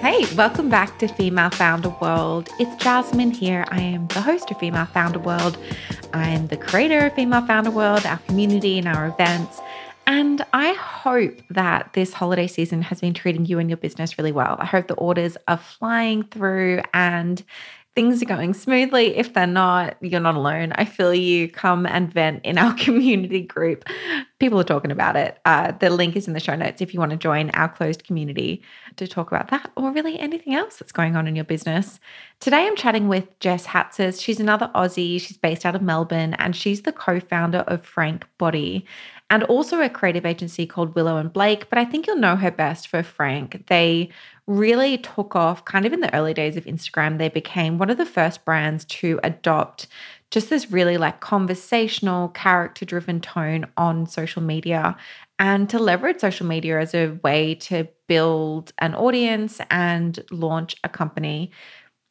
Hey, 0.00 0.24
welcome 0.34 0.70
back 0.70 0.98
to 1.00 1.08
Female 1.08 1.50
Founder 1.50 1.94
World. 2.00 2.48
It's 2.58 2.82
Jasmine 2.82 3.32
here. 3.32 3.66
I 3.68 3.82
am 3.82 4.06
the 4.06 4.22
host 4.22 4.50
of 4.50 4.56
Female 4.56 4.86
Founder 4.86 5.18
World. 5.18 5.58
I'm 6.14 6.46
the 6.46 6.56
creator 6.56 7.04
of 7.04 7.12
Female 7.12 7.46
Founder 7.46 7.70
World, 7.70 8.06
our 8.06 8.16
community 8.20 8.78
and 8.78 8.88
our 8.88 9.08
events. 9.08 9.60
And 10.06 10.42
I 10.54 10.72
hope 10.72 11.42
that 11.50 11.92
this 11.92 12.14
holiday 12.14 12.46
season 12.46 12.80
has 12.80 13.02
been 13.02 13.12
treating 13.12 13.44
you 13.44 13.58
and 13.58 13.68
your 13.68 13.76
business 13.76 14.16
really 14.16 14.32
well. 14.32 14.56
I 14.58 14.64
hope 14.64 14.88
the 14.88 14.94
orders 14.94 15.36
are 15.46 15.58
flying 15.58 16.22
through 16.22 16.80
and 16.94 17.44
things 18.00 18.22
are 18.22 18.24
going 18.24 18.54
smoothly. 18.54 19.14
If 19.14 19.34
they're 19.34 19.46
not, 19.46 19.94
you're 20.00 20.20
not 20.20 20.34
alone. 20.34 20.72
I 20.76 20.86
feel 20.86 21.12
you. 21.12 21.50
Come 21.50 21.84
and 21.84 22.10
vent 22.10 22.46
in 22.46 22.56
our 22.56 22.72
community 22.78 23.42
group. 23.42 23.84
People 24.38 24.58
are 24.58 24.64
talking 24.64 24.90
about 24.90 25.16
it. 25.16 25.38
Uh, 25.44 25.72
the 25.72 25.90
link 25.90 26.16
is 26.16 26.26
in 26.26 26.32
the 26.32 26.40
show 26.40 26.56
notes 26.56 26.80
if 26.80 26.94
you 26.94 27.00
want 27.00 27.10
to 27.10 27.18
join 27.18 27.50
our 27.50 27.68
closed 27.68 28.04
community 28.04 28.62
to 28.96 29.06
talk 29.06 29.30
about 29.30 29.48
that 29.50 29.70
or 29.76 29.92
really 29.92 30.18
anything 30.18 30.54
else 30.54 30.78
that's 30.78 30.92
going 30.92 31.14
on 31.14 31.28
in 31.28 31.36
your 31.36 31.44
business. 31.44 32.00
Today, 32.40 32.66
I'm 32.66 32.74
chatting 32.74 33.06
with 33.06 33.38
Jess 33.38 33.66
Hatzis. 33.66 34.18
She's 34.18 34.40
another 34.40 34.70
Aussie. 34.74 35.20
She's 35.20 35.36
based 35.36 35.66
out 35.66 35.74
of 35.74 35.82
Melbourne 35.82 36.32
and 36.38 36.56
she's 36.56 36.80
the 36.80 36.92
co 36.92 37.20
founder 37.20 37.64
of 37.68 37.84
Frank 37.84 38.26
Body 38.38 38.86
and 39.30 39.44
also 39.44 39.80
a 39.80 39.88
creative 39.88 40.26
agency 40.26 40.66
called 40.66 40.94
Willow 40.94 41.16
and 41.16 41.32
Blake. 41.32 41.70
But 41.70 41.78
I 41.78 41.84
think 41.84 42.06
you'll 42.06 42.16
know 42.16 42.36
her 42.36 42.50
best 42.50 42.88
for 42.88 43.02
Frank. 43.02 43.66
They 43.68 44.10
really 44.46 44.98
took 44.98 45.36
off 45.36 45.64
kind 45.64 45.86
of 45.86 45.92
in 45.92 46.00
the 46.00 46.12
early 46.14 46.34
days 46.34 46.56
of 46.56 46.64
Instagram. 46.64 47.18
They 47.18 47.28
became 47.28 47.78
one 47.78 47.90
of 47.90 47.96
the 47.96 48.04
first 48.04 48.44
brands 48.44 48.84
to 48.86 49.20
adopt 49.22 49.86
just 50.30 50.50
this 50.50 50.70
really 50.70 50.96
like 50.96 51.20
conversational, 51.20 52.28
character 52.30 52.84
driven 52.84 53.20
tone 53.20 53.66
on 53.76 54.06
social 54.06 54.42
media 54.42 54.96
and 55.38 55.68
to 55.70 55.78
leverage 55.78 56.20
social 56.20 56.46
media 56.46 56.80
as 56.80 56.94
a 56.94 57.18
way 57.22 57.54
to 57.54 57.88
build 58.06 58.72
an 58.78 58.94
audience 58.94 59.60
and 59.70 60.20
launch 60.30 60.76
a 60.84 60.88
company. 60.88 61.50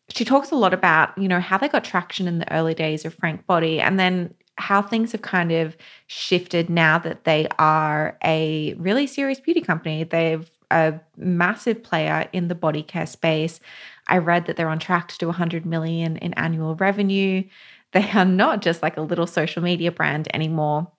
She 0.09 0.25
talks 0.25 0.51
a 0.51 0.55
lot 0.55 0.73
about, 0.73 1.15
you 1.17 1.27
know, 1.27 1.39
how 1.39 1.57
they 1.57 1.67
got 1.69 1.83
traction 1.83 2.27
in 2.27 2.39
the 2.39 2.51
early 2.51 2.73
days 2.73 3.05
of 3.05 3.13
Frank 3.13 3.45
Body 3.45 3.79
and 3.79 3.99
then 3.99 4.33
how 4.59 4.81
things 4.81 5.11
have 5.13 5.21
kind 5.21 5.51
of 5.51 5.75
shifted 6.07 6.69
now 6.69 6.99
that 6.99 7.23
they 7.23 7.47
are 7.57 8.17
a 8.23 8.73
really 8.75 9.07
serious 9.07 9.39
beauty 9.39 9.61
company. 9.61 10.03
They've 10.03 10.49
a 10.71 10.99
massive 11.17 11.83
player 11.83 12.29
in 12.31 12.47
the 12.47 12.55
body 12.55 12.83
care 12.83 13.07
space. 13.07 13.59
I 14.07 14.17
read 14.19 14.45
that 14.45 14.55
they're 14.55 14.69
on 14.69 14.79
track 14.79 15.07
to 15.09 15.17
do 15.17 15.27
100 15.27 15.65
million 15.65 16.17
in 16.17 16.33
annual 16.35 16.75
revenue. 16.75 17.43
They 17.91 18.09
are 18.11 18.25
not 18.25 18.61
just 18.61 18.83
like 18.83 18.97
a 18.97 19.01
little 19.01 19.27
social 19.27 19.63
media 19.63 19.91
brand 19.91 20.27
anymore. 20.33 20.91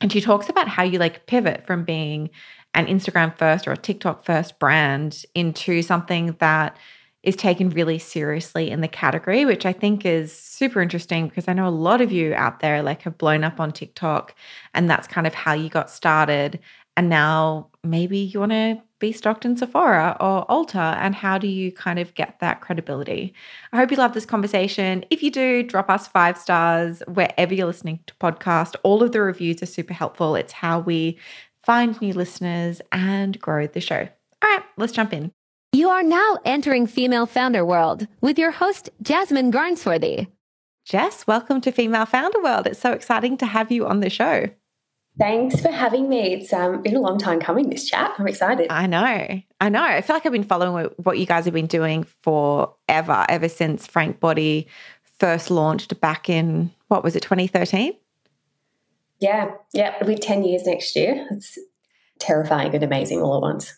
And 0.00 0.12
she 0.12 0.20
talks 0.20 0.48
about 0.48 0.68
how 0.68 0.84
you 0.84 0.98
like 0.98 1.26
pivot 1.26 1.66
from 1.66 1.84
being 1.84 2.30
an 2.74 2.86
Instagram 2.86 3.36
first 3.36 3.66
or 3.66 3.72
a 3.72 3.76
TikTok 3.76 4.24
first 4.24 4.58
brand 4.60 5.24
into 5.34 5.82
something 5.82 6.36
that 6.38 6.76
is 7.22 7.36
taken 7.36 7.70
really 7.70 7.98
seriously 7.98 8.70
in 8.70 8.80
the 8.80 8.88
category, 8.88 9.44
which 9.44 9.66
I 9.66 9.72
think 9.72 10.06
is 10.06 10.32
super 10.32 10.80
interesting 10.80 11.28
because 11.28 11.48
I 11.48 11.52
know 11.52 11.66
a 11.66 11.70
lot 11.70 12.00
of 12.00 12.12
you 12.12 12.34
out 12.34 12.60
there 12.60 12.82
like 12.82 13.02
have 13.02 13.18
blown 13.18 13.44
up 13.44 13.60
on 13.60 13.72
TikTok 13.72 14.34
and 14.74 14.88
that's 14.88 15.08
kind 15.08 15.26
of 15.26 15.34
how 15.34 15.52
you 15.52 15.68
got 15.68 15.90
started. 15.90 16.60
And 16.96 17.08
now 17.08 17.68
maybe 17.82 18.18
you 18.18 18.40
want 18.40 18.52
to 18.52 18.82
be 18.98 19.12
stocked 19.12 19.44
in 19.44 19.56
Sephora 19.56 20.16
or 20.20 20.46
Ulta? 20.46 20.96
And 20.96 21.14
how 21.14 21.38
do 21.38 21.46
you 21.46 21.70
kind 21.72 21.98
of 21.98 22.14
get 22.14 22.38
that 22.40 22.60
credibility? 22.60 23.34
I 23.72 23.76
hope 23.76 23.90
you 23.90 23.96
love 23.96 24.14
this 24.14 24.26
conversation. 24.26 25.04
If 25.10 25.22
you 25.22 25.30
do, 25.30 25.62
drop 25.62 25.88
us 25.90 26.08
five 26.08 26.38
stars 26.38 27.02
wherever 27.06 27.54
you're 27.54 27.66
listening 27.66 28.00
to 28.06 28.14
podcast. 28.14 28.74
All 28.82 29.02
of 29.02 29.12
the 29.12 29.20
reviews 29.20 29.62
are 29.62 29.66
super 29.66 29.94
helpful. 29.94 30.34
It's 30.34 30.52
how 30.52 30.80
we 30.80 31.18
find 31.62 32.00
new 32.00 32.12
listeners 32.12 32.80
and 32.92 33.38
grow 33.40 33.66
the 33.66 33.80
show. 33.80 34.08
All 34.42 34.50
right, 34.50 34.64
let's 34.76 34.92
jump 34.92 35.12
in. 35.12 35.32
You 35.72 35.90
are 35.90 36.02
now 36.02 36.38
entering 36.46 36.86
Female 36.86 37.26
Founder 37.26 37.62
World 37.62 38.08
with 38.22 38.38
your 38.38 38.52
host, 38.52 38.88
Jasmine 39.02 39.52
Garnsworthy. 39.52 40.28
Jess, 40.86 41.26
welcome 41.26 41.60
to 41.60 41.70
Female 41.70 42.06
Founder 42.06 42.42
World. 42.42 42.66
It's 42.66 42.80
so 42.80 42.92
exciting 42.92 43.36
to 43.36 43.46
have 43.46 43.70
you 43.70 43.86
on 43.86 44.00
the 44.00 44.08
show. 44.08 44.48
Thanks 45.18 45.60
for 45.60 45.70
having 45.70 46.08
me. 46.08 46.32
It's 46.32 46.54
um, 46.54 46.80
been 46.80 46.96
a 46.96 47.00
long 47.00 47.18
time 47.18 47.38
coming, 47.38 47.68
this 47.68 47.86
chat. 47.86 48.14
I'm 48.18 48.26
excited. 48.26 48.68
I 48.70 48.86
know. 48.86 49.42
I 49.60 49.68
know. 49.68 49.82
I 49.82 50.00
feel 50.00 50.16
like 50.16 50.24
I've 50.24 50.32
been 50.32 50.42
following 50.42 50.86
what 50.96 51.18
you 51.18 51.26
guys 51.26 51.44
have 51.44 51.52
been 51.52 51.66
doing 51.66 52.04
forever, 52.22 53.26
ever 53.28 53.48
since 53.50 53.86
Frank 53.86 54.20
Body 54.20 54.68
first 55.18 55.50
launched 55.50 56.00
back 56.00 56.30
in, 56.30 56.70
what 56.86 57.04
was 57.04 57.14
it, 57.14 57.20
2013? 57.20 57.94
Yeah. 59.20 59.50
Yeah. 59.74 59.96
It'll 59.96 60.08
be 60.08 60.14
10 60.14 60.44
years 60.44 60.64
next 60.64 60.96
year. 60.96 61.26
It's 61.30 61.58
terrifying 62.18 62.74
and 62.74 62.82
amazing 62.82 63.20
all 63.20 63.36
at 63.36 63.42
once. 63.42 63.76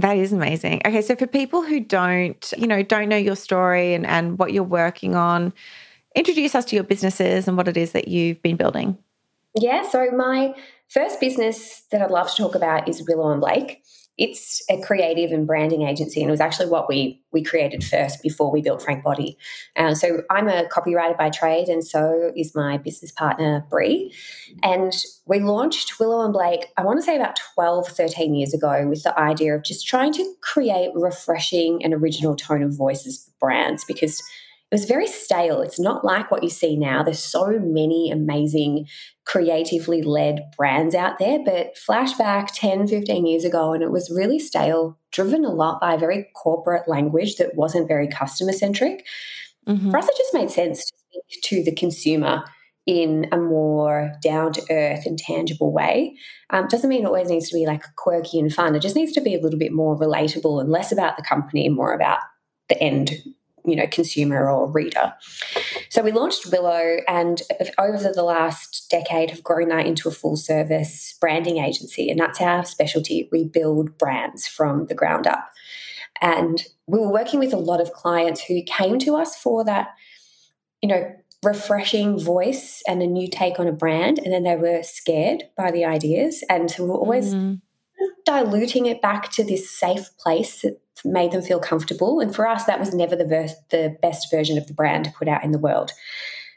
That 0.00 0.16
is 0.16 0.32
amazing. 0.32 0.82
Okay. 0.86 1.02
So 1.02 1.14
for 1.16 1.26
people 1.26 1.62
who 1.62 1.80
don't, 1.80 2.52
you 2.56 2.66
know, 2.66 2.82
don't 2.82 3.08
know 3.08 3.16
your 3.16 3.36
story 3.36 3.94
and, 3.94 4.06
and 4.06 4.38
what 4.38 4.52
you're 4.52 4.62
working 4.62 5.14
on, 5.14 5.52
introduce 6.14 6.54
us 6.54 6.64
to 6.66 6.76
your 6.76 6.84
businesses 6.84 7.46
and 7.46 7.56
what 7.56 7.68
it 7.68 7.76
is 7.76 7.92
that 7.92 8.08
you've 8.08 8.40
been 8.42 8.56
building. 8.56 8.96
Yeah, 9.54 9.88
so 9.88 10.10
my 10.12 10.54
first 10.88 11.20
business 11.20 11.82
that 11.90 12.00
I'd 12.00 12.10
love 12.10 12.30
to 12.30 12.36
talk 12.36 12.54
about 12.54 12.88
is 12.88 13.04
Willow 13.06 13.30
and 13.32 13.40
Blake. 13.40 13.82
It's 14.18 14.62
a 14.68 14.80
creative 14.80 15.30
and 15.32 15.46
branding 15.46 15.82
agency, 15.82 16.20
and 16.20 16.28
it 16.28 16.32
was 16.32 16.40
actually 16.40 16.68
what 16.68 16.88
we 16.88 17.22
we 17.32 17.42
created 17.42 17.82
first 17.82 18.22
before 18.22 18.50
we 18.50 18.60
built 18.60 18.82
Frank 18.82 19.02
Body. 19.02 19.38
Uh, 19.76 19.94
so 19.94 20.22
I'm 20.30 20.48
a 20.48 20.64
copywriter 20.64 21.16
by 21.16 21.30
trade, 21.30 21.68
and 21.68 21.84
so 21.84 22.32
is 22.36 22.54
my 22.54 22.76
business 22.78 23.12
partner 23.12 23.64
Brie. 23.70 24.12
And 24.62 24.92
we 25.26 25.40
launched 25.40 25.98
Willow 25.98 26.24
and 26.24 26.32
Blake, 26.32 26.66
I 26.76 26.82
want 26.82 26.98
to 26.98 27.02
say 27.02 27.16
about 27.16 27.38
12, 27.54 27.88
13 27.88 28.34
years 28.34 28.52
ago, 28.52 28.86
with 28.88 29.02
the 29.02 29.18
idea 29.18 29.54
of 29.54 29.62
just 29.62 29.86
trying 29.86 30.12
to 30.14 30.34
create 30.42 30.90
refreshing 30.94 31.82
and 31.84 31.94
original 31.94 32.36
tone 32.36 32.62
of 32.62 32.76
voices 32.76 33.24
for 33.24 33.46
brands 33.46 33.84
because 33.84 34.22
it 34.70 34.76
was 34.76 34.84
very 34.84 35.08
stale. 35.08 35.62
It's 35.62 35.80
not 35.80 36.04
like 36.04 36.30
what 36.30 36.44
you 36.44 36.48
see 36.48 36.76
now. 36.76 37.02
There's 37.02 37.22
so 37.22 37.58
many 37.58 38.08
amazing 38.12 38.86
creatively 39.26 40.00
led 40.00 40.42
brands 40.56 40.94
out 40.94 41.18
there, 41.18 41.40
but 41.44 41.76
flashback 41.76 42.50
10, 42.54 42.86
15 42.86 43.26
years 43.26 43.44
ago, 43.44 43.72
and 43.72 43.82
it 43.82 43.90
was 43.90 44.12
really 44.14 44.38
stale, 44.38 44.96
driven 45.10 45.44
a 45.44 45.50
lot 45.50 45.80
by 45.80 45.94
a 45.94 45.98
very 45.98 46.28
corporate 46.36 46.88
language 46.88 47.36
that 47.36 47.56
wasn't 47.56 47.88
very 47.88 48.06
customer 48.06 48.52
centric. 48.52 49.04
Mm-hmm. 49.66 49.90
For 49.90 49.98
us, 49.98 50.08
it 50.08 50.16
just 50.16 50.34
made 50.34 50.50
sense 50.52 50.84
to 50.84 50.92
speak 50.96 51.42
to 51.42 51.64
the 51.64 51.74
consumer 51.74 52.44
in 52.86 53.26
a 53.32 53.36
more 53.36 54.12
down 54.22 54.52
to 54.52 54.62
earth 54.70 55.04
and 55.04 55.18
tangible 55.18 55.72
way. 55.72 56.16
Um, 56.50 56.68
doesn't 56.68 56.88
mean 56.88 57.02
it 57.02 57.06
always 57.06 57.28
needs 57.28 57.48
to 57.50 57.56
be 57.56 57.66
like 57.66 57.82
quirky 57.96 58.38
and 58.38 58.52
fun. 58.52 58.76
It 58.76 58.82
just 58.82 58.96
needs 58.96 59.12
to 59.12 59.20
be 59.20 59.34
a 59.34 59.40
little 59.40 59.58
bit 59.58 59.72
more 59.72 59.98
relatable 59.98 60.60
and 60.60 60.70
less 60.70 60.92
about 60.92 61.16
the 61.16 61.24
company 61.24 61.66
and 61.66 61.74
more 61.74 61.92
about 61.92 62.20
the 62.68 62.80
end 62.80 63.10
you 63.64 63.76
know 63.76 63.86
consumer 63.86 64.50
or 64.50 64.70
reader. 64.70 65.12
So 65.88 66.02
we 66.02 66.12
launched 66.12 66.50
Willow, 66.50 66.98
and 67.08 67.42
over 67.78 68.12
the 68.12 68.22
last 68.22 68.88
decade 68.90 69.30
have 69.30 69.42
grown 69.42 69.68
that 69.68 69.86
into 69.86 70.08
a 70.08 70.12
full 70.12 70.36
service 70.36 71.16
branding 71.20 71.58
agency, 71.58 72.10
and 72.10 72.18
that's 72.18 72.40
our 72.40 72.64
specialty. 72.64 73.28
We 73.32 73.44
build 73.44 73.98
brands 73.98 74.46
from 74.46 74.86
the 74.86 74.94
ground 74.94 75.26
up, 75.26 75.50
and 76.20 76.64
we 76.86 76.98
were 76.98 77.12
working 77.12 77.38
with 77.38 77.52
a 77.52 77.58
lot 77.58 77.80
of 77.80 77.92
clients 77.92 78.42
who 78.42 78.62
came 78.62 78.98
to 79.00 79.16
us 79.16 79.36
for 79.36 79.64
that, 79.64 79.88
you 80.82 80.88
know. 80.88 81.14
Refreshing 81.42 82.20
voice 82.20 82.82
and 82.86 83.00
a 83.00 83.06
new 83.06 83.26
take 83.26 83.58
on 83.58 83.66
a 83.66 83.72
brand, 83.72 84.18
and 84.18 84.30
then 84.30 84.42
they 84.42 84.56
were 84.56 84.82
scared 84.82 85.44
by 85.56 85.70
the 85.70 85.86
ideas, 85.86 86.44
and 86.50 86.70
so 86.70 86.82
we 86.84 86.90
were 86.90 86.98
always 86.98 87.34
mm. 87.34 87.58
Diluting 88.24 88.86
it 88.86 89.02
back 89.02 89.30
to 89.32 89.44
this 89.44 89.70
safe 89.70 90.16
place 90.18 90.62
that 90.62 90.80
made 91.04 91.32
them 91.32 91.42
feel 91.42 91.58
comfortable. 91.58 92.20
And 92.20 92.34
for 92.34 92.46
us, 92.46 92.64
that 92.64 92.78
was 92.78 92.94
never 92.94 93.16
the, 93.16 93.26
ver- 93.26 93.48
the 93.70 93.96
best 94.02 94.30
version 94.30 94.58
of 94.58 94.66
the 94.66 94.74
brand 94.74 95.06
to 95.06 95.12
put 95.12 95.28
out 95.28 95.44
in 95.44 95.52
the 95.52 95.58
world. 95.58 95.92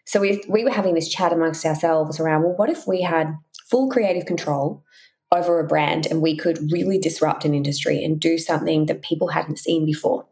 So 0.05 0.19
we, 0.19 0.43
we 0.49 0.63
were 0.63 0.71
having 0.71 0.95
this 0.95 1.09
chat 1.09 1.31
amongst 1.31 1.65
ourselves 1.65 2.19
around, 2.19 2.43
well, 2.43 2.55
what 2.55 2.69
if 2.69 2.87
we 2.87 3.01
had 3.01 3.37
full 3.65 3.89
creative 3.89 4.25
control 4.25 4.83
over 5.31 5.59
a 5.59 5.67
brand 5.67 6.05
and 6.05 6.21
we 6.21 6.35
could 6.35 6.71
really 6.71 6.99
disrupt 6.99 7.45
an 7.45 7.53
industry 7.53 8.03
and 8.03 8.19
do 8.19 8.37
something 8.37 8.85
that 8.87 9.01
people 9.01 9.29
hadn't 9.29 9.59
seen 9.59 9.85
before? 9.85 10.25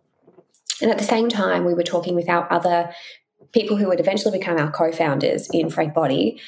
And 0.81 0.91
at 0.91 0.97
the 0.97 1.03
same 1.03 1.29
time, 1.29 1.65
we 1.65 1.73
were 1.73 1.83
talking 1.83 2.15
with 2.15 2.29
our 2.29 2.51
other 2.51 2.91
people 3.53 3.77
who 3.77 3.87
would 3.87 3.99
eventually 3.99 4.37
become 4.37 4.57
our 4.57 4.71
co 4.71 4.91
founders 4.91 5.49
in 5.51 5.69
Frank 5.69 5.93
Body, 5.93 6.41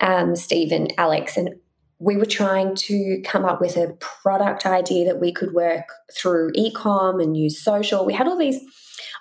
um, 0.00 0.36
Steve 0.36 0.72
and 0.72 0.92
Alex. 0.98 1.36
And 1.36 1.54
we 1.98 2.16
were 2.16 2.26
trying 2.26 2.74
to 2.74 3.22
come 3.24 3.44
up 3.44 3.60
with 3.60 3.76
a 3.76 3.96
product 4.00 4.66
idea 4.66 5.06
that 5.06 5.20
we 5.20 5.32
could 5.32 5.52
work 5.54 5.84
through 6.14 6.52
ecom 6.52 7.22
and 7.22 7.36
use 7.36 7.62
social. 7.62 8.04
We 8.04 8.12
had 8.12 8.28
all 8.28 8.36
these 8.36 8.60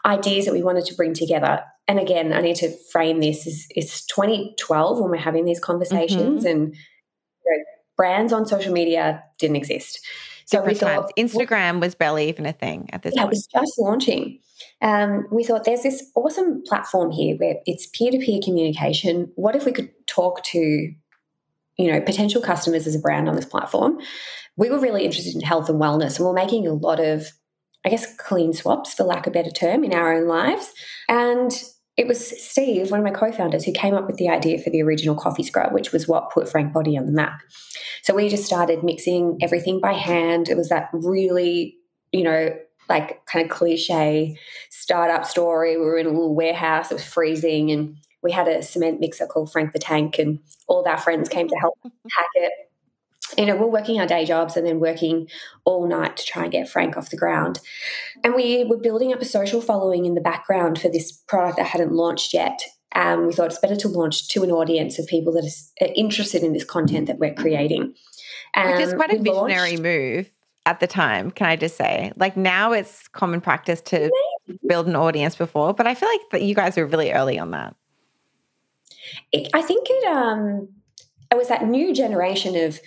ideas 0.06 0.46
that 0.46 0.54
we 0.54 0.64
wanted 0.64 0.86
to 0.86 0.96
bring 0.96 1.14
together. 1.14 1.64
And 1.88 2.00
again, 2.00 2.34
I 2.34 2.42
need 2.42 2.58
to 2.58 2.76
frame 2.92 3.22
this 3.22 3.48
is 3.48 3.68
it's 3.70 4.06
2012 4.08 5.00
when 5.00 5.12
we're 5.12 5.18
having 5.18 5.46
these 5.46 5.60
conversations 5.60 6.44
mm-hmm. 6.44 6.48
and 6.48 6.76
you 6.76 7.58
know, 7.58 7.64
brands 7.96 8.34
on 8.34 8.46
social 8.46 8.74
media 8.74 9.24
didn't 9.40 9.56
exist. 9.56 10.00
So 10.46 10.58
Different 10.58 10.76
we 10.76 10.80
thought 10.80 11.10
times. 11.18 11.34
Instagram 11.34 11.80
was 11.80 11.96
barely 11.96 12.30
even 12.30 12.46
a 12.46 12.54
thing 12.54 12.90
at 12.92 13.02
this 13.02 13.14
yeah, 13.16 13.24
point. 13.24 13.34
it 13.34 13.36
was 13.36 13.48
just 13.48 13.80
launching. 13.80 14.40
Um, 14.82 15.28
we 15.32 15.44
thought 15.44 15.64
there's 15.64 15.84
this 15.84 16.12
awesome 16.16 16.62
platform 16.68 17.12
here 17.12 17.36
where 17.38 17.56
it's 17.66 17.88
peer-to-peer 17.88 18.42
communication. 18.44 19.32
What 19.36 19.56
if 19.56 19.66
we 19.66 19.72
could 19.72 19.92
talk 20.08 20.44
to 20.44 20.92
you 21.78 21.92
know 21.92 22.02
potential 22.02 22.42
customers 22.42 22.88
as 22.88 22.96
a 22.96 23.00
brand 23.00 23.28
on 23.28 23.36
this 23.36 23.46
platform 23.46 23.98
we 24.58 24.70
were 24.70 24.80
really 24.80 25.04
interested 25.04 25.36
in 25.36 25.42
health 25.42 25.70
and 25.70 25.82
wellness 25.82 26.18
and 26.18 26.26
we're 26.26 26.34
making 26.34 26.68
a 26.68 26.74
lot 26.74 27.00
of 27.00 27.32
I 27.86 27.90
guess, 27.90 28.16
clean 28.18 28.52
swaps, 28.52 28.96
for 28.96 29.04
lack 29.04 29.28
of 29.28 29.32
a 29.32 29.34
better 29.34 29.52
term, 29.52 29.84
in 29.84 29.94
our 29.94 30.12
own 30.12 30.28
lives. 30.28 30.74
And 31.08 31.52
it 31.98 32.08
was 32.08 32.44
Steve, 32.44 32.90
one 32.90 33.00
of 33.00 33.06
my 33.06 33.12
co 33.12 33.32
founders, 33.32 33.64
who 33.64 33.72
came 33.72 33.94
up 33.94 34.08
with 34.08 34.18
the 34.18 34.28
idea 34.28 34.58
for 34.58 34.72
the 34.72 34.82
original 34.82 35.16
coffee 35.16 35.44
scrub, 35.44 35.72
which 35.72 35.92
was 35.92 36.08
what 36.08 36.32
put 36.32 36.50
Frank 36.50 36.74
Body 36.74 36.98
on 36.98 37.06
the 37.06 37.12
map. 37.12 37.40
So 38.02 38.16
we 38.16 38.28
just 38.28 38.44
started 38.44 38.84
mixing 38.84 39.38
everything 39.42 39.80
by 39.80 39.94
hand. 39.94 40.50
It 40.50 40.58
was 40.58 40.70
that 40.70 40.90
really, 40.94 41.76
you 42.12 42.24
know, 42.24 42.56
like 42.90 43.24
kind 43.28 43.46
of 43.46 43.56
cliche 43.56 44.38
startup 44.72 45.26
story. 45.26 45.78
We 45.78 45.86
were 45.86 45.98
in 46.00 46.08
a 46.08 46.10
little 46.10 46.36
warehouse, 46.36 46.90
it 46.90 46.96
was 46.96 47.06
freezing, 47.06 47.72
and 47.72 47.98
we 48.26 48.32
had 48.32 48.48
a 48.48 48.62
cement 48.62 49.00
mixer 49.00 49.26
called 49.26 49.52
Frank 49.52 49.72
the 49.72 49.80
Tank, 49.80 50.20
and 50.20 50.40
all 50.68 50.82
of 50.82 50.88
our 50.88 50.98
friends 50.98 51.30
came 51.30 51.48
to 51.48 51.56
help 51.56 51.78
hack 51.84 52.28
it 52.36 52.52
you 53.38 53.46
know, 53.46 53.56
we're 53.56 53.68
working 53.68 54.00
our 54.00 54.08
day 54.08 54.26
jobs 54.26 54.56
and 54.56 54.66
then 54.66 54.80
working 54.80 55.28
all 55.66 55.88
night 55.88 56.18
to 56.18 56.26
try 56.26 56.44
and 56.44 56.52
get 56.52 56.70
Frank 56.70 56.96
off 56.96 57.10
the 57.10 57.18
ground. 57.18 57.60
And 58.24 58.36
we 58.36 58.64
were 58.66 58.78
building 58.78 59.14
up 59.14 59.22
a 59.22 59.26
social 59.26 59.62
following 59.62 60.06
in 60.06 60.16
the 60.16 60.22
background 60.22 60.80
for 60.80 60.90
this 60.90 61.12
product 61.12 61.58
that 61.58 61.68
hadn't 61.68 61.92
launched 61.92 62.34
yet. 62.34 62.62
Um, 62.94 63.28
we 63.28 63.34
thought 63.34 63.48
it's 63.48 63.60
better 63.60 63.76
to 63.76 63.88
launch 63.88 64.30
to 64.30 64.44
an 64.44 64.52
audience 64.52 65.00
of 65.00 65.08
people 65.08 65.34
that 65.34 65.52
are 65.82 65.94
interested 65.96 66.44
in 66.44 66.54
this 66.54 66.64
content 66.64 67.08
that 67.08 67.20
we're 67.20 67.34
creating. 67.34 67.94
Um, 68.54 68.72
Which 68.72 68.82
is 68.82 68.94
quite 68.94 69.12
a 69.12 69.18
visionary 69.18 69.72
launched, 69.72 69.84
move 69.84 70.32
at 70.66 70.80
the 70.80 70.88
time, 70.88 71.30
can 71.32 71.48
I 71.48 71.56
just 71.58 71.76
say? 71.76 72.14
Like 72.16 72.38
now 72.38 72.72
it's 72.72 73.08
common 73.10 73.42
practice 73.42 73.82
to 73.82 74.10
build 74.68 74.88
an 74.88 74.96
audience 74.96 75.36
before, 75.36 75.74
but 75.74 75.88
I 75.88 75.94
feel 75.94 76.08
like 76.08 76.22
that 76.32 76.44
you 76.44 76.56
guys 76.56 76.78
were 76.78 76.86
really 76.86 77.12
early 77.12 77.38
on 77.38 77.52
that. 77.52 77.76
It, 79.32 79.50
I 79.54 79.62
think 79.62 79.88
it 79.90 80.08
um 80.08 80.70
it 81.32 81.38
was 81.38 81.48
that 81.48 81.66
new 81.66 81.94
generation 81.94 82.56
of 82.56 82.80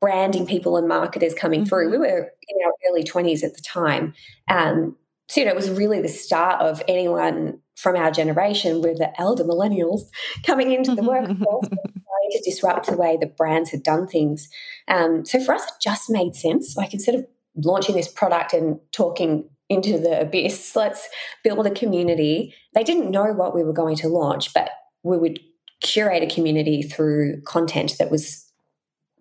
branding 0.00 0.46
people 0.46 0.76
and 0.76 0.86
marketers 0.86 1.34
coming 1.34 1.60
mm-hmm. 1.60 1.68
through. 1.68 1.90
We 1.90 1.98
were 1.98 2.30
in 2.48 2.66
our 2.66 2.72
early 2.90 3.04
20s 3.04 3.42
at 3.42 3.54
the 3.54 3.62
time. 3.62 4.12
Um, 4.48 4.96
so, 5.28 5.40
you 5.40 5.46
know, 5.46 5.52
it 5.52 5.56
was 5.56 5.70
really 5.70 6.02
the 6.02 6.08
start 6.08 6.60
of 6.60 6.82
anyone 6.86 7.60
from 7.76 7.96
our 7.96 8.10
generation, 8.10 8.82
we're 8.82 8.94
the 8.94 9.18
elder 9.20 9.44
millennials 9.44 10.02
coming 10.46 10.72
into 10.72 10.94
the 10.94 11.02
workforce, 11.02 11.68
trying 11.68 12.30
to 12.30 12.42
disrupt 12.44 12.86
the 12.86 12.96
way 12.96 13.16
that 13.16 13.36
brands 13.36 13.70
had 13.70 13.82
done 13.82 14.06
things. 14.06 14.48
Um, 14.88 15.24
so 15.24 15.40
for 15.40 15.54
us, 15.54 15.64
it 15.64 15.74
just 15.82 16.10
made 16.10 16.36
sense. 16.36 16.76
Like 16.76 16.92
instead 16.92 17.14
of 17.16 17.26
launching 17.56 17.96
this 17.96 18.08
product 18.08 18.52
and 18.52 18.78
talking 18.92 19.48
into 19.68 19.98
the 19.98 20.20
abyss, 20.20 20.76
let's 20.76 21.08
build 21.42 21.66
a 21.66 21.70
community. 21.70 22.54
They 22.74 22.84
didn't 22.84 23.10
know 23.10 23.32
what 23.32 23.54
we 23.54 23.64
were 23.64 23.72
going 23.72 23.96
to 23.96 24.08
launch, 24.08 24.52
but 24.52 24.70
we 25.02 25.18
would 25.18 25.40
curate 25.84 26.24
a 26.24 26.34
community 26.34 26.82
through 26.82 27.40
content 27.42 27.94
that 27.98 28.10
was 28.10 28.44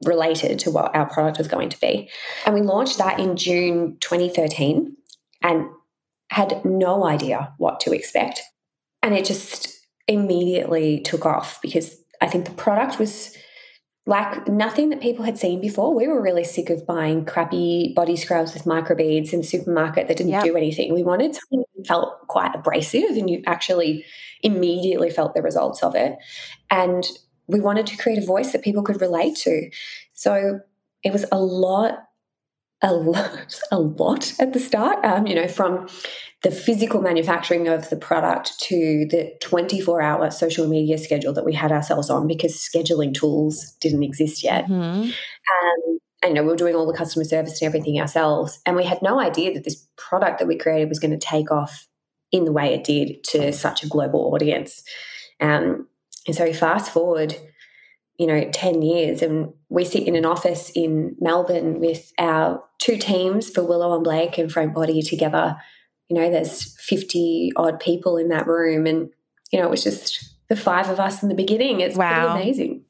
related 0.05 0.57
to 0.59 0.71
what 0.71 0.95
our 0.95 1.07
product 1.07 1.37
was 1.37 1.47
going 1.47 1.69
to 1.69 1.79
be. 1.79 2.09
And 2.45 2.55
we 2.55 2.61
launched 2.61 2.97
that 2.97 3.19
in 3.19 3.37
June 3.37 3.97
2013 3.99 4.95
and 5.43 5.67
had 6.29 6.63
no 6.65 7.05
idea 7.05 7.53
what 7.57 7.79
to 7.81 7.93
expect. 7.93 8.41
And 9.03 9.13
it 9.13 9.25
just 9.25 9.67
immediately 10.07 11.01
took 11.01 11.25
off 11.25 11.61
because 11.61 11.95
I 12.21 12.27
think 12.27 12.45
the 12.45 12.51
product 12.51 12.99
was 12.99 13.37
like 14.05 14.47
nothing 14.47 14.89
that 14.89 14.99
people 14.99 15.23
had 15.23 15.37
seen 15.37 15.61
before. 15.61 15.93
We 15.93 16.07
were 16.07 16.21
really 16.21 16.43
sick 16.43 16.69
of 16.69 16.85
buying 16.85 17.25
crappy 17.25 17.93
body 17.95 18.17
scrubs 18.17 18.53
with 18.53 18.65
microbeads 18.65 19.31
in 19.31 19.39
the 19.39 19.45
supermarket 19.45 20.07
that 20.07 20.17
didn't 20.17 20.33
yep. 20.33 20.43
do 20.43 20.57
anything. 20.57 20.93
We 20.93 21.03
wanted 21.03 21.35
something 21.35 21.63
that 21.75 21.87
felt 21.87 22.27
quite 22.27 22.53
abrasive 22.53 23.11
and 23.11 23.29
you 23.29 23.41
actually 23.45 24.05
immediately 24.43 25.09
felt 25.09 25.33
the 25.33 25.41
results 25.41 25.81
of 25.81 25.95
it. 25.95 26.17
And 26.69 27.05
we 27.47 27.59
wanted 27.59 27.87
to 27.87 27.97
create 27.97 28.21
a 28.21 28.25
voice 28.25 28.51
that 28.51 28.63
people 28.63 28.83
could 28.83 29.01
relate 29.01 29.35
to. 29.37 29.69
So 30.13 30.59
it 31.03 31.11
was 31.11 31.25
a 31.31 31.39
lot, 31.39 32.03
a 32.81 32.93
lot, 32.93 33.61
a 33.71 33.79
lot 33.79 34.33
at 34.39 34.53
the 34.53 34.59
start. 34.59 35.03
Um, 35.03 35.27
you 35.27 35.35
know, 35.35 35.47
from 35.47 35.87
the 36.43 36.51
physical 36.51 37.01
manufacturing 37.01 37.67
of 37.69 37.89
the 37.89 37.95
product 37.95 38.59
to 38.59 39.07
the 39.09 39.33
24 39.41 40.01
hour 40.01 40.29
social 40.29 40.67
media 40.67 40.97
schedule 40.97 41.33
that 41.33 41.45
we 41.45 41.53
had 41.53 41.71
ourselves 41.71 42.09
on 42.09 42.27
because 42.27 42.53
scheduling 42.53 43.13
tools 43.13 43.75
didn't 43.79 44.03
exist 44.03 44.43
yet. 44.43 44.65
Mm-hmm. 44.65 45.03
Um, 45.03 45.99
and 46.21 46.29
you 46.29 46.33
know, 46.35 46.43
we 46.43 46.49
were 46.49 46.55
doing 46.55 46.75
all 46.75 46.87
the 46.87 46.97
customer 46.97 47.25
service 47.25 47.61
and 47.61 47.67
everything 47.67 47.99
ourselves. 47.99 48.59
And 48.65 48.75
we 48.75 48.85
had 48.85 49.01
no 49.01 49.19
idea 49.19 49.53
that 49.53 49.63
this 49.63 49.87
product 49.97 50.39
that 50.39 50.47
we 50.47 50.57
created 50.57 50.89
was 50.89 50.99
going 50.99 51.11
to 51.11 51.17
take 51.17 51.51
off 51.51 51.87
in 52.33 52.43
the 52.43 52.51
way 52.51 52.73
it 52.73 52.83
did 52.83 53.23
to 53.23 53.53
such 53.53 53.83
a 53.83 53.87
global 53.87 54.33
audience. 54.33 54.83
Um, 55.39 55.87
and 56.27 56.35
so 56.35 56.51
fast 56.51 56.91
forward, 56.91 57.35
you 58.17 58.25
know, 58.25 58.49
10 58.51 58.81
years 58.81 59.21
and 59.21 59.53
we 59.69 59.85
sit 59.85 60.07
in 60.07 60.15
an 60.15 60.25
office 60.25 60.71
in 60.75 61.15
Melbourne 61.21 61.79
with 61.79 62.11
our 62.17 62.63
two 62.79 62.97
teams 62.97 63.49
for 63.49 63.63
Willow 63.63 63.93
and 63.93 64.03
Blake 64.03 64.37
and 64.37 64.51
Frank 64.51 64.73
Body 64.73 65.01
together. 65.01 65.55
You 66.09 66.17
know, 66.17 66.31
there's 66.31 66.75
50 66.81 67.53
odd 67.55 67.79
people 67.79 68.17
in 68.17 68.29
that 68.29 68.47
room 68.47 68.87
and, 68.87 69.09
you 69.51 69.59
know, 69.59 69.67
it 69.67 69.71
was 69.71 69.83
just 69.83 70.35
the 70.49 70.55
five 70.55 70.89
of 70.89 70.99
us 70.99 71.21
in 71.21 71.29
the 71.29 71.35
beginning. 71.35 71.81
It's 71.81 71.95
wow. 71.95 72.33
pretty 72.33 72.43
amazing. 72.43 72.82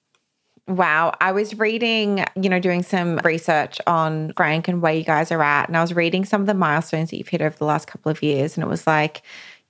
Wow. 0.67 1.13
I 1.19 1.33
was 1.33 1.59
reading, 1.59 2.23
you 2.41 2.49
know, 2.49 2.59
doing 2.59 2.83
some 2.83 3.17
research 3.17 3.81
on 3.85 4.31
Frank 4.37 4.69
and 4.69 4.81
where 4.81 4.93
you 4.93 5.03
guys 5.03 5.29
are 5.31 5.43
at. 5.43 5.67
And 5.67 5.75
I 5.75 5.81
was 5.81 5.93
reading 5.93 6.23
some 6.23 6.39
of 6.39 6.47
the 6.47 6.53
milestones 6.53 7.09
that 7.09 7.17
you've 7.17 7.27
hit 7.27 7.41
over 7.41 7.55
the 7.57 7.65
last 7.65 7.87
couple 7.87 8.09
of 8.09 8.23
years. 8.23 8.55
And 8.55 8.63
it 8.63 8.69
was 8.69 8.87
like, 8.87 9.23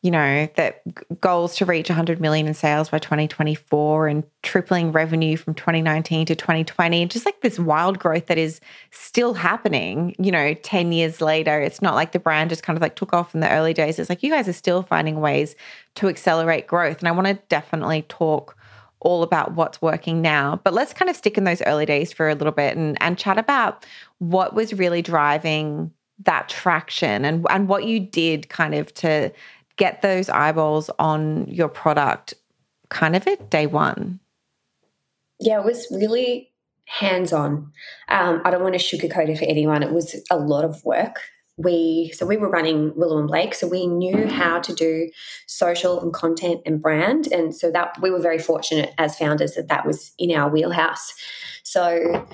you 0.03 0.11
know, 0.11 0.47
that 0.55 0.81
goals 1.19 1.55
to 1.55 1.65
reach 1.65 1.89
100 1.89 2.19
million 2.19 2.45
in 2.45 2.53
sales 2.53 2.89
by 2.89 2.99
2024 2.99 4.07
and 4.07 4.23
tripling 4.43 4.91
revenue 4.91 5.35
from 5.35 5.55
2019 5.55 6.27
to 6.27 6.35
2020. 6.35 7.07
Just 7.07 7.25
like 7.25 7.41
this 7.41 7.57
wild 7.57 7.97
growth 7.97 8.27
that 8.27 8.37
is 8.37 8.59
still 8.91 9.33
happening, 9.33 10.13
you 10.19 10.31
know, 10.31 10.53
10 10.53 10.91
years 10.91 11.21
later. 11.21 11.59
It's 11.59 11.81
not 11.81 11.95
like 11.95 12.11
the 12.11 12.19
brand 12.19 12.51
just 12.51 12.63
kind 12.63 12.77
of 12.77 12.81
like 12.83 12.95
took 12.95 13.13
off 13.13 13.33
in 13.33 13.39
the 13.39 13.49
early 13.49 13.73
days. 13.73 13.97
It's 13.97 14.09
like 14.09 14.21
you 14.21 14.29
guys 14.29 14.47
are 14.47 14.53
still 14.53 14.83
finding 14.83 15.21
ways 15.21 15.55
to 15.95 16.07
accelerate 16.07 16.67
growth. 16.67 16.99
And 16.99 17.07
I 17.07 17.11
want 17.11 17.27
to 17.27 17.39
definitely 17.49 18.03
talk 18.09 18.57
all 19.03 19.23
about 19.23 19.53
what's 19.53 19.81
working 19.81 20.21
now. 20.21 20.59
But 20.63 20.73
let's 20.73 20.93
kind 20.93 21.09
of 21.09 21.15
stick 21.15 21.37
in 21.37 21.43
those 21.43 21.61
early 21.63 21.85
days 21.85 22.11
for 22.11 22.29
a 22.29 22.35
little 22.35 22.53
bit 22.53 22.75
and, 22.75 22.97
and 23.01 23.17
chat 23.17 23.37
about 23.37 23.85
what 24.19 24.53
was 24.53 24.73
really 24.73 25.01
driving 25.01 25.91
that 26.25 26.49
traction 26.49 27.25
and, 27.25 27.45
and 27.49 27.67
what 27.67 27.85
you 27.85 27.99
did 27.99 28.49
kind 28.49 28.75
of 28.75 28.93
to 28.95 29.31
get 29.77 30.01
those 30.01 30.29
eyeballs 30.29 30.89
on 30.99 31.47
your 31.47 31.67
product 31.67 32.33
kind 32.89 33.15
of 33.15 33.27
at 33.27 33.49
day 33.49 33.65
one? 33.65 34.19
Yeah, 35.39 35.59
it 35.59 35.65
was 35.65 35.87
really 35.91 36.51
hands 36.85 37.33
on. 37.33 37.71
Um, 38.09 38.41
I 38.45 38.51
don't 38.51 38.63
want 38.63 38.79
to 38.79 38.97
sugarcoat 38.97 39.29
it 39.29 39.37
for 39.37 39.45
anyone. 39.45 39.83
It 39.83 39.91
was 39.91 40.15
a 40.29 40.37
lot 40.37 40.63
of 40.63 40.83
work. 40.85 41.19
We 41.57 42.11
so 42.15 42.25
we 42.25 42.37
were 42.37 42.49
running 42.49 42.93
Willow 42.95 43.19
and 43.19 43.27
Blake, 43.27 43.53
so 43.53 43.67
we 43.67 43.85
knew 43.85 44.27
how 44.27 44.59
to 44.59 44.73
do 44.73 45.09
social 45.45 46.01
and 46.01 46.11
content 46.11 46.61
and 46.65 46.81
brand, 46.81 47.27
and 47.31 47.55
so 47.55 47.69
that 47.71 47.95
we 48.01 48.09
were 48.09 48.19
very 48.19 48.39
fortunate 48.39 48.91
as 48.97 49.17
founders 49.17 49.53
that 49.53 49.67
that 49.67 49.85
was 49.85 50.13
in 50.17 50.31
our 50.31 50.49
wheelhouse. 50.49 51.13
So 51.61 52.27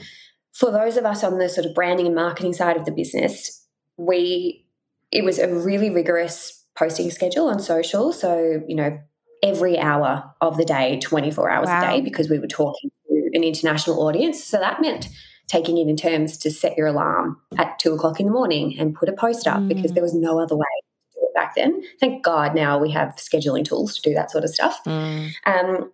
for 0.53 0.71
those 0.71 0.97
of 0.97 1.05
us 1.05 1.23
on 1.23 1.37
the 1.37 1.49
sort 1.49 1.65
of 1.65 1.73
branding 1.73 2.05
and 2.05 2.15
marketing 2.15 2.53
side 2.53 2.77
of 2.77 2.85
the 2.85 2.91
business, 2.91 3.65
we 3.97 4.65
it 5.11 5.23
was 5.23 5.39
a 5.39 5.53
really 5.53 5.89
rigorous 5.89 6.65
posting 6.75 7.11
schedule 7.11 7.47
on 7.47 7.59
social. 7.59 8.13
So, 8.13 8.63
you 8.67 8.75
know, 8.75 8.99
every 9.43 9.77
hour 9.77 10.33
of 10.41 10.57
the 10.57 10.65
day, 10.65 10.99
24 10.99 11.49
hours 11.49 11.67
wow. 11.67 11.81
a 11.81 11.91
day, 11.91 12.01
because 12.01 12.29
we 12.29 12.39
were 12.39 12.47
talking 12.47 12.89
to 13.07 13.29
an 13.33 13.43
international 13.43 14.01
audience. 14.05 14.43
So 14.43 14.59
that 14.59 14.81
meant 14.81 15.09
taking 15.49 15.77
it 15.77 15.87
in 15.87 15.97
terms 15.97 16.37
to 16.37 16.51
set 16.51 16.77
your 16.77 16.87
alarm 16.87 17.37
at 17.57 17.77
two 17.79 17.93
o'clock 17.93 18.19
in 18.19 18.27
the 18.27 18.31
morning 18.31 18.77
and 18.79 18.95
put 18.95 19.09
a 19.09 19.13
post 19.13 19.47
up 19.47 19.59
mm. 19.59 19.67
because 19.67 19.91
there 19.91 20.03
was 20.03 20.13
no 20.13 20.39
other 20.39 20.55
way 20.55 20.65
to 21.13 21.19
do 21.19 21.27
it 21.27 21.33
back 21.33 21.55
then. 21.55 21.83
Thank 21.99 22.23
God 22.23 22.55
now 22.55 22.77
we 22.77 22.91
have 22.91 23.15
scheduling 23.15 23.65
tools 23.65 23.95
to 23.95 24.01
do 24.01 24.13
that 24.13 24.31
sort 24.31 24.43
of 24.43 24.51
stuff. 24.51 24.79
Mm. 24.85 25.31
Um, 25.45 25.91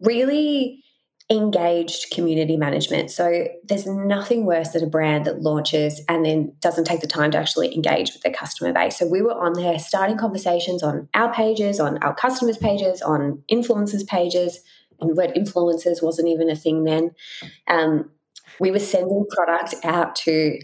really 0.00 0.80
engaged 1.30 2.12
community 2.12 2.56
management. 2.56 3.10
So 3.10 3.48
there's 3.64 3.86
nothing 3.86 4.44
worse 4.44 4.70
than 4.70 4.84
a 4.84 4.86
brand 4.86 5.24
that 5.24 5.40
launches 5.40 6.00
and 6.08 6.24
then 6.24 6.52
doesn't 6.60 6.84
take 6.84 7.00
the 7.00 7.06
time 7.06 7.30
to 7.30 7.38
actually 7.38 7.74
engage 7.74 8.12
with 8.12 8.22
their 8.22 8.32
customer 8.32 8.72
base. 8.72 8.98
So 8.98 9.06
we 9.08 9.22
were 9.22 9.34
on 9.34 9.54
there 9.54 9.78
starting 9.78 10.18
conversations 10.18 10.82
on 10.82 11.08
our 11.14 11.32
pages, 11.32 11.80
on 11.80 11.96
our 11.98 12.14
customers' 12.14 12.58
pages, 12.58 13.00
on 13.00 13.42
influencers' 13.50 14.06
pages, 14.06 14.60
and 15.00 15.10
the 15.10 15.14
word 15.14 15.34
influencers 15.34 16.02
wasn't 16.02 16.28
even 16.28 16.50
a 16.50 16.56
thing 16.56 16.84
then. 16.84 17.10
Um, 17.68 18.10
we 18.60 18.70
were 18.70 18.78
sending 18.78 19.26
product 19.30 19.74
out 19.84 20.16
to 20.16 20.58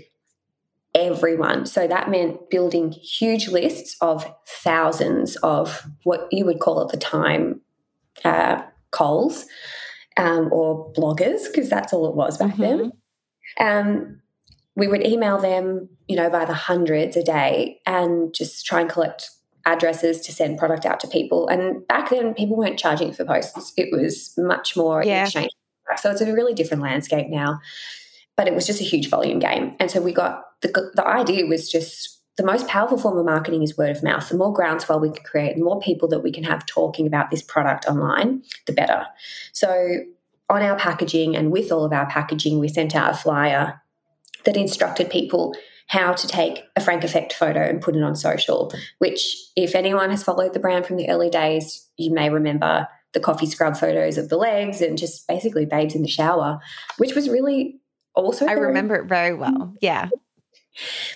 everyone. 0.94 1.66
So 1.66 1.87
that 1.87 2.11
meant 2.11 2.50
building 2.50 2.90
huge 2.92 3.49
lists 3.49 3.97
of 4.00 4.32
thousands 4.47 5.37
of 5.37 5.87
what 6.04 6.28
you 6.30 6.44
would 6.44 6.59
call 6.59 6.82
at 6.82 6.88
the 6.88 6.97
time 6.97 7.61
uh, 8.25 8.62
calls 8.90 9.47
um, 10.16 10.52
or 10.52 10.92
bloggers, 10.92 11.44
because 11.47 11.70
that's 11.70 11.92
all 11.92 12.09
it 12.09 12.16
was 12.16 12.38
back 12.38 12.54
mm-hmm. 12.54 12.62
then. 12.62 12.92
Um, 13.61 14.20
we 14.76 14.88
would 14.88 15.06
email 15.06 15.38
them, 15.38 15.88
you 16.09 16.16
know, 16.16 16.30
by 16.30 16.44
the 16.44 16.54
hundreds 16.54 17.16
a 17.16 17.23
day 17.23 17.80
and 17.87 18.35
just 18.35 18.66
try 18.66 18.80
and 18.80 18.90
collect 18.90 19.30
addresses 19.66 20.20
to 20.23 20.32
send 20.32 20.59
product 20.59 20.87
out 20.87 21.00
to 21.00 21.09
people. 21.09 21.49
And 21.49 21.87
back 21.87 22.11
then, 22.11 22.35
people 22.35 22.56
weren't 22.56 22.78
charging 22.78 23.12
for 23.12 23.25
posts, 23.25 23.73
it 23.76 23.88
was 23.92 24.32
much 24.38 24.76
more 24.76 25.04
yeah. 25.04 25.25
exchange. 25.25 25.50
So 25.99 26.11
it's 26.11 26.20
a 26.20 26.32
really 26.32 26.54
different 26.54 26.82
landscape 26.82 27.28
now. 27.28 27.61
But 28.37 28.49
it 28.49 28.54
was 28.54 28.66
just 28.66 28.80
a 28.80 28.85
huge 28.85 29.11
volume 29.11 29.38
game. 29.38 29.76
And 29.78 29.90
so 29.90 30.00
we 30.00 30.12
got 30.12 30.44
the, 30.62 30.90
the 30.94 31.06
idea 31.06 31.47
was 31.47 31.70
just 31.70 32.20
the 32.37 32.47
most 32.47 32.68
powerful 32.68 32.97
form 32.97 33.18
of 33.18 33.26
marketing 33.26 33.62
is 33.62 33.76
word 33.76 33.90
of 33.90 34.02
mouth. 34.02 34.28
The 34.28 34.37
more 34.37 34.52
groundswell 34.52 34.99
we 34.99 35.11
can 35.11 35.23
create, 35.25 35.56
the 35.56 35.62
more 35.62 35.80
people 35.80 36.09
that 36.09 36.20
we 36.20 36.32
can 36.32 36.44
have 36.44 36.64
talking 36.64 37.06
about 37.06 37.30
this 37.30 37.42
product 37.42 37.85
online, 37.87 38.42
the 38.66 38.73
better. 38.73 39.06
So, 39.52 39.99
on 40.49 40.62
our 40.62 40.76
packaging 40.76 41.37
and 41.37 41.52
with 41.52 41.70
all 41.70 41.85
of 41.85 41.92
our 41.92 42.09
packaging, 42.09 42.59
we 42.59 42.68
sent 42.68 42.97
out 42.97 43.12
a 43.12 43.16
flyer 43.16 43.80
that 44.44 44.56
instructed 44.56 45.11
people 45.11 45.54
how 45.87 46.12
to 46.12 46.26
take 46.26 46.62
a 46.76 46.80
Frank 46.80 47.04
Effect 47.04 47.32
photo 47.32 47.61
and 47.61 47.82
put 47.82 47.94
it 47.94 48.02
on 48.02 48.16
social, 48.16 48.73
which, 48.99 49.37
if 49.56 49.75
anyone 49.75 50.11
has 50.11 50.23
followed 50.23 50.54
the 50.54 50.61
brand 50.61 50.87
from 50.87 50.97
the 50.97 51.11
early 51.11 51.30
days, 51.30 51.88
you 51.97 52.12
may 52.12 52.30
remember 52.30 52.88
the 53.12 53.21
coffee 53.21 53.47
scrub 53.47 53.76
photos 53.76 54.19
of 54.19 54.29
the 54.29 54.37
legs 54.37 54.81
and 54.81 54.97
just 54.97 55.26
basically 55.26 55.67
babes 55.67 55.95
in 55.95 56.02
the 56.02 56.09
shower, 56.09 56.61
which 56.99 57.14
was 57.14 57.29
really 57.29 57.81
also. 58.14 58.47
I 58.47 58.52
remember 58.52 58.97
it 58.97 59.07
very 59.07 59.35
well. 59.35 59.75
Yeah. 59.81 60.09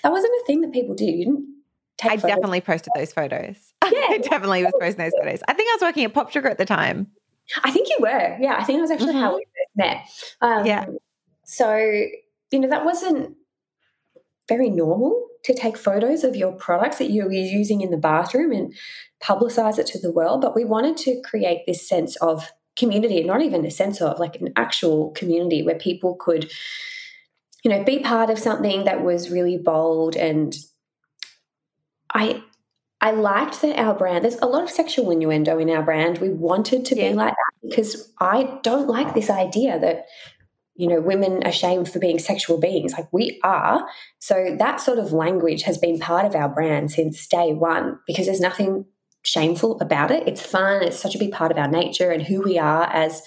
That 0.03 0.13
wasn't 0.13 0.33
a 0.43 0.45
thing 0.47 0.61
that 0.63 0.73
people 0.73 0.95
did. 0.95 1.15
You 1.15 1.25
didn't 1.25 1.55
I 2.03 2.17
photos. 2.17 2.23
definitely 2.23 2.61
posted 2.61 2.93
those 2.95 3.13
photos. 3.13 3.57
Yeah. 3.85 4.07
I 4.11 4.19
definitely 4.19 4.65
was 4.65 4.73
posting 4.81 5.05
those 5.05 5.13
photos. 5.21 5.41
I 5.47 5.53
think 5.53 5.69
I 5.69 5.75
was 5.75 5.83
working 5.83 6.05
at 6.05 6.15
Pop 6.15 6.33
Sugar 6.33 6.49
at 6.49 6.57
the 6.57 6.65
time. 6.65 7.07
I 7.65 7.71
think 7.71 7.89
you 7.91 7.99
were. 8.01 8.39
Yeah. 8.41 8.57
I 8.59 8.65
think 8.65 8.79
that 8.79 8.81
was 8.81 8.91
actually 8.91 9.13
mm-hmm. 9.13 9.21
how 9.21 9.37
we 9.37 9.45
first 9.45 9.77
met. 9.77 10.09
Um, 10.41 10.67
yeah. 10.67 10.87
So, 11.45 11.77
you 12.51 12.59
know, 12.59 12.69
that 12.71 12.87
wasn't 12.87 13.37
very 14.49 14.71
normal 14.71 15.27
to 15.45 15.55
take 15.55 15.77
photos 15.77 16.25
of 16.25 16.37
your 16.37 16.53
products 16.53 16.99
that 16.99 17.11
you're 17.11 17.31
using 17.31 17.81
in 17.81 17.91
the 17.91 17.97
bathroom 17.97 18.53
and 18.53 18.75
publicize 19.23 19.79
it 19.79 19.87
to 19.87 19.99
the 19.99 20.13
world. 20.13 20.41
But 20.41 20.55
we 20.55 20.65
wanted 20.65 20.97
to 20.99 21.21
create 21.23 21.63
this 21.67 21.87
sense 21.87 22.17
of 22.17 22.51
community, 22.77 23.23
not 23.23 23.43
even 23.43 23.65
a 23.65 23.71
sense 23.71 24.01
of 24.01 24.19
like 24.19 24.37
an 24.37 24.53
actual 24.57 25.11
community 25.11 25.63
where 25.63 25.77
people 25.77 26.17
could 26.17 26.51
you 27.65 27.71
know, 27.71 27.83
be 27.83 27.99
part 27.99 28.29
of 28.29 28.39
something 28.39 28.85
that 28.85 29.03
was 29.03 29.31
really 29.31 29.57
bold 29.57 30.17
and 30.17 30.55
I 32.13 32.43
I 33.01 33.11
liked 33.11 33.61
that 33.61 33.79
our 33.79 33.95
brand, 33.95 34.25
there's 34.25 34.39
a 34.41 34.47
lot 34.47 34.63
of 34.63 34.71
sexual 34.71 35.11
innuendo 35.11 35.59
in 35.59 35.69
our 35.69 35.83
brand. 35.83 36.19
We 36.19 36.31
wanted 36.31 36.87
to 36.87 36.97
yeah. 36.97 37.11
be 37.11 37.15
like 37.15 37.35
that 37.35 37.69
because 37.69 38.11
I 38.19 38.59
don't 38.63 38.89
like 38.89 39.15
this 39.15 39.29
idea 39.29 39.79
that, 39.81 40.07
you 40.77 40.89
know, 40.89 41.01
women 41.01 41.43
are 41.45 41.53
shamed 41.53 41.89
for 41.89 41.99
being 41.99 42.19
sexual 42.19 42.59
beings. 42.59 42.93
Like 42.93 43.09
we 43.13 43.41
are. 43.45 43.87
So 44.19 44.57
that 44.59 44.81
sort 44.81 44.99
of 44.99 45.13
language 45.13 45.63
has 45.63 45.79
been 45.79 45.99
part 45.99 46.27
of 46.27 46.35
our 46.35 46.49
brand 46.49 46.91
since 46.91 47.27
day 47.27 47.53
one 47.53 47.99
because 48.07 48.27
there's 48.27 48.41
nothing 48.41 48.85
shameful 49.23 49.81
about 49.81 50.11
it. 50.11 50.27
It's 50.27 50.45
fun. 50.45 50.83
It's 50.83 50.99
such 50.99 51.15
a 51.15 51.19
big 51.19 51.33
part 51.33 51.53
of 51.53 51.59
our 51.59 51.69
nature 51.69 52.11
and 52.11 52.23
who 52.23 52.43
we 52.43 52.59
are 52.59 52.85
as 52.93 53.23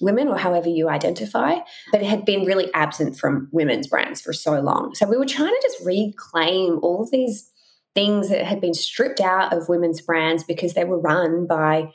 women 0.00 0.28
or 0.28 0.36
however 0.36 0.68
you 0.68 0.88
identify, 0.88 1.54
but 1.92 2.02
it 2.02 2.06
had 2.06 2.24
been 2.24 2.44
really 2.44 2.68
absent 2.74 3.16
from 3.18 3.48
women's 3.52 3.86
brands 3.86 4.20
for 4.20 4.32
so 4.32 4.60
long. 4.60 4.94
So 4.94 5.06
we 5.06 5.16
were 5.16 5.26
trying 5.26 5.52
to 5.52 5.60
just 5.62 5.84
reclaim 5.84 6.78
all 6.82 7.02
of 7.02 7.10
these 7.10 7.50
things 7.94 8.28
that 8.30 8.44
had 8.44 8.60
been 8.60 8.74
stripped 8.74 9.20
out 9.20 9.52
of 9.52 9.68
women's 9.68 10.00
brands 10.00 10.44
because 10.44 10.74
they 10.74 10.84
were 10.84 10.98
run 10.98 11.46
by 11.46 11.92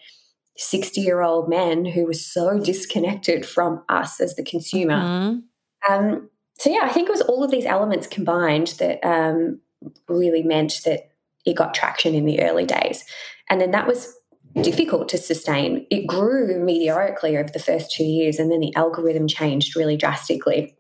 60 0.58 1.02
year 1.02 1.22
old 1.22 1.50
men 1.50 1.86
who 1.86 2.06
were 2.06 2.14
so 2.14 2.60
disconnected 2.60 3.46
from 3.46 3.84
us 3.90 4.20
as 4.20 4.36
the 4.36 4.44
consumer. 4.44 5.02
Mm-hmm. 5.02 5.94
Um, 5.94 6.30
so, 6.58 6.72
yeah, 6.72 6.82
I 6.84 6.90
think 6.90 7.08
it 7.08 7.12
was 7.12 7.22
all 7.22 7.44
of 7.44 7.52
these 7.52 7.66
elements 7.66 8.08
combined 8.08 8.76
that 8.80 9.00
um, 9.06 9.60
really 10.08 10.42
meant 10.42 10.82
that 10.86 11.12
it 11.46 11.56
got 11.56 11.74
traction 11.74 12.16
in 12.16 12.26
the 12.26 12.42
early 12.42 12.66
days. 12.66 13.04
And 13.50 13.62
then 13.62 13.72
that 13.72 13.88
was 13.88 14.14
difficult 14.62 15.08
to 15.10 15.18
sustain. 15.18 15.86
It 15.92 16.08
grew 16.08 16.60
meteorically 16.64 17.38
over 17.38 17.50
the 17.50 17.60
first 17.60 17.92
two 17.92 18.04
years, 18.04 18.40
and 18.40 18.52
then 18.52 18.60
the 18.60 18.76
algorithm 18.76 19.28
changed 19.28 19.76
really 19.76 19.98
drastically. 19.98 20.76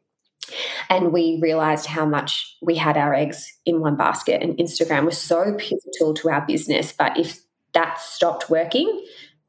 And 0.90 1.12
we 1.12 1.40
realized 1.42 1.86
how 1.86 2.06
much 2.06 2.58
we 2.62 2.76
had 2.76 2.98
our 2.98 3.14
eggs 3.14 3.54
in 3.66 3.80
one 3.80 3.96
basket, 3.96 4.42
and 4.42 4.58
Instagram 4.58 5.06
was 5.06 5.18
so 5.18 5.54
pivotal 5.58 6.14
to 6.16 6.30
our 6.30 6.46
business. 6.46 6.92
But 6.92 7.18
if 7.18 7.40
that 7.74 8.00
stopped 8.00 8.50
working, 8.50 9.06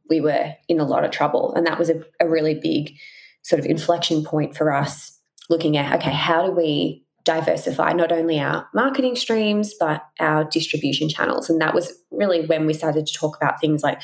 we 0.08 0.20
were 0.20 0.54
in 0.68 0.80
a 0.80 0.84
lot 0.84 1.04
of 1.04 1.10
trouble. 1.10 1.52
And 1.54 1.66
that 1.66 1.78
was 1.78 1.90
a, 1.90 2.02
a 2.20 2.28
really 2.28 2.54
big 2.54 2.94
sort 3.42 3.60
of 3.60 3.66
inflection 3.66 4.24
point 4.24 4.56
for 4.56 4.72
us 4.72 5.18
looking 5.50 5.76
at 5.76 6.00
okay, 6.00 6.12
how 6.12 6.46
do 6.46 6.52
we 6.52 7.04
diversify 7.24 7.92
not 7.92 8.10
only 8.10 8.40
our 8.40 8.66
marketing 8.72 9.14
streams, 9.14 9.74
but 9.78 10.02
our 10.18 10.44
distribution 10.44 11.10
channels. 11.10 11.50
And 11.50 11.60
that 11.60 11.74
was 11.74 11.92
really 12.10 12.46
when 12.46 12.64
we 12.64 12.72
started 12.72 13.06
to 13.06 13.12
talk 13.12 13.36
about 13.36 13.60
things 13.60 13.82
like 13.82 14.00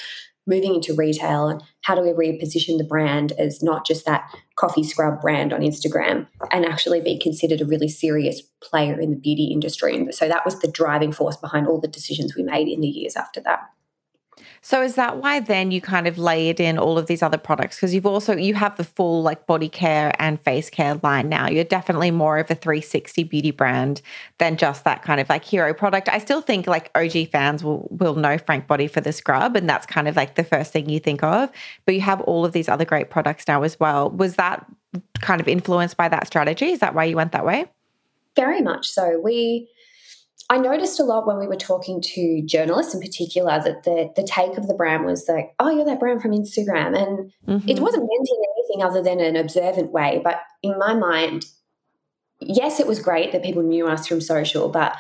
moving 0.46 0.74
into 0.74 0.94
retail 0.94 1.48
and 1.48 1.62
how 1.80 1.94
do 1.94 2.02
we 2.02 2.10
reposition 2.10 2.76
the 2.76 2.84
brand 2.84 3.32
as 3.38 3.62
not 3.62 3.86
just 3.86 4.04
that 4.04 4.24
coffee 4.56 4.84
scrub 4.84 5.22
brand 5.22 5.54
on 5.54 5.62
Instagram 5.62 6.26
and 6.52 6.66
actually 6.66 7.00
be 7.00 7.18
considered 7.18 7.62
a 7.62 7.64
really 7.64 7.88
serious 7.88 8.42
player 8.62 9.00
in 9.00 9.10
the 9.10 9.16
beauty 9.16 9.44
industry. 9.44 9.96
And 9.96 10.14
so 10.14 10.28
that 10.28 10.44
was 10.44 10.60
the 10.60 10.70
driving 10.70 11.12
force 11.12 11.38
behind 11.38 11.66
all 11.66 11.80
the 11.80 11.88
decisions 11.88 12.36
we 12.36 12.42
made 12.42 12.68
in 12.68 12.82
the 12.82 12.88
years 12.88 13.16
after 13.16 13.40
that. 13.40 13.60
So 14.66 14.80
is 14.80 14.94
that 14.94 15.18
why 15.18 15.40
then 15.40 15.70
you 15.72 15.82
kind 15.82 16.06
of 16.06 16.16
layered 16.16 16.58
in 16.58 16.78
all 16.78 16.96
of 16.96 17.06
these 17.06 17.22
other 17.22 17.36
products? 17.36 17.76
Because 17.76 17.92
you've 17.92 18.06
also 18.06 18.34
you 18.34 18.54
have 18.54 18.78
the 18.78 18.84
full 18.84 19.22
like 19.22 19.46
body 19.46 19.68
care 19.68 20.14
and 20.18 20.40
face 20.40 20.70
care 20.70 20.98
line 21.02 21.28
now. 21.28 21.50
You're 21.50 21.64
definitely 21.64 22.10
more 22.10 22.38
of 22.38 22.50
a 22.50 22.54
360 22.54 23.24
beauty 23.24 23.50
brand 23.50 24.00
than 24.38 24.56
just 24.56 24.84
that 24.84 25.02
kind 25.02 25.20
of 25.20 25.28
like 25.28 25.44
hero 25.44 25.74
product. 25.74 26.08
I 26.08 26.16
still 26.16 26.40
think 26.40 26.66
like 26.66 26.90
OG 26.94 27.28
fans 27.30 27.62
will 27.62 27.86
will 27.90 28.14
know 28.14 28.38
Frank 28.38 28.66
Body 28.66 28.88
for 28.88 29.02
the 29.02 29.12
scrub, 29.12 29.54
and 29.54 29.68
that's 29.68 29.84
kind 29.84 30.08
of 30.08 30.16
like 30.16 30.36
the 30.36 30.44
first 30.44 30.72
thing 30.72 30.88
you 30.88 30.98
think 30.98 31.22
of. 31.22 31.50
But 31.84 31.94
you 31.94 32.00
have 32.00 32.22
all 32.22 32.46
of 32.46 32.52
these 32.52 32.70
other 32.70 32.86
great 32.86 33.10
products 33.10 33.46
now 33.46 33.64
as 33.64 33.78
well. 33.78 34.08
Was 34.08 34.36
that 34.36 34.64
kind 35.20 35.42
of 35.42 35.46
influenced 35.46 35.98
by 35.98 36.08
that 36.08 36.26
strategy? 36.26 36.70
Is 36.70 36.78
that 36.78 36.94
why 36.94 37.04
you 37.04 37.16
went 37.16 37.32
that 37.32 37.44
way? 37.44 37.66
Very 38.34 38.62
much 38.62 38.88
so. 38.88 39.20
We 39.22 39.68
I 40.50 40.58
noticed 40.58 41.00
a 41.00 41.04
lot 41.04 41.26
when 41.26 41.38
we 41.38 41.46
were 41.46 41.56
talking 41.56 42.02
to 42.02 42.42
journalists 42.44 42.94
in 42.94 43.00
particular 43.00 43.60
that 43.64 43.84
the 43.84 44.12
the 44.14 44.22
take 44.22 44.58
of 44.58 44.68
the 44.68 44.74
brand 44.74 45.04
was 45.04 45.26
like, 45.28 45.54
oh, 45.58 45.70
you're 45.70 45.86
that 45.86 46.00
brand 46.00 46.20
from 46.20 46.32
Instagram. 46.32 46.96
And 46.96 47.32
mm-hmm. 47.48 47.68
it 47.68 47.80
wasn't 47.80 48.02
meant 48.02 48.28
in 48.28 48.44
anything 48.58 48.82
other 48.82 49.02
than 49.02 49.20
an 49.20 49.36
observant 49.36 49.90
way. 49.90 50.20
But 50.22 50.40
in 50.62 50.78
my 50.78 50.94
mind, 50.94 51.46
yes, 52.40 52.78
it 52.78 52.86
was 52.86 53.00
great 53.00 53.32
that 53.32 53.42
people 53.42 53.62
knew 53.62 53.86
us 53.86 54.06
from 54.06 54.20
social, 54.20 54.68
but 54.68 54.96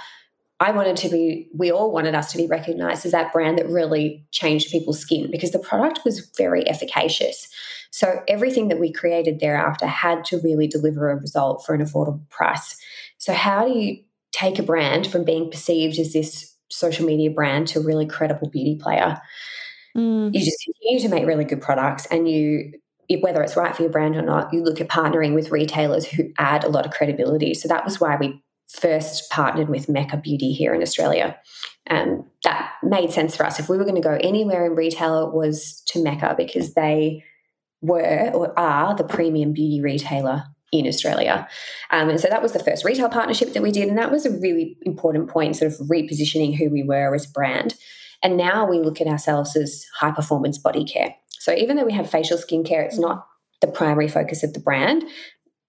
I 0.60 0.70
wanted 0.70 0.96
to 0.98 1.08
be, 1.08 1.48
we 1.52 1.72
all 1.72 1.90
wanted 1.90 2.14
us 2.14 2.30
to 2.32 2.38
be 2.38 2.46
recognized 2.46 3.04
as 3.04 3.12
that 3.12 3.32
brand 3.32 3.58
that 3.58 3.68
really 3.68 4.24
changed 4.30 4.70
people's 4.70 5.00
skin 5.00 5.30
because 5.30 5.50
the 5.50 5.58
product 5.58 6.00
was 6.04 6.30
very 6.38 6.66
efficacious. 6.68 7.48
So 7.90 8.22
everything 8.28 8.68
that 8.68 8.80
we 8.80 8.92
created 8.92 9.40
thereafter 9.40 9.86
had 9.86 10.24
to 10.26 10.40
really 10.40 10.66
deliver 10.66 11.10
a 11.10 11.16
result 11.16 11.66
for 11.66 11.74
an 11.74 11.84
affordable 11.84 12.28
price. 12.30 12.80
So, 13.18 13.32
how 13.32 13.66
do 13.66 13.78
you 13.78 14.03
take 14.34 14.58
a 14.58 14.62
brand 14.62 15.06
from 15.06 15.24
being 15.24 15.50
perceived 15.50 15.98
as 15.98 16.12
this 16.12 16.54
social 16.68 17.06
media 17.06 17.30
brand 17.30 17.68
to 17.68 17.78
a 17.78 17.82
really 17.82 18.06
credible 18.06 18.50
beauty 18.50 18.76
player. 18.82 19.16
Mm. 19.96 20.34
You 20.34 20.44
just 20.44 20.58
continue 20.64 21.00
to 21.00 21.08
make 21.08 21.26
really 21.26 21.44
good 21.44 21.62
products 21.62 22.06
and 22.06 22.28
you 22.28 22.72
whether 23.20 23.42
it's 23.42 23.56
right 23.56 23.76
for 23.76 23.82
your 23.82 23.90
brand 23.90 24.16
or 24.16 24.22
not, 24.22 24.50
you 24.50 24.62
look 24.62 24.80
at 24.80 24.88
partnering 24.88 25.34
with 25.34 25.50
retailers 25.50 26.06
who 26.06 26.24
add 26.38 26.64
a 26.64 26.70
lot 26.70 26.86
of 26.86 26.92
credibility. 26.92 27.52
So 27.52 27.68
that 27.68 27.84
was 27.84 28.00
why 28.00 28.16
we 28.16 28.42
first 28.68 29.30
partnered 29.30 29.68
with 29.68 29.90
Mecca 29.90 30.16
Beauty 30.16 30.52
here 30.52 30.72
in 30.74 30.80
Australia. 30.80 31.36
And 31.86 32.24
that 32.44 32.72
made 32.82 33.12
sense 33.12 33.36
for 33.36 33.44
us. 33.44 33.60
If 33.60 33.68
we 33.68 33.76
were 33.76 33.84
going 33.84 33.94
to 33.94 34.00
go 34.00 34.16
anywhere 34.22 34.64
in 34.64 34.74
retail, 34.74 35.28
it 35.28 35.34
was 35.34 35.82
to 35.88 36.02
Mecca 36.02 36.34
because 36.36 36.72
they 36.72 37.22
were 37.82 38.30
or 38.32 38.58
are 38.58 38.94
the 38.96 39.04
premium 39.04 39.52
beauty 39.52 39.82
retailer 39.82 40.44
in 40.78 40.86
Australia. 40.86 41.48
Um, 41.90 42.08
and 42.08 42.20
so 42.20 42.28
that 42.28 42.42
was 42.42 42.52
the 42.52 42.62
first 42.62 42.84
retail 42.84 43.08
partnership 43.08 43.52
that 43.52 43.62
we 43.62 43.70
did. 43.70 43.88
And 43.88 43.98
that 43.98 44.10
was 44.10 44.26
a 44.26 44.30
really 44.30 44.76
important 44.82 45.28
point, 45.28 45.56
sort 45.56 45.72
of 45.72 45.78
repositioning 45.86 46.56
who 46.56 46.70
we 46.70 46.82
were 46.82 47.14
as 47.14 47.26
a 47.26 47.30
brand. 47.30 47.74
And 48.22 48.36
now 48.36 48.66
we 48.68 48.78
look 48.78 49.00
at 49.00 49.06
ourselves 49.06 49.54
as 49.56 49.86
high 49.98 50.10
performance 50.10 50.58
body 50.58 50.84
care. 50.84 51.14
So 51.38 51.54
even 51.54 51.76
though 51.76 51.84
we 51.84 51.92
have 51.92 52.10
facial 52.10 52.38
skincare, 52.38 52.84
it's 52.84 52.98
not 52.98 53.26
the 53.60 53.66
primary 53.66 54.08
focus 54.08 54.42
of 54.42 54.54
the 54.54 54.60
brand. 54.60 55.04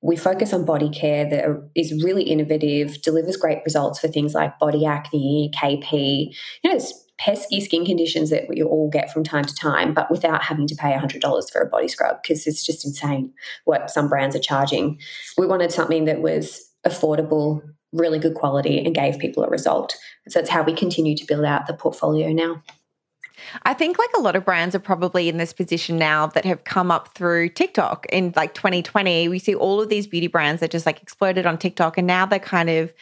We 0.01 0.15
focus 0.15 0.53
on 0.53 0.65
body 0.65 0.89
care 0.89 1.29
that 1.29 1.69
is 1.75 2.03
really 2.03 2.23
innovative, 2.23 3.01
delivers 3.01 3.37
great 3.37 3.59
results 3.65 3.99
for 3.99 4.07
things 4.07 4.33
like 4.33 4.57
body 4.59 4.85
acne, 4.85 5.51
KP, 5.53 6.33
you 6.63 6.71
know, 6.71 6.79
pesky 7.17 7.61
skin 7.61 7.85
conditions 7.85 8.29
that 8.29 8.47
we 8.49 8.61
all 8.61 8.89
get 8.89 9.11
from 9.11 9.23
time 9.23 9.45
to 9.45 9.55
time, 9.55 9.93
but 9.93 10.11
without 10.11 10.43
having 10.43 10.67
to 10.67 10.75
pay 10.75 10.91
$100 10.91 11.51
for 11.51 11.61
a 11.61 11.65
body 11.65 11.87
scrub 11.87 12.21
because 12.21 12.45
it's 12.45 12.65
just 12.65 12.85
insane 12.85 13.33
what 13.63 13.89
some 13.89 14.09
brands 14.09 14.35
are 14.35 14.39
charging. 14.39 14.99
We 15.37 15.47
wanted 15.47 15.71
something 15.71 16.05
that 16.05 16.21
was 16.21 16.69
affordable, 16.85 17.61
really 17.93 18.19
good 18.19 18.35
quality, 18.35 18.83
and 18.83 18.93
gave 18.93 19.17
people 19.19 19.43
a 19.43 19.49
result. 19.49 19.95
So 20.27 20.39
that's 20.39 20.49
how 20.49 20.63
we 20.63 20.73
continue 20.73 21.15
to 21.15 21.25
build 21.25 21.45
out 21.45 21.67
the 21.67 21.73
portfolio 21.73 22.31
now. 22.33 22.61
I 23.63 23.73
think 23.73 23.99
like 23.99 24.09
a 24.17 24.21
lot 24.21 24.35
of 24.35 24.45
brands 24.45 24.75
are 24.75 24.79
probably 24.79 25.29
in 25.29 25.37
this 25.37 25.53
position 25.53 25.97
now 25.97 26.27
that 26.27 26.45
have 26.45 26.63
come 26.63 26.89
up 26.89 27.15
through 27.15 27.49
TikTok 27.49 28.05
in 28.09 28.33
like 28.35 28.53
2020. 28.53 29.27
We 29.27 29.39
see 29.39 29.55
all 29.55 29.81
of 29.81 29.89
these 29.89 30.07
beauty 30.07 30.27
brands 30.27 30.61
that 30.61 30.71
just 30.71 30.85
like 30.85 31.01
exploded 31.01 31.45
on 31.45 31.57
TikTok 31.57 31.97
and 31.97 32.07
now 32.07 32.25
they're 32.25 32.39
kind 32.39 32.69
of 32.69 32.93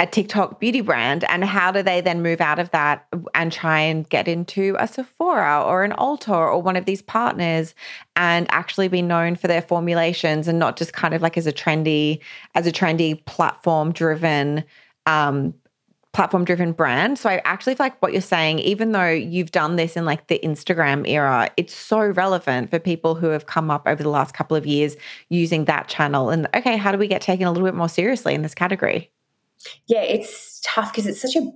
a 0.00 0.06
TikTok 0.06 0.60
beauty 0.60 0.80
brand 0.80 1.24
and 1.24 1.44
how 1.44 1.72
do 1.72 1.82
they 1.82 2.00
then 2.00 2.22
move 2.22 2.40
out 2.40 2.60
of 2.60 2.70
that 2.70 3.06
and 3.34 3.50
try 3.50 3.80
and 3.80 4.08
get 4.08 4.28
into 4.28 4.76
a 4.78 4.86
Sephora 4.86 5.62
or 5.64 5.82
an 5.82 5.90
Ulta 5.92 6.28
or 6.28 6.62
one 6.62 6.76
of 6.76 6.84
these 6.84 7.02
partners 7.02 7.74
and 8.14 8.46
actually 8.50 8.86
be 8.86 9.02
known 9.02 9.34
for 9.34 9.48
their 9.48 9.62
formulations 9.62 10.46
and 10.46 10.58
not 10.58 10.76
just 10.76 10.92
kind 10.92 11.14
of 11.14 11.22
like 11.22 11.36
as 11.36 11.48
a 11.48 11.52
trendy 11.52 12.20
as 12.54 12.66
a 12.66 12.72
trendy 12.72 13.24
platform 13.24 13.92
driven 13.92 14.62
um, 15.06 15.52
platform 16.12 16.44
driven 16.44 16.72
brand. 16.72 17.18
So 17.18 17.28
I 17.28 17.42
actually 17.44 17.74
feel 17.74 17.86
like 17.86 18.00
what 18.00 18.12
you're 18.12 18.22
saying, 18.22 18.60
even 18.60 18.92
though 18.92 19.10
you've 19.10 19.50
done 19.50 19.76
this 19.76 19.96
in 19.96 20.04
like 20.04 20.28
the 20.28 20.40
Instagram 20.44 21.08
era, 21.08 21.50
it's 21.56 21.74
so 21.74 22.00
relevant 22.00 22.70
for 22.70 22.78
people 22.78 23.14
who 23.14 23.28
have 23.28 23.46
come 23.46 23.70
up 23.70 23.82
over 23.86 24.02
the 24.02 24.08
last 24.08 24.32
couple 24.32 24.56
of 24.56 24.64
years 24.64 24.96
using 25.28 25.64
that 25.66 25.88
channel. 25.88 26.30
And 26.30 26.48
okay, 26.54 26.76
how 26.76 26.92
do 26.92 26.98
we 26.98 27.08
get 27.08 27.20
taken 27.20 27.46
a 27.46 27.52
little 27.52 27.66
bit 27.66 27.74
more 27.74 27.88
seriously 27.88 28.34
in 28.34 28.42
this 28.42 28.54
category? 28.54 29.10
Yeah, 29.86 30.02
it's 30.02 30.60
tough 30.64 30.92
because 30.92 31.06
it's 31.06 31.20
such 31.20 31.36
a 31.36 31.50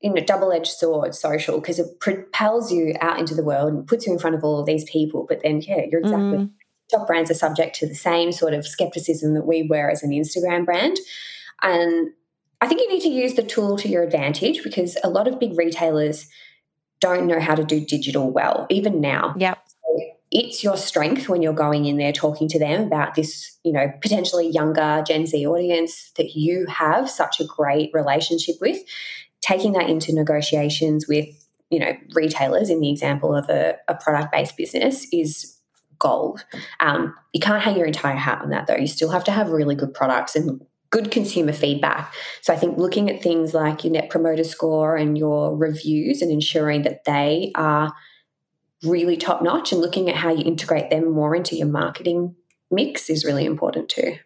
you 0.00 0.14
know 0.14 0.22
double-edged 0.22 0.70
sword 0.70 1.14
social 1.14 1.60
because 1.60 1.78
it 1.78 2.00
propels 2.00 2.72
you 2.72 2.94
out 3.00 3.18
into 3.18 3.34
the 3.34 3.44
world 3.44 3.72
and 3.72 3.86
puts 3.86 4.06
you 4.06 4.12
in 4.12 4.18
front 4.18 4.34
of 4.34 4.42
all 4.42 4.58
of 4.58 4.64
these 4.64 4.84
people 4.84 5.26
but 5.28 5.42
then 5.42 5.60
yeah 5.60 5.82
you're 5.90 6.00
exactly 6.00 6.38
mm. 6.38 6.50
top 6.90 7.06
brands 7.06 7.30
are 7.30 7.34
subject 7.34 7.76
to 7.76 7.86
the 7.86 7.94
same 7.94 8.32
sort 8.32 8.54
of 8.54 8.66
skepticism 8.66 9.34
that 9.34 9.46
we 9.46 9.62
were 9.68 9.90
as 9.90 10.02
an 10.02 10.10
instagram 10.10 10.64
brand 10.64 10.96
and 11.60 12.12
I 12.60 12.66
think 12.66 12.80
you 12.80 12.88
need 12.88 13.02
to 13.02 13.08
use 13.08 13.34
the 13.34 13.42
tool 13.42 13.76
to 13.78 13.88
your 13.88 14.02
advantage 14.02 14.62
because 14.62 14.96
a 15.02 15.08
lot 15.08 15.26
of 15.26 15.40
big 15.40 15.56
retailers 15.56 16.28
don't 17.00 17.26
know 17.26 17.40
how 17.40 17.54
to 17.54 17.64
do 17.64 17.80
digital 17.80 18.30
well, 18.30 18.66
even 18.68 19.00
now. 19.00 19.34
Yep. 19.38 19.58
It's 20.30 20.62
your 20.62 20.76
strength 20.76 21.28
when 21.28 21.42
you're 21.42 21.52
going 21.52 21.86
in 21.86 21.96
there 21.96 22.12
talking 22.12 22.48
to 22.48 22.58
them 22.58 22.84
about 22.84 23.14
this, 23.14 23.58
you 23.64 23.72
know, 23.72 23.92
potentially 24.00 24.48
younger 24.48 25.02
Gen 25.06 25.26
Z 25.26 25.44
audience 25.46 26.12
that 26.16 26.36
you 26.36 26.66
have 26.66 27.10
such 27.10 27.40
a 27.40 27.44
great 27.44 27.90
relationship 27.92 28.56
with, 28.60 28.78
taking 29.40 29.72
that 29.72 29.90
into 29.90 30.14
negotiations 30.14 31.08
with, 31.08 31.48
you 31.70 31.80
know, 31.80 31.92
retailers 32.14 32.70
in 32.70 32.80
the 32.80 32.90
example 32.90 33.34
of 33.34 33.48
a, 33.48 33.74
a 33.88 33.94
product 33.96 34.30
based 34.30 34.56
business 34.56 35.06
is 35.12 35.56
gold. 35.98 36.44
Um, 36.78 37.14
you 37.32 37.40
can't 37.40 37.62
hang 37.62 37.76
your 37.76 37.86
entire 37.86 38.16
hat 38.16 38.42
on 38.42 38.50
that 38.50 38.66
though. 38.66 38.76
You 38.76 38.86
still 38.86 39.10
have 39.10 39.24
to 39.24 39.32
have 39.32 39.50
really 39.50 39.74
good 39.74 39.94
products 39.94 40.36
and 40.36 40.60
good 40.90 41.10
consumer 41.10 41.52
feedback. 41.52 42.12
So 42.40 42.52
I 42.52 42.56
think 42.56 42.78
looking 42.78 43.10
at 43.10 43.22
things 43.22 43.54
like 43.54 43.84
your 43.84 43.92
net 43.92 44.10
promoter 44.10 44.44
score 44.44 44.96
and 44.96 45.16
your 45.16 45.56
reviews 45.56 46.22
and 46.22 46.30
ensuring 46.30 46.82
that 46.82 47.04
they 47.04 47.52
are 47.54 47.92
really 48.82 49.16
top 49.16 49.42
notch 49.42 49.72
and 49.72 49.80
looking 49.80 50.08
at 50.08 50.16
how 50.16 50.32
you 50.32 50.44
integrate 50.44 50.90
them 50.90 51.10
more 51.10 51.34
into 51.34 51.56
your 51.56 51.66
marketing 51.66 52.34
mix 52.70 53.10
is 53.10 53.24
really 53.24 53.44
important 53.44 53.88
too. 53.88 54.16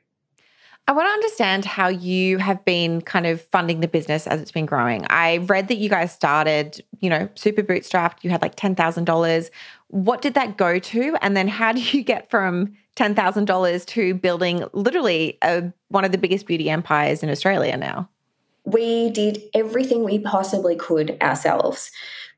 I 0.87 0.93
want 0.93 1.07
to 1.07 1.13
understand 1.13 1.65
how 1.65 1.89
you 1.89 2.37
have 2.39 2.63
been 2.67 3.01
kind 3.01 3.27
of 3.27 3.41
funding 3.41 3.81
the 3.81 3.89
business 3.89 4.27
as 4.27 4.43
it's 4.43 4.53
been 4.53 4.67
growing. 4.67 5.07
I 5.09 5.39
read 5.39 5.69
that 5.69 5.77
you 5.77 5.89
guys 5.89 6.13
started, 6.13 6.85
you 7.01 7.09
know, 7.09 7.27
super 7.37 7.63
bootstrapped. 7.63 8.19
You 8.21 8.29
had 8.29 8.43
like 8.43 8.55
$10,000. 8.57 9.51
What 9.89 10.21
did 10.21 10.35
that 10.35 10.59
go 10.59 10.79
to? 10.79 11.17
And 11.23 11.35
then 11.35 11.49
how 11.49 11.73
do 11.73 11.81
you 11.81 12.03
get 12.03 12.29
from 12.29 12.77
$10,000 12.97 13.87
to 13.87 14.15
building 14.15 14.65
literally 14.75 15.39
a, 15.43 15.73
one 15.89 16.05
of 16.05 16.13
the 16.13 16.19
biggest 16.19 16.47
beauty 16.47 16.69
empires 16.69 17.23
in 17.23 17.31
Australia 17.31 17.79
now? 17.79 18.11
We 18.67 19.09
did 19.11 19.43
everything 19.55 20.05
we 20.05 20.19
possibly 20.19 20.77
could 20.77 21.17
ourselves. 21.23 21.91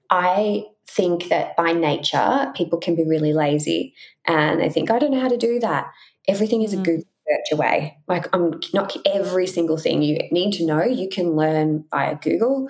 I 0.08 0.66
think 0.88 1.28
that 1.28 1.57
by 1.57 1.73
nature, 1.73 2.52
people 2.55 2.78
can 2.78 2.95
be 2.95 3.05
really 3.05 3.33
lazy 3.33 3.95
and 4.26 4.61
they 4.61 4.69
think, 4.69 4.90
I 4.90 4.99
don't 4.99 5.11
know 5.11 5.21
how 5.21 5.28
to 5.28 5.37
do 5.37 5.59
that. 5.61 5.90
Everything 6.28 6.62
is 6.62 6.73
a 6.73 6.78
mm. 6.78 6.85
Google 6.85 7.05
search 7.28 7.52
away. 7.52 7.99
Like, 8.09 8.28
I'm 8.35 8.61
not 8.73 8.97
every 9.05 9.47
single 9.47 9.76
thing 9.76 10.02
you 10.02 10.19
need 10.31 10.52
to 10.55 10.66
know, 10.66 10.83
you 10.83 11.09
can 11.09 11.31
learn 11.31 11.85
via 11.90 12.16
Google. 12.16 12.69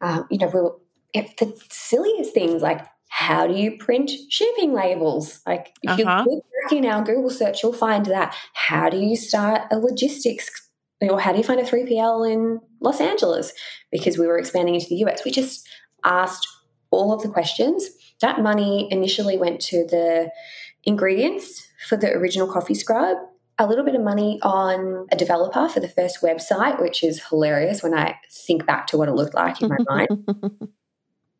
Uh, 0.00 0.22
you 0.30 0.38
know, 0.38 0.50
we'll, 0.52 0.80
if 1.12 1.36
the 1.36 1.56
silliest 1.70 2.34
things 2.34 2.62
like 2.62 2.86
how 3.08 3.46
do 3.46 3.54
you 3.54 3.76
print 3.78 4.10
shipping 4.28 4.74
labels? 4.74 5.40
Like 5.46 5.72
if 5.82 5.98
uh-huh. 5.98 6.24
you 6.26 6.42
look 6.62 6.72
in 6.72 6.84
our 6.84 7.02
Google 7.02 7.30
search, 7.30 7.62
you'll 7.62 7.72
find 7.72 8.04
that. 8.06 8.34
How 8.52 8.90
do 8.90 8.98
you 8.98 9.16
start 9.16 9.62
a 9.70 9.78
logistics 9.78 10.50
or 11.00 11.20
how 11.20 11.32
do 11.32 11.38
you 11.38 11.44
find 11.44 11.60
a 11.60 11.64
3PL 11.64 12.30
in 12.30 12.60
Los 12.80 13.00
Angeles? 13.00 13.52
Because 13.90 14.18
we 14.18 14.26
were 14.26 14.38
expanding 14.38 14.74
into 14.74 14.88
the 14.88 14.96
US. 15.06 15.24
We 15.24 15.30
just 15.30 15.66
asked 16.04 16.46
all 16.90 17.12
of 17.12 17.22
the 17.22 17.28
questions. 17.28 17.88
That 18.20 18.40
money 18.40 18.88
initially 18.90 19.36
went 19.36 19.60
to 19.62 19.86
the 19.86 20.30
ingredients 20.84 21.66
for 21.88 21.96
the 21.96 22.12
original 22.12 22.50
coffee 22.50 22.74
scrub, 22.74 23.18
a 23.58 23.66
little 23.66 23.84
bit 23.84 23.94
of 23.94 24.02
money 24.02 24.38
on 24.42 25.06
a 25.10 25.16
developer 25.16 25.68
for 25.68 25.80
the 25.80 25.88
first 25.88 26.22
website, 26.22 26.80
which 26.80 27.02
is 27.02 27.22
hilarious 27.28 27.82
when 27.82 27.94
I 27.94 28.16
think 28.30 28.66
back 28.66 28.86
to 28.88 28.96
what 28.96 29.08
it 29.08 29.12
looked 29.12 29.34
like 29.34 29.60
in 29.60 29.68
my 29.68 29.78
mind. 29.88 30.08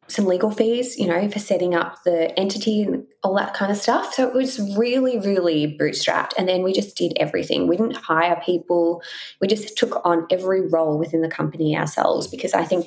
some 0.09 0.25
legal 0.25 0.51
fees, 0.51 0.97
you 0.99 1.07
know, 1.07 1.29
for 1.29 1.39
setting 1.39 1.75
up 1.75 2.03
the 2.05 2.37
entity 2.39 2.83
and 2.83 3.05
all 3.23 3.35
that 3.35 3.55
kind 3.55 3.73
of 3.73 3.77
stuff. 3.77 4.15
So 4.15 4.27
it 4.29 4.35
was 4.35 4.61
really, 4.77 5.19
really 5.19 5.77
bootstrapped. 5.79 6.31
And 6.39 6.49
then 6.49 6.63
we 6.63 6.73
just 6.73 6.97
did 6.97 7.13
everything. 7.19 7.67
We 7.67 7.77
didn't 7.77 7.97
hire 7.97 8.41
people. 8.45 9.03
We 9.41 9.49
just 9.49 9.77
took 9.77 10.05
on 10.07 10.27
every 10.31 10.69
role 10.69 10.97
within 10.99 11.23
the 11.23 11.29
company 11.29 11.77
ourselves 11.77 12.29
because 12.29 12.55
I 12.55 12.65
think 12.65 12.87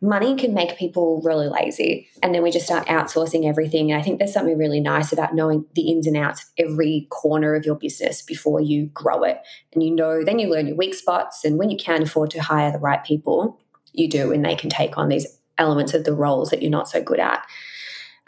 money 0.00 0.36
can 0.36 0.54
make 0.54 0.76
people 0.78 1.20
really 1.24 1.48
lazy. 1.48 2.08
And 2.22 2.34
then 2.34 2.42
we 2.42 2.50
just 2.50 2.66
start 2.66 2.86
outsourcing 2.86 3.48
everything. 3.48 3.90
And 3.90 4.00
I 4.00 4.04
think 4.04 4.18
there's 4.18 4.32
something 4.32 4.56
really 4.56 4.80
nice 4.80 5.12
about 5.12 5.34
knowing 5.34 5.64
the 5.74 5.90
ins 5.90 6.06
and 6.06 6.16
outs 6.16 6.42
of 6.42 6.66
every 6.66 7.08
corner 7.10 7.54
of 7.54 7.64
your 7.64 7.74
business 7.74 8.22
before 8.22 8.60
you 8.60 8.86
grow 8.86 9.24
it. 9.24 9.40
And 9.72 9.82
you 9.82 9.94
know, 9.94 10.24
then 10.24 10.38
you 10.38 10.48
learn 10.48 10.68
your 10.68 10.76
weak 10.76 10.94
spots. 10.94 11.44
And 11.44 11.58
when 11.58 11.70
you 11.70 11.76
can 11.76 12.02
afford 12.02 12.30
to 12.30 12.42
hire 12.42 12.70
the 12.70 12.78
right 12.78 13.02
people, 13.02 13.60
you 13.92 14.08
do, 14.08 14.32
and 14.32 14.44
they 14.44 14.54
can 14.54 14.70
take 14.70 14.96
on 14.96 15.08
these 15.08 15.26
elements 15.58 15.94
of 15.94 16.04
the 16.04 16.14
roles 16.14 16.50
that 16.50 16.62
you're 16.62 16.70
not 16.70 16.88
so 16.88 17.02
good 17.02 17.18
at. 17.18 17.44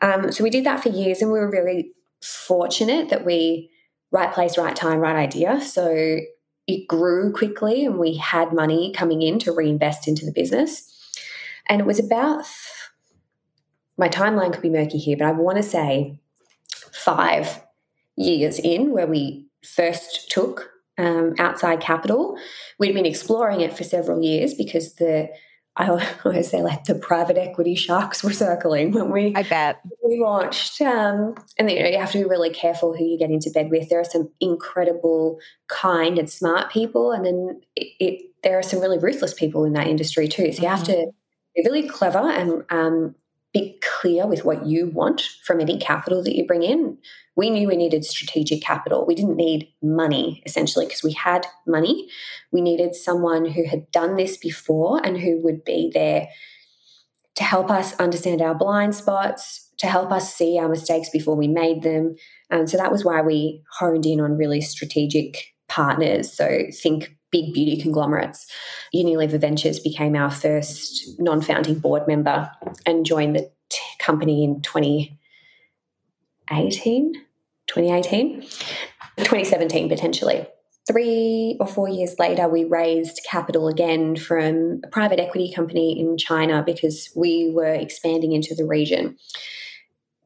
Um, 0.03 0.33
so 0.33 0.43
we 0.43 0.51
did 0.51 0.65
that 0.65 0.83
for 0.83 0.89
years, 0.89 1.23
and 1.23 1.31
we 1.31 1.39
were 1.39 1.51
really 1.51 1.93
fortunate 2.23 3.11
that 3.11 3.25
we 3.25 3.71
right 4.11 4.33
place, 4.33 4.59
right 4.59 4.75
time, 4.75 4.99
right 4.99 5.17
idea. 5.17 5.61
So 5.61 6.19
it 6.67 6.89
grew 6.89 7.33
quickly, 7.33 7.85
and 7.85 7.99
we 7.99 8.17
had 8.17 8.53
money 8.53 8.93
coming 8.93 9.23
in 9.23 9.39
to 9.41 9.53
reinvest 9.53 10.09
into 10.09 10.27
the 10.27 10.33
business. 10.33 10.89
And 11.71 11.81
it 11.81 11.87
was 11.87 12.01
about 12.01 12.45
my 13.97 14.09
timeline 14.09 14.53
could 14.53 14.63
be 14.63 14.71
murky 14.71 14.99
here, 14.99 15.17
but 15.17 15.27
I 15.27 15.33
want 15.33 15.57
to 15.57 15.63
say 15.63 16.21
five 16.93 17.63
years 18.17 18.59
in 18.59 18.91
where 18.91 19.07
we 19.07 19.47
first 19.65 20.31
took 20.31 20.71
um, 20.99 21.35
outside 21.39 21.81
capital. 21.81 22.37
We'd 22.79 22.95
been 22.95 23.07
exploring 23.07 23.61
it 23.61 23.77
for 23.77 23.85
several 23.85 24.23
years 24.23 24.55
because 24.55 24.95
the 24.95 25.31
I 25.77 25.89
always 26.25 26.51
say 26.51 26.63
like 26.63 26.85
the 26.85 26.97
private 26.97 27.39
equity 27.39 27.77
sharks 27.77 28.25
were 28.25 28.33
circling 28.33 28.91
when 28.91 29.11
we 29.11 29.33
I 29.37 29.45
bet 29.45 29.81
we 30.05 30.19
launched. 30.19 30.81
Um, 30.81 31.35
and 31.57 31.71
you 31.71 31.83
know 31.83 31.89
you 31.89 31.99
have 31.99 32.11
to 32.13 32.19
be 32.19 32.25
really 32.25 32.51
careful 32.51 32.97
who 32.97 33.05
you 33.05 33.19
get 33.19 33.31
into 33.31 33.51
bed 33.51 33.71
with. 33.71 33.89
There 33.89 34.01
are 34.01 34.05
some 34.05 34.31
incredible, 34.41 35.39
kind 35.69 36.19
and 36.19 36.29
smart 36.29 36.73
people, 36.73 37.13
and 37.13 37.25
then 37.25 37.61
it, 37.77 37.87
it, 38.01 38.23
there 38.43 38.59
are 38.59 38.63
some 38.63 38.81
really 38.81 38.99
ruthless 38.99 39.35
people 39.35 39.65
in 39.65 39.75
that 39.75 39.87
industry 39.87 40.27
too. 40.27 40.53
So 40.53 40.63
you 40.63 40.69
have 40.69 40.85
to 40.85 40.93
mm-hmm. 40.93 41.11
Be 41.62 41.68
really 41.68 41.88
clever 41.88 42.18
and 42.18 42.64
um, 42.70 43.14
be 43.53 43.81
clear 43.83 44.27
with 44.27 44.44
what 44.44 44.66
you 44.66 44.90
want 44.90 45.23
from 45.44 45.61
any 45.61 45.79
capital 45.79 46.23
that 46.23 46.37
you 46.37 46.46
bring 46.46 46.62
in. 46.62 46.99
We 47.37 47.51
knew 47.51 47.68
we 47.68 47.77
needed 47.77 48.05
strategic 48.05 48.62
capital. 48.62 49.07
We 49.07 49.14
didn't 49.14 49.37
need 49.37 49.68
money 49.83 50.42
essentially 50.46 50.87
because 50.87 51.03
we 51.03 51.12
had 51.12 51.46
money. 51.66 52.09
We 52.53 52.61
needed 52.61 52.94
someone 52.94 53.46
who 53.46 53.64
had 53.64 53.90
done 53.90 54.16
this 54.16 54.37
before 54.37 55.05
and 55.05 55.18
who 55.18 55.40
would 55.42 55.64
be 55.64 55.90
there 55.92 56.29
to 57.37 57.44
help 57.44 57.70
us 57.70 57.94
understand 57.94 58.42
our 58.42 58.55
blind 58.55 58.94
spots, 58.94 59.70
to 59.79 59.87
help 59.87 60.12
us 60.12 60.35
see 60.35 60.59
our 60.59 60.68
mistakes 60.68 61.09
before 61.09 61.37
we 61.37 61.49
made 61.49 61.83
them. 61.83 62.16
And 62.51 62.68
so 62.68 62.77
that 62.77 62.92
was 62.92 63.05
why 63.05 63.23
we 63.23 63.62
honed 63.79 64.05
in 64.05 64.20
on 64.20 64.37
really 64.37 64.61
strategic 64.61 65.55
partners. 65.68 66.33
So 66.33 66.64
think 66.83 67.16
big 67.31 67.55
beauty 67.55 67.81
conglomerates. 67.81 68.47
Unilever 68.95 69.40
Ventures 69.40 69.79
became 69.79 70.14
our 70.16 70.31
first 70.31 71.19
non 71.19 71.40
founding 71.40 71.79
board 71.79 72.07
member 72.07 72.51
and 72.87 73.07
joined 73.07 73.37
the 73.37 73.51
t- 73.69 73.79
company 73.99 74.45
in 74.45 74.61
2018, 74.62 77.14
2018, 77.66 78.43
2017 78.43 79.88
potentially. 79.88 80.47
Three 80.87 81.57
or 81.61 81.66
four 81.66 81.88
years 81.88 82.16
later, 82.19 82.49
we 82.49 82.64
raised 82.64 83.21
capital 83.31 83.69
again 83.69 84.16
from 84.16 84.81
a 84.83 84.88
private 84.88 85.21
equity 85.21 85.53
company 85.53 86.01
in 86.01 86.16
China 86.16 86.62
because 86.64 87.11
we 87.14 87.53
were 87.55 87.75
expanding 87.75 88.33
into 88.33 88.55
the 88.57 88.64
region. 88.64 89.19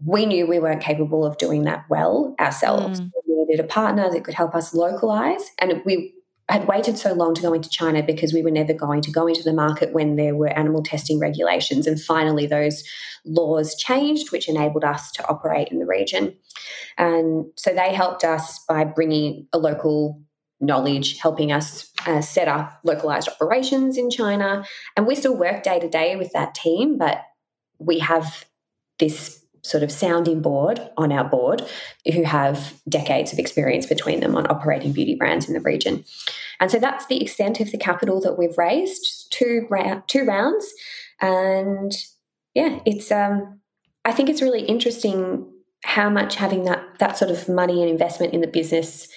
We 0.07 0.27
knew 0.27 0.47
we 0.47 0.61
weren't 0.61 0.83
capable 0.83 1.27
of 1.27 1.39
doing 1.39 1.65
that 1.65 1.85
well 1.91 2.37
ourselves. 2.41 3.01
Mm. 3.01 3.11
We 3.27 3.35
needed 3.35 3.59
a 3.61 3.69
partner 3.69 4.09
that 4.11 4.25
could 4.25 4.35
help 4.35 4.55
us 4.55 4.73
localize, 4.73 5.51
and 5.59 5.83
we 5.85 6.15
had 6.49 6.69
waited 6.69 6.99
so 6.99 7.15
long 7.15 7.35
to 7.35 7.43
go 7.43 7.55
into 7.55 7.71
China 7.71 8.03
because 8.03 8.35
we 8.35 8.43
were 8.43 8.51
never 8.51 8.75
going 8.75 9.01
to 9.03 9.11
go 9.11 9.27
into 9.27 9.43
the 9.43 9.53
market 9.53 9.95
when 9.95 10.17
there 10.17 10.35
were 10.35 10.49
animal 10.49 10.83
testing 10.83 11.19
regulations. 11.19 11.87
And 11.87 12.01
finally, 12.01 12.47
those 12.47 12.85
laws 13.25 13.75
changed, 13.75 14.31
which 14.31 14.49
enabled 14.49 14.85
us 14.85 15.11
to 15.13 15.27
operate 15.27 15.69
in 15.69 15.79
the 15.79 15.87
region. 15.87 16.37
And 16.99 17.47
so 17.57 17.73
they 17.73 17.95
helped 17.95 18.25
us 18.25 18.63
by 18.69 18.85
bringing 18.85 19.49
a 19.53 19.59
local 19.59 20.21
knowledge, 20.61 21.19
helping 21.19 21.51
us 21.51 21.91
uh, 22.07 22.21
set 22.21 22.49
up 22.49 22.79
localized 22.85 23.29
operations 23.29 23.97
in 23.97 24.11
China. 24.11 24.65
And 24.97 25.07
we 25.07 25.15
still 25.15 25.37
work 25.37 25.63
day 25.63 25.81
to 25.81 25.89
day 25.89 26.17
with 26.17 26.33
that 26.33 26.55
team, 26.55 26.99
but 26.99 27.23
we 27.79 27.99
have 28.01 28.45
this 28.99 29.44
sort 29.65 29.83
of 29.83 29.91
sounding 29.91 30.43
board 30.43 30.79
on 30.97 31.11
our 31.11 31.25
board 31.25 31.63
who 32.13 32.23
have 32.23 32.75
decades 32.89 33.33
of 33.33 33.39
experience 33.39 33.87
between 33.87 34.21
them 34.21 34.37
on 34.37 34.47
operating 34.49 34.93
beauty 34.93 35.15
brands 35.15 35.49
in 35.49 35.55
the 35.55 35.61
region. 35.61 36.05
And 36.61 36.71
so 36.71 36.79
that's 36.79 37.07
the 37.07 37.21
extent 37.21 37.61
of 37.61 37.73
the 37.73 37.79
capital 37.79 38.21
that 38.21 38.39
we've 38.39 38.57
raised, 38.59 39.33
two, 39.33 39.67
two 40.07 40.25
rounds. 40.25 40.73
And 41.21 41.93
yeah, 42.55 42.79
it's, 42.85 43.11
um, 43.11 43.61
I 44.05 44.13
think 44.13 44.29
it's 44.29 44.43
really 44.43 44.63
interesting 44.63 45.51
how 45.83 46.11
much 46.11 46.37
having 46.37 46.65
that, 46.65 46.83
that 46.99 47.17
sort 47.17 47.31
of 47.31 47.49
money 47.49 47.81
and 47.81 47.91
investment 47.91 48.35
in 48.35 48.43
the 48.43 48.47
business 48.47 49.09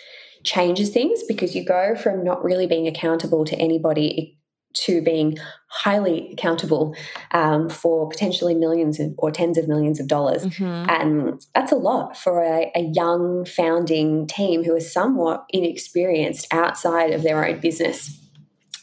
changes 0.44 0.90
things 0.90 1.24
because 1.28 1.56
you 1.56 1.66
go 1.66 1.94
from 1.96 2.24
not 2.24 2.44
really 2.44 2.68
being 2.68 2.88
accountable 2.88 3.44
to 3.44 3.56
anybody 3.58 4.38
to 4.74 5.02
being 5.02 5.38
highly 5.70 6.32
accountable 6.32 6.96
um, 7.32 7.70
for 7.70 8.08
potentially 8.10 8.54
millions 8.54 9.00
of, 9.00 9.14
or 9.18 9.32
tens 9.32 9.58
of 9.58 9.68
millions 9.68 10.00
of 10.00 10.08
dollars. 10.08 10.46
Mm-hmm. 10.46 10.90
And 10.90 11.46
that's 11.56 11.72
a 11.72 11.76
lot 11.76 12.18
for 12.18 12.42
a, 12.42 12.72
a, 12.76 12.82
young 12.94 13.46
founding 13.46 14.28
team 14.28 14.64
who 14.64 14.76
is 14.76 14.92
somewhat 14.92 15.46
inexperienced 15.50 16.48
outside 16.52 17.12
of 17.12 17.24
their 17.24 17.46
own 17.46 17.60
business. 17.60 18.20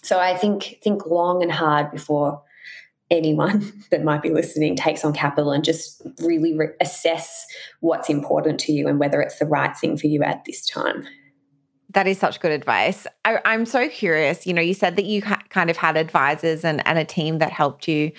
So 0.03 0.19
I 0.19 0.37
think 0.37 0.79
think 0.83 1.07
long 1.07 1.43
and 1.43 1.51
hard 1.51 1.91
before 1.91 2.43
anyone 3.11 3.73
that 3.91 4.05
might 4.05 4.23
be 4.23 4.31
listening 4.31 4.77
takes 4.77 5.05
on 5.05 5.13
capital 5.13 5.53
and 5.53 5.65
just 5.65 6.03
really 6.21 6.57
re- 6.57 6.69
assess 6.81 7.47
what's 7.81 8.11
important 8.11 8.61
to 8.61 8.73
you 8.73 8.89
and 8.89 8.99
whether 8.99 9.21
it's 9.21 9.39
the 9.39 9.47
right 9.47 9.77
thing 9.77 9.97
for 9.97 10.07
you 10.07 10.23
at 10.23 10.45
this 10.45 10.67
time. 10.67 11.07
That 11.91 12.07
is 12.07 12.19
such 12.19 12.41
good 12.41 12.51
advice. 12.51 13.07
I, 13.25 13.41
am 13.45 13.67
so 13.67 13.89
curious. 13.89 14.47
You 14.47 14.55
know, 14.55 14.63
you 14.63 14.75
said 14.75 14.97
that 14.97 15.05
you 15.05 15.23
ha- 15.23 15.43
kind 15.51 15.71
of 15.71 15.77
had 15.77 15.97
advisors 15.97 16.65
and, 16.65 16.87
and 16.87 16.99
a 16.99 17.05
team 17.05 17.39
that 17.39 17.53
helped 17.53 17.87
you 17.87 18.11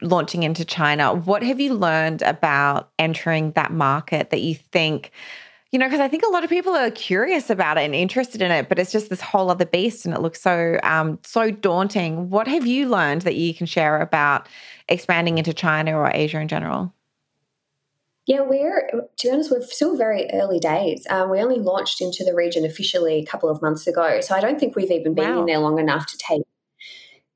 launching 0.00 0.42
into 0.42 0.64
China. 0.64 1.14
What 1.14 1.42
have 1.42 1.60
you 1.60 1.74
learned 1.74 2.22
about 2.22 2.90
entering 2.98 3.52
that 3.52 3.72
market 3.72 4.30
that 4.30 4.40
you 4.40 4.54
think, 4.54 5.12
you 5.70 5.78
know, 5.78 5.86
because 5.86 6.00
I 6.00 6.08
think 6.08 6.22
a 6.24 6.30
lot 6.30 6.44
of 6.44 6.50
people 6.50 6.74
are 6.74 6.90
curious 6.90 7.50
about 7.50 7.78
it 7.78 7.82
and 7.82 7.94
interested 7.94 8.42
in 8.42 8.50
it, 8.50 8.68
but 8.68 8.78
it's 8.78 8.92
just 8.92 9.08
this 9.10 9.20
whole 9.20 9.50
other 9.50 9.66
beast 9.66 10.04
and 10.04 10.14
it 10.14 10.20
looks 10.20 10.40
so 10.40 10.78
um, 10.82 11.18
so 11.22 11.50
daunting. 11.50 12.30
What 12.30 12.48
have 12.48 12.66
you 12.66 12.88
learned 12.88 13.22
that 13.22 13.36
you 13.36 13.54
can 13.54 13.66
share 13.66 14.00
about 14.00 14.48
expanding 14.88 15.38
into 15.38 15.54
China 15.54 15.96
or 15.96 16.10
Asia 16.12 16.40
in 16.40 16.48
general? 16.48 16.92
Yeah, 18.26 18.42
we're, 18.42 18.88
to 19.18 19.26
be 19.26 19.32
honest, 19.32 19.50
we're 19.50 19.62
still 19.62 19.96
very 19.96 20.30
early 20.32 20.60
days. 20.60 21.06
Um, 21.10 21.28
we 21.30 21.40
only 21.40 21.58
launched 21.58 22.00
into 22.00 22.24
the 22.24 22.34
region 22.34 22.64
officially 22.64 23.18
a 23.18 23.26
couple 23.26 23.48
of 23.48 23.60
months 23.60 23.86
ago. 23.86 24.20
So 24.20 24.34
I 24.34 24.40
don't 24.40 24.60
think 24.60 24.76
we've 24.76 24.92
even 24.92 25.14
been 25.14 25.34
wow. 25.34 25.40
in 25.40 25.46
there 25.46 25.58
long 25.58 25.80
enough 25.80 26.06
to 26.06 26.18
take 26.18 26.42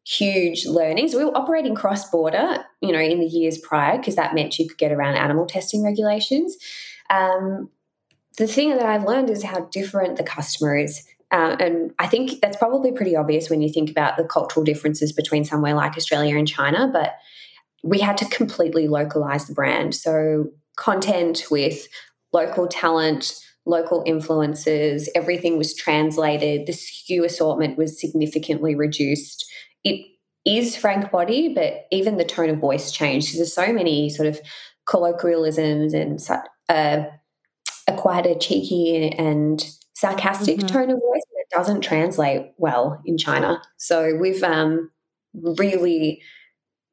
huge 0.07 0.65
learnings. 0.67 1.15
We 1.15 1.25
were 1.25 1.37
operating 1.37 1.75
cross 1.75 2.09
border, 2.09 2.65
you 2.81 2.93
know, 2.93 3.01
in 3.01 3.19
the 3.19 3.27
years 3.27 3.59
prior, 3.59 3.99
because 3.99 4.15
that 4.15 4.35
meant 4.35 4.59
you 4.59 4.69
could 4.69 4.79
get 4.79 4.93
around 4.93 5.17
animal 5.17 5.47
testing 5.47 5.83
regulations. 5.83 6.57
Um, 7.11 7.69
the 8.39 8.47
thing 8.47 8.71
that 8.71 8.87
I've 8.87 9.05
learned 9.05 9.31
is 9.31 9.43
how 9.43 9.65
different 9.73 10.17
the 10.17 10.23
customer 10.23 10.77
is. 10.77 11.05
Uh, 11.33 11.57
and 11.59 11.93
I 11.99 12.07
think 12.07 12.41
that's 12.41 12.57
probably 12.57 12.93
pretty 12.93 13.17
obvious 13.17 13.51
when 13.51 13.61
you 13.61 13.73
think 13.73 13.91
about 13.91 14.17
the 14.17 14.23
cultural 14.23 14.63
differences 14.63 15.13
between 15.13 15.45
somewhere 15.45 15.75
like 15.75 15.97
Australia 15.97 16.37
and 16.37 16.47
China. 16.47 16.89
But 16.93 17.17
we 17.83 17.99
had 17.99 18.17
to 18.19 18.27
completely 18.27 18.87
localize 18.87 19.47
the 19.47 19.55
brand. 19.55 19.95
So 19.95 20.51
content 20.77 21.45
with 21.51 21.87
local 22.33 22.67
talent, 22.67 23.35
local 23.65 24.03
influences. 24.07 25.09
Everything 25.15 25.59
was 25.59 25.75
translated. 25.75 26.67
The 26.67 26.73
SKU 26.73 27.25
assortment 27.25 27.77
was 27.77 28.01
significantly 28.01 28.75
reduced. 28.75 29.45
It 29.85 30.07
is 30.45 30.77
Frank 30.77 31.11
Body, 31.11 31.53
but 31.53 31.87
even 31.91 32.17
the 32.17 32.25
tone 32.25 32.51
of 32.51 32.59
voice 32.59 32.93
changed 32.93 33.29
because 33.29 33.39
there's 33.39 33.53
so 33.53 33.73
many 33.73 34.09
sort 34.09 34.29
of 34.29 34.41
colloquialisms 34.87 35.93
and 35.93 36.21
uh, 36.69 37.05
a 37.89 37.93
quite 37.97 38.27
a 38.27 38.39
cheeky 38.39 39.13
and 39.19 39.69
sarcastic 39.95 40.59
mm-hmm. 40.59 40.67
tone 40.67 40.91
of 40.91 41.01
voice 41.01 41.23
that 41.33 41.57
doesn't 41.57 41.81
translate 41.81 42.53
well 42.59 43.01
in 43.05 43.19
China. 43.19 43.61
So 43.77 44.15
we've 44.21 44.43
um, 44.43 44.91
really 45.35 46.23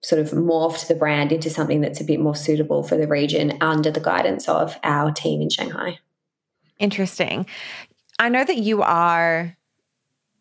sort 0.04 0.22
of 0.22 0.32
morphed 0.32 0.88
the 0.88 0.96
brand 0.96 1.32
into 1.32 1.50
something 1.50 1.82
that's 1.82 2.02
a 2.02 2.04
bit 2.04 2.20
more 2.20 2.36
suitable 2.36 2.84
for 2.84 2.98
the 2.98 3.08
region 3.08 3.58
under 3.62 3.89
the 3.89 4.02
guidance 4.02 4.48
of 4.50 4.78
our 4.84 5.12
team 5.12 5.42
in 5.42 5.50
Shanghai. 5.50 5.98
Interesting. 6.78 7.46
I 8.20 8.30
know 8.30 8.44
that 8.44 8.58
you 8.58 8.82
are 8.82 9.56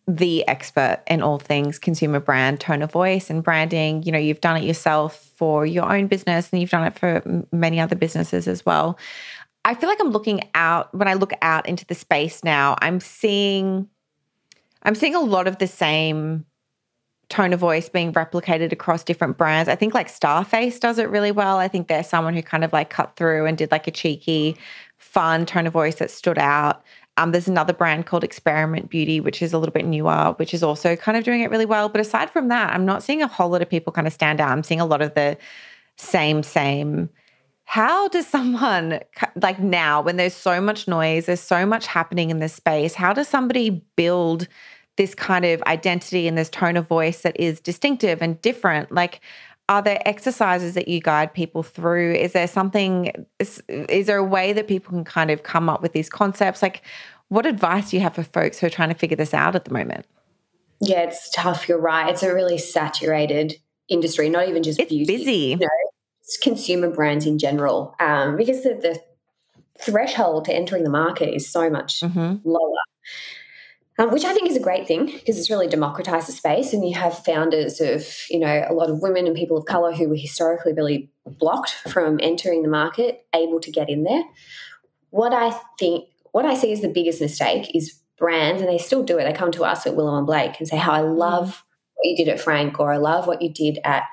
the 0.09 0.47
expert 0.49 1.01
in 1.07 1.23
all 1.23 1.39
things 1.39 1.79
consumer 1.79 2.19
brand, 2.19 2.61
tone 2.61 2.83
of 2.83 2.91
voice, 2.91 3.31
and 3.31 3.43
branding. 3.43 4.03
You 4.03 4.13
know, 4.13 4.19
you've 4.19 4.41
done 4.41 4.57
it 4.57 4.65
yourself 4.65 5.31
for 5.37 5.65
your 5.65 5.91
own 5.91 6.09
business 6.09 6.51
and 6.51 6.61
you've 6.61 6.71
done 6.71 6.85
it 6.85 6.99
for 6.99 7.23
many 7.53 7.79
other 7.79 7.95
businesses 7.95 8.49
as 8.49 8.67
well. 8.67 8.99
I 9.65 9.75
feel 9.75 9.89
like 9.89 10.01
I'm 10.01 10.11
looking 10.11 10.51
out 10.55 10.93
when 10.93 11.07
I 11.07 11.15
look 11.15 11.33
out 11.41 11.69
into 11.69 11.87
the 11.87 11.95
space 11.95 12.43
now, 12.43 12.77
I'm 12.83 12.99
seeing 12.99 13.89
I'm 14.83 14.97
seeing 14.97 15.15
a 15.15 15.21
lot 15.21 15.47
of 15.47 15.59
the 15.59 15.69
same 15.69 16.45
tone 17.33 17.53
of 17.55 17.61
voice 17.61 17.89
being 17.89 18.13
replicated 18.13 18.73
across 18.73 19.03
different 19.03 19.39
brands. 19.39 19.69
I 19.69 19.75
think 19.75 19.95
like 19.95 20.09
Starface 20.09 20.79
does 20.79 20.99
it 20.99 21.09
really 21.09 21.33
well. 21.33 21.57
I 21.57 21.67
think 21.67 21.89
there's 21.89 22.07
someone 22.07 22.35
who 22.35 22.43
kind 22.43 22.63
of 22.63 22.73
like 22.73 22.91
cut 22.91 23.17
through 23.17 23.47
and 23.47 23.57
did 23.57 23.71
like 23.71 23.89
a 23.89 23.91
cheeky, 23.91 24.57
fun 24.99 25.47
tone 25.47 25.67
of 25.67 25.73
voice 25.73 25.97
that 25.97 26.11
stood 26.11 26.39
out. 26.39 26.85
Um, 27.17 27.33
there's 27.33 27.49
another 27.49 27.73
brand 27.73 28.07
called 28.07 28.23
Experiment 28.23 28.91
Beauty, 28.91 29.19
which 29.19 29.41
is 29.41 29.53
a 29.53 29.59
little 29.59 29.73
bit 29.73 29.87
newer, 29.87 30.35
which 30.37 30.53
is 30.53 30.63
also 30.63 30.95
kind 30.95 31.17
of 31.17 31.25
doing 31.25 31.41
it 31.41 31.51
really 31.51 31.67
well. 31.67 31.89
But 31.89 32.03
aside 32.03 32.31
from 32.31 32.49
that, 32.49 32.73
I'm 32.73 32.85
not 32.85 33.03
seeing 33.03 33.23
a 33.23 33.27
whole 33.27 33.49
lot 33.49 33.63
of 33.63 33.69
people 33.69 33.93
kind 33.93 34.07
of 34.07 34.13
stand 34.13 34.41
out. 34.41 34.51
I'm 34.51 34.63
seeing 34.63 34.81
a 34.81 34.87
lot 34.87 35.01
of 35.01 35.15
the 35.15 35.39
same, 35.97 36.43
same. 36.43 37.09
How 37.65 38.09
does 38.09 38.27
someone 38.27 39.01
like 39.41 39.59
now, 39.59 40.03
when 40.03 40.17
there's 40.19 40.35
so 40.35 40.61
much 40.61 40.87
noise, 40.87 41.27
there's 41.27 41.41
so 41.41 41.65
much 41.65 41.87
happening 41.87 42.31
in 42.31 42.41
this 42.41 42.53
space, 42.55 42.93
how 42.95 43.15
does 43.15 43.29
somebody 43.29 43.83
build 43.97 44.49
this 44.97 45.15
kind 45.15 45.45
of 45.45 45.63
identity 45.63 46.29
and 46.29 46.37
this 46.37 46.51
tone 46.51 46.77
of 46.77 46.87
voice 46.87 47.23
that 47.23 47.39
is 47.39 47.61
distinctive 47.61 48.23
and 48.23 48.41
different? 48.43 48.93
Like 48.93 49.21
are 49.69 49.81
there 49.81 50.03
exercises 50.07 50.75
that 50.75 50.89
you 50.89 51.01
guide 51.01 51.33
people 51.33 51.63
through? 51.63 52.15
Is 52.15 52.33
there 52.33 52.49
something 52.49 53.27
is, 53.39 53.63
is 53.69 54.07
there 54.07 54.19
a 54.19 54.25
way 54.25 54.53
that 54.53 54.69
people 54.69 54.91
can 54.91 55.05
kind 55.05 55.31
of 55.31 55.43
come 55.45 55.69
up 55.69 55.83
with 55.83 55.93
these 55.93 56.09
concepts? 56.09 56.63
Like 56.63 56.83
what 57.29 57.47
advice 57.47 57.91
do 57.91 57.97
you 57.97 58.03
have 58.03 58.15
for 58.15 58.23
folks 58.23 58.59
who 58.59 58.67
are 58.67 58.71
trying 58.71 58.91
to 58.91 58.95
figure 58.95 59.17
this 59.17 59.33
out 59.33 59.55
at 59.55 59.65
the 59.65 59.73
moment? 59.73 60.07
Yeah 60.81 61.03
it's 61.03 61.31
tough. 61.31 61.69
You're 61.69 61.81
right. 61.81 62.11
It's 62.11 62.23
a 62.23 62.35
really 62.35 62.59
saturated 62.59 63.57
industry 63.89 64.29
not 64.29 64.49
even 64.49 64.63
just 64.63 64.81
it's 64.81 64.89
beauty 64.89 65.17
busy. 65.19 65.33
you 65.33 65.57
know, 65.57 65.69
it's 66.23 66.39
consumer 66.39 66.89
brands 66.89 67.27
in 67.27 67.39
general 67.39 67.95
um, 68.01 68.37
because 68.37 68.63
the, 68.63 68.75
the 68.75 69.01
threshold 69.81 70.45
to 70.45 70.55
entering 70.55 70.85
the 70.85 70.91
market 70.91 71.35
is 71.35 71.49
so 71.49 71.69
much 71.69 72.01
mm-hmm. 72.01 72.37
lower 72.45 72.79
um, 73.99 74.11
which 74.11 74.25
I 74.25 74.33
think 74.33 74.49
is 74.49 74.57
a 74.57 74.61
great 74.61 74.87
thing 74.87 75.07
because 75.07 75.39
it's 75.39 75.51
really 75.51 75.69
democratized 75.69 76.29
the 76.29 76.33
space. 76.33 76.73
And 76.73 76.87
you 76.87 76.95
have 76.95 77.25
founders 77.25 77.81
of, 77.81 78.07
you 78.31 78.39
know, 78.39 78.67
a 78.69 78.73
lot 78.73 78.89
of 78.89 79.03
women 79.03 79.27
and 79.27 79.37
people 79.37 79.59
of 79.59 79.67
color 79.67 79.93
who 79.93 80.09
were 80.09 80.17
historically 80.17 80.73
really 80.73 81.11
blocked 81.27 81.71
from 81.89 82.19
entering 82.23 82.63
the 82.63 82.69
market, 82.69 83.27
able 83.35 83.61
to 83.61 83.71
get 83.71 83.91
in 83.91 84.05
there. 84.05 84.23
What 85.11 85.35
I 85.35 85.55
think, 85.79 86.09
what 86.33 86.47
I 86.47 86.55
see 86.55 86.73
as 86.73 86.81
the 86.81 86.89
biggest 86.89 87.21
mistake 87.21 87.75
is 87.75 87.99
brands, 88.17 88.63
and 88.63 88.71
they 88.71 88.79
still 88.79 89.03
do 89.03 89.19
it. 89.19 89.25
They 89.25 89.33
come 89.33 89.53
to 89.53 89.65
us 89.65 89.87
at 89.87 89.95
Willow 89.95 90.17
and 90.17 90.27
Blake 90.27 90.59
and 90.59 90.67
say, 90.67 90.79
"How 90.79 90.93
I 90.93 91.01
love 91.01 91.63
what 91.95 92.09
you 92.09 92.17
did 92.17 92.29
at 92.29 92.41
Frank, 92.41 92.81
or 92.81 92.91
I 92.91 92.97
love 92.97 93.27
what 93.27 93.43
you 93.43 93.53
did 93.53 93.79
at 93.85 94.05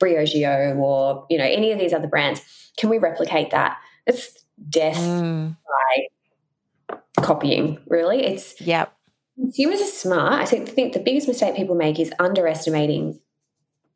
Briogeo, 0.00 0.76
or 0.78 1.26
you 1.30 1.38
know, 1.38 1.44
any 1.44 1.70
of 1.70 1.78
these 1.78 1.92
other 1.92 2.08
brands. 2.08 2.42
Can 2.76 2.90
we 2.90 2.98
replicate 2.98 3.50
that?" 3.50 3.76
It's 4.04 4.44
death 4.68 4.96
mm. 4.96 5.56
by 6.88 6.98
copying. 7.22 7.78
Really, 7.86 8.24
it's 8.24 8.60
yep 8.60 8.95
Consumers 9.38 9.80
are 9.80 9.84
smart. 9.84 10.52
I 10.52 10.64
think 10.64 10.92
the 10.92 11.00
biggest 11.00 11.28
mistake 11.28 11.56
people 11.56 11.74
make 11.74 12.00
is 12.00 12.12
underestimating. 12.18 13.20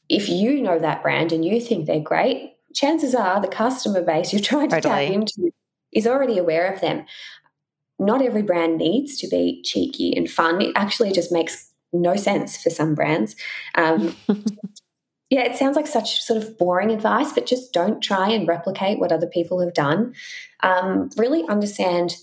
If 0.08 0.28
you 0.28 0.60
know 0.60 0.78
that 0.78 1.02
brand 1.02 1.32
and 1.32 1.44
you 1.44 1.60
think 1.60 1.86
they're 1.86 2.00
great, 2.00 2.54
chances 2.74 3.14
are 3.14 3.40
the 3.40 3.48
customer 3.48 4.02
base 4.02 4.32
you're 4.32 4.42
trying 4.42 4.68
to 4.68 4.80
totally. 4.80 5.06
tap 5.06 5.14
into 5.14 5.52
is 5.92 6.06
already 6.06 6.38
aware 6.38 6.72
of 6.72 6.80
them. 6.80 7.04
Not 7.98 8.22
every 8.22 8.42
brand 8.42 8.78
needs 8.78 9.18
to 9.18 9.28
be 9.28 9.62
cheeky 9.62 10.14
and 10.16 10.30
fun. 10.30 10.60
It 10.62 10.72
actually 10.76 11.12
just 11.12 11.32
makes 11.32 11.70
no 11.92 12.16
sense 12.16 12.62
for 12.62 12.70
some 12.70 12.94
brands. 12.94 13.34
Um, 13.74 14.14
yeah, 15.30 15.42
it 15.42 15.56
sounds 15.56 15.76
like 15.76 15.86
such 15.86 16.20
sort 16.20 16.42
of 16.42 16.56
boring 16.58 16.90
advice, 16.90 17.32
but 17.32 17.46
just 17.46 17.72
don't 17.72 18.02
try 18.02 18.30
and 18.30 18.48
replicate 18.48 18.98
what 18.98 19.12
other 19.12 19.26
people 19.26 19.60
have 19.60 19.74
done. 19.74 20.14
Um, 20.62 21.10
really 21.16 21.44
understand 21.48 22.16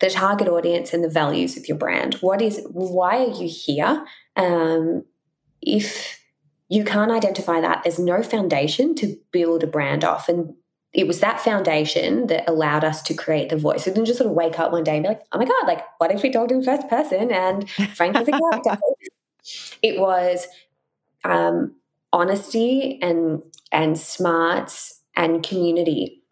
the 0.00 0.10
target 0.10 0.48
audience 0.48 0.92
and 0.92 1.04
the 1.04 1.08
values 1.08 1.56
of 1.56 1.68
your 1.68 1.78
brand. 1.78 2.14
What 2.14 2.42
is 2.42 2.60
why 2.70 3.24
are 3.24 3.30
you 3.30 3.48
here? 3.48 4.04
Um, 4.36 5.04
if 5.62 6.20
you 6.68 6.84
can't 6.84 7.10
identify 7.10 7.60
that, 7.60 7.82
there's 7.84 7.98
no 7.98 8.22
foundation 8.22 8.94
to 8.96 9.16
build 9.30 9.62
a 9.62 9.66
brand 9.66 10.04
off. 10.04 10.28
And 10.28 10.54
it 10.92 11.06
was 11.06 11.20
that 11.20 11.40
foundation 11.40 12.28
that 12.28 12.48
allowed 12.48 12.84
us 12.84 13.02
to 13.02 13.14
create 13.14 13.48
the 13.48 13.56
voice. 13.56 13.86
We 13.86 13.92
didn't 13.92 14.06
just 14.06 14.18
sort 14.18 14.30
of 14.30 14.36
wake 14.36 14.58
up 14.58 14.72
one 14.72 14.84
day 14.84 14.96
and 14.96 15.02
be 15.02 15.08
like, 15.08 15.22
oh 15.32 15.38
my 15.38 15.44
God, 15.44 15.66
like, 15.66 15.84
what 15.98 16.12
if 16.12 16.22
we 16.22 16.30
talked 16.30 16.52
in 16.52 16.62
first 16.62 16.88
person 16.88 17.30
and 17.32 17.68
Frank 17.70 18.16
is 18.16 18.28
a 18.28 18.32
character? 18.32 18.78
it 19.82 20.00
was 20.00 20.46
um, 21.24 21.74
honesty 22.12 22.98
and 23.02 23.42
and 23.72 23.98
smarts 23.98 25.00
and 25.16 25.42
community 25.42 26.23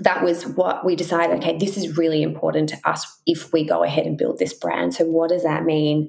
that 0.00 0.22
was 0.22 0.46
what 0.46 0.84
we 0.84 0.96
decided 0.96 1.36
okay 1.38 1.56
this 1.58 1.76
is 1.76 1.96
really 1.96 2.22
important 2.22 2.68
to 2.68 2.78
us 2.84 3.20
if 3.26 3.52
we 3.52 3.64
go 3.64 3.82
ahead 3.82 4.06
and 4.06 4.18
build 4.18 4.38
this 4.38 4.52
brand. 4.52 4.94
So 4.94 5.04
what 5.04 5.30
does 5.30 5.42
that 5.42 5.64
mean? 5.64 6.08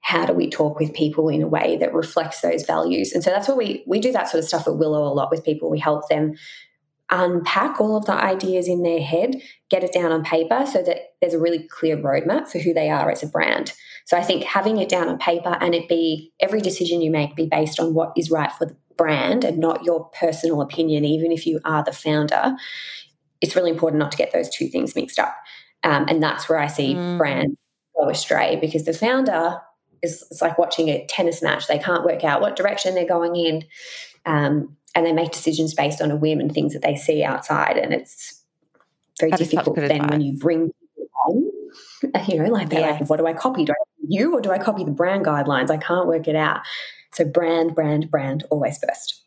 How 0.00 0.26
do 0.26 0.32
we 0.32 0.48
talk 0.48 0.78
with 0.78 0.94
people 0.94 1.28
in 1.28 1.42
a 1.42 1.48
way 1.48 1.76
that 1.78 1.94
reflects 1.94 2.40
those 2.40 2.64
values? 2.64 3.12
And 3.12 3.22
so 3.22 3.30
that's 3.30 3.48
what 3.48 3.56
we 3.56 3.84
we 3.86 4.00
do 4.00 4.12
that 4.12 4.28
sort 4.28 4.42
of 4.42 4.48
stuff 4.48 4.66
at 4.66 4.76
willow 4.76 5.02
a 5.02 5.14
lot 5.14 5.30
with 5.30 5.44
people. 5.44 5.70
We 5.70 5.80
help 5.80 6.08
them 6.08 6.34
unpack 7.10 7.80
all 7.80 7.96
of 7.96 8.04
the 8.04 8.12
ideas 8.12 8.68
in 8.68 8.82
their 8.82 9.00
head 9.00 9.34
get 9.70 9.82
it 9.82 9.92
down 9.92 10.12
on 10.12 10.22
paper 10.22 10.66
so 10.66 10.82
that 10.82 10.98
there's 11.20 11.32
a 11.32 11.38
really 11.38 11.66
clear 11.68 11.96
roadmap 11.96 12.48
for 12.48 12.58
who 12.58 12.74
they 12.74 12.90
are 12.90 13.10
as 13.10 13.22
a 13.22 13.26
brand. 13.26 13.72
So 14.04 14.16
i 14.16 14.22
think 14.22 14.44
having 14.44 14.78
it 14.78 14.88
down 14.88 15.08
on 15.08 15.18
paper 15.18 15.56
and 15.60 15.74
it 15.74 15.88
be 15.88 16.32
every 16.40 16.60
decision 16.60 17.00
you 17.00 17.10
make 17.10 17.34
be 17.34 17.46
based 17.46 17.80
on 17.80 17.94
what 17.94 18.12
is 18.16 18.30
right 18.30 18.52
for 18.52 18.66
the 18.66 18.76
brand 18.96 19.44
and 19.44 19.58
not 19.58 19.84
your 19.84 20.04
personal 20.20 20.60
opinion 20.60 21.04
even 21.04 21.32
if 21.32 21.46
you 21.46 21.60
are 21.64 21.84
the 21.84 21.92
founder 21.92 22.56
it's 23.40 23.56
really 23.56 23.70
important 23.70 24.00
not 24.00 24.12
to 24.12 24.18
get 24.18 24.32
those 24.32 24.48
two 24.48 24.68
things 24.68 24.94
mixed 24.94 25.18
up. 25.18 25.36
Um, 25.84 26.06
and 26.08 26.22
that's 26.22 26.48
where 26.48 26.58
I 26.58 26.66
see 26.66 26.94
mm. 26.94 27.18
brands 27.18 27.56
go 27.98 28.08
astray 28.08 28.56
because 28.60 28.84
the 28.84 28.92
founder 28.92 29.60
is 30.02 30.24
it's 30.30 30.42
like 30.42 30.58
watching 30.58 30.88
a 30.88 31.06
tennis 31.06 31.42
match. 31.42 31.66
They 31.66 31.78
can't 31.78 32.04
work 32.04 32.24
out 32.24 32.40
what 32.40 32.56
direction 32.56 32.94
they're 32.94 33.06
going 33.06 33.36
in. 33.36 33.64
Um, 34.26 34.76
and 34.94 35.06
they 35.06 35.12
make 35.12 35.32
decisions 35.32 35.74
based 35.74 36.00
on 36.00 36.10
a 36.10 36.16
whim 36.16 36.40
and 36.40 36.52
things 36.52 36.72
that 36.72 36.82
they 36.82 36.96
see 36.96 37.22
outside. 37.22 37.76
And 37.76 37.92
it's 37.92 38.42
very 39.18 39.30
that 39.30 39.38
difficult 39.38 39.76
then 39.76 39.90
advice. 39.90 40.10
when 40.10 40.20
you 40.20 40.38
bring 40.38 40.72
people 40.96 41.08
on, 41.26 42.24
you 42.28 42.42
know, 42.42 42.50
like 42.50 42.70
they're 42.70 42.80
yes. 42.80 43.00
like, 43.00 43.10
what 43.10 43.18
do 43.18 43.26
I 43.26 43.32
copy? 43.32 43.64
Do 43.64 43.72
I 43.72 43.76
you 44.08 44.34
or 44.34 44.40
do 44.40 44.50
I 44.50 44.58
copy 44.58 44.84
the 44.84 44.90
brand 44.90 45.24
guidelines? 45.24 45.70
I 45.70 45.76
can't 45.76 46.06
work 46.06 46.26
it 46.28 46.36
out. 46.36 46.60
So 47.12 47.24
brand, 47.24 47.74
brand, 47.74 48.10
brand, 48.10 48.44
always 48.50 48.78
first. 48.78 49.22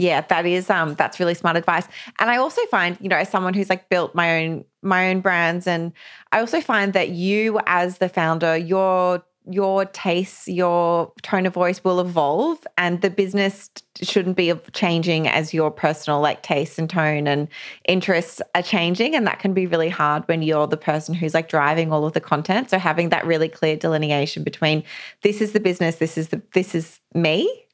Yeah, 0.00 0.22
that 0.22 0.46
is 0.46 0.70
um 0.70 0.94
that's 0.94 1.20
really 1.20 1.34
smart 1.34 1.56
advice. 1.56 1.86
And 2.18 2.30
I 2.30 2.38
also 2.38 2.62
find, 2.70 2.96
you 3.00 3.08
know, 3.08 3.16
as 3.16 3.28
someone 3.28 3.52
who's 3.52 3.68
like 3.68 3.88
built 3.90 4.14
my 4.14 4.42
own 4.42 4.64
my 4.82 5.10
own 5.10 5.20
brands 5.20 5.66
and 5.66 5.92
I 6.32 6.40
also 6.40 6.62
find 6.62 6.94
that 6.94 7.10
you 7.10 7.60
as 7.66 7.98
the 7.98 8.08
founder, 8.08 8.56
your 8.56 9.22
your 9.50 9.84
tastes, 9.86 10.48
your 10.48 11.12
tone 11.22 11.44
of 11.44 11.52
voice 11.52 11.82
will 11.82 11.98
evolve 12.00 12.66
and 12.78 13.00
the 13.02 13.10
business 13.10 13.68
shouldn't 14.00 14.36
be 14.36 14.52
changing 14.72 15.28
as 15.28 15.52
your 15.52 15.70
personal 15.70 16.20
like 16.20 16.42
taste 16.42 16.78
and 16.78 16.88
tone 16.88 17.26
and 17.26 17.48
interests 17.86 18.40
are 18.54 18.62
changing 18.62 19.14
and 19.14 19.26
that 19.26 19.38
can 19.38 19.52
be 19.52 19.66
really 19.66 19.88
hard 19.88 20.22
when 20.28 20.40
you're 20.40 20.66
the 20.66 20.76
person 20.76 21.14
who's 21.14 21.34
like 21.34 21.48
driving 21.48 21.92
all 21.92 22.06
of 22.06 22.12
the 22.14 22.20
content. 22.20 22.70
So 22.70 22.78
having 22.78 23.10
that 23.10 23.26
really 23.26 23.48
clear 23.48 23.76
delineation 23.76 24.44
between 24.44 24.82
this 25.22 25.40
is 25.42 25.52
the 25.52 25.60
business, 25.60 25.96
this 25.96 26.16
is 26.16 26.28
the 26.28 26.40
this 26.54 26.74
is 26.74 27.00
me 27.14 27.66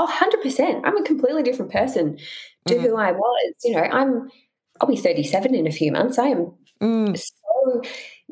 Oh, 0.00 0.06
100%. 0.06 0.80
I'm 0.82 0.96
a 0.96 1.02
completely 1.02 1.42
different 1.42 1.70
person 1.70 2.18
to 2.66 2.74
mm. 2.74 2.80
who 2.80 2.96
I 2.96 3.12
was. 3.12 3.54
You 3.62 3.74
know, 3.74 3.82
I'm, 3.82 4.30
I'll 4.80 4.88
be 4.88 4.96
37 4.96 5.54
in 5.54 5.66
a 5.66 5.70
few 5.70 5.92
months. 5.92 6.18
I 6.18 6.28
am 6.28 6.52
mm. 6.80 7.18
so 7.18 7.82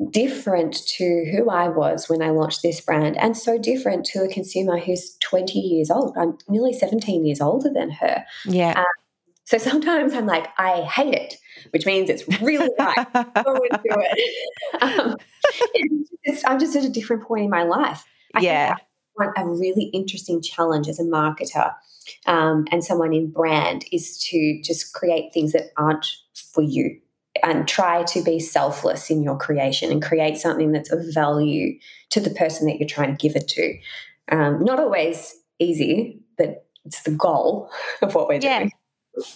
different 0.09 0.73
to 0.87 1.29
who 1.31 1.51
I 1.51 1.67
was 1.67 2.09
when 2.09 2.23
I 2.23 2.31
launched 2.31 2.63
this 2.63 2.81
brand 2.81 3.17
and 3.17 3.37
so 3.37 3.59
different 3.59 4.03
to 4.07 4.23
a 4.23 4.27
consumer 4.27 4.79
who's 4.79 5.15
20 5.19 5.59
years 5.59 5.91
old. 5.91 6.17
I'm 6.17 6.39
nearly 6.47 6.73
17 6.73 7.23
years 7.23 7.39
older 7.39 7.69
than 7.71 7.91
her. 7.91 8.25
Yeah. 8.45 8.73
Um, 8.75 8.85
so 9.45 9.59
sometimes 9.59 10.13
I'm 10.13 10.25
like, 10.25 10.47
I 10.57 10.81
hate 10.81 11.13
it, 11.13 11.35
which 11.69 11.85
means 11.85 12.09
it's 12.09 12.27
really 12.41 12.71
right. 12.79 13.13
Go 13.13 13.59
and 13.69 13.79
it. 13.85 14.41
Um, 14.81 15.15
I'm 16.47 16.59
just 16.59 16.75
at 16.75 16.83
a 16.83 16.89
different 16.89 17.23
point 17.27 17.43
in 17.43 17.51
my 17.51 17.63
life. 17.63 18.05
I 18.33 18.39
yeah 18.41 18.75
a 19.19 19.47
really 19.47 19.85
interesting 19.93 20.41
challenge 20.41 20.87
as 20.87 20.99
a 20.99 21.03
marketer 21.03 21.73
um, 22.25 22.65
and 22.71 22.83
someone 22.83 23.13
in 23.13 23.31
brand 23.31 23.85
is 23.91 24.17
to 24.29 24.61
just 24.63 24.93
create 24.93 25.33
things 25.33 25.51
that 25.51 25.71
aren't 25.77 26.07
for 26.53 26.63
you 26.63 26.99
and 27.43 27.67
try 27.67 28.03
to 28.03 28.21
be 28.23 28.39
selfless 28.39 29.09
in 29.09 29.23
your 29.23 29.37
creation 29.37 29.91
and 29.91 30.01
create 30.01 30.37
something 30.37 30.71
that's 30.71 30.91
of 30.91 30.99
value 31.13 31.77
to 32.09 32.19
the 32.19 32.31
person 32.31 32.67
that 32.67 32.77
you're 32.79 32.87
trying 32.87 33.15
to 33.15 33.27
give 33.27 33.35
it 33.35 33.47
to. 33.47 33.77
Um, 34.31 34.63
not 34.63 34.79
always 34.79 35.35
easy, 35.59 36.21
but 36.37 36.65
it's 36.85 37.03
the 37.03 37.11
goal 37.11 37.69
of 38.01 38.15
what 38.15 38.27
we're 38.27 38.39
yeah. 38.41 38.59
doing. 38.59 38.71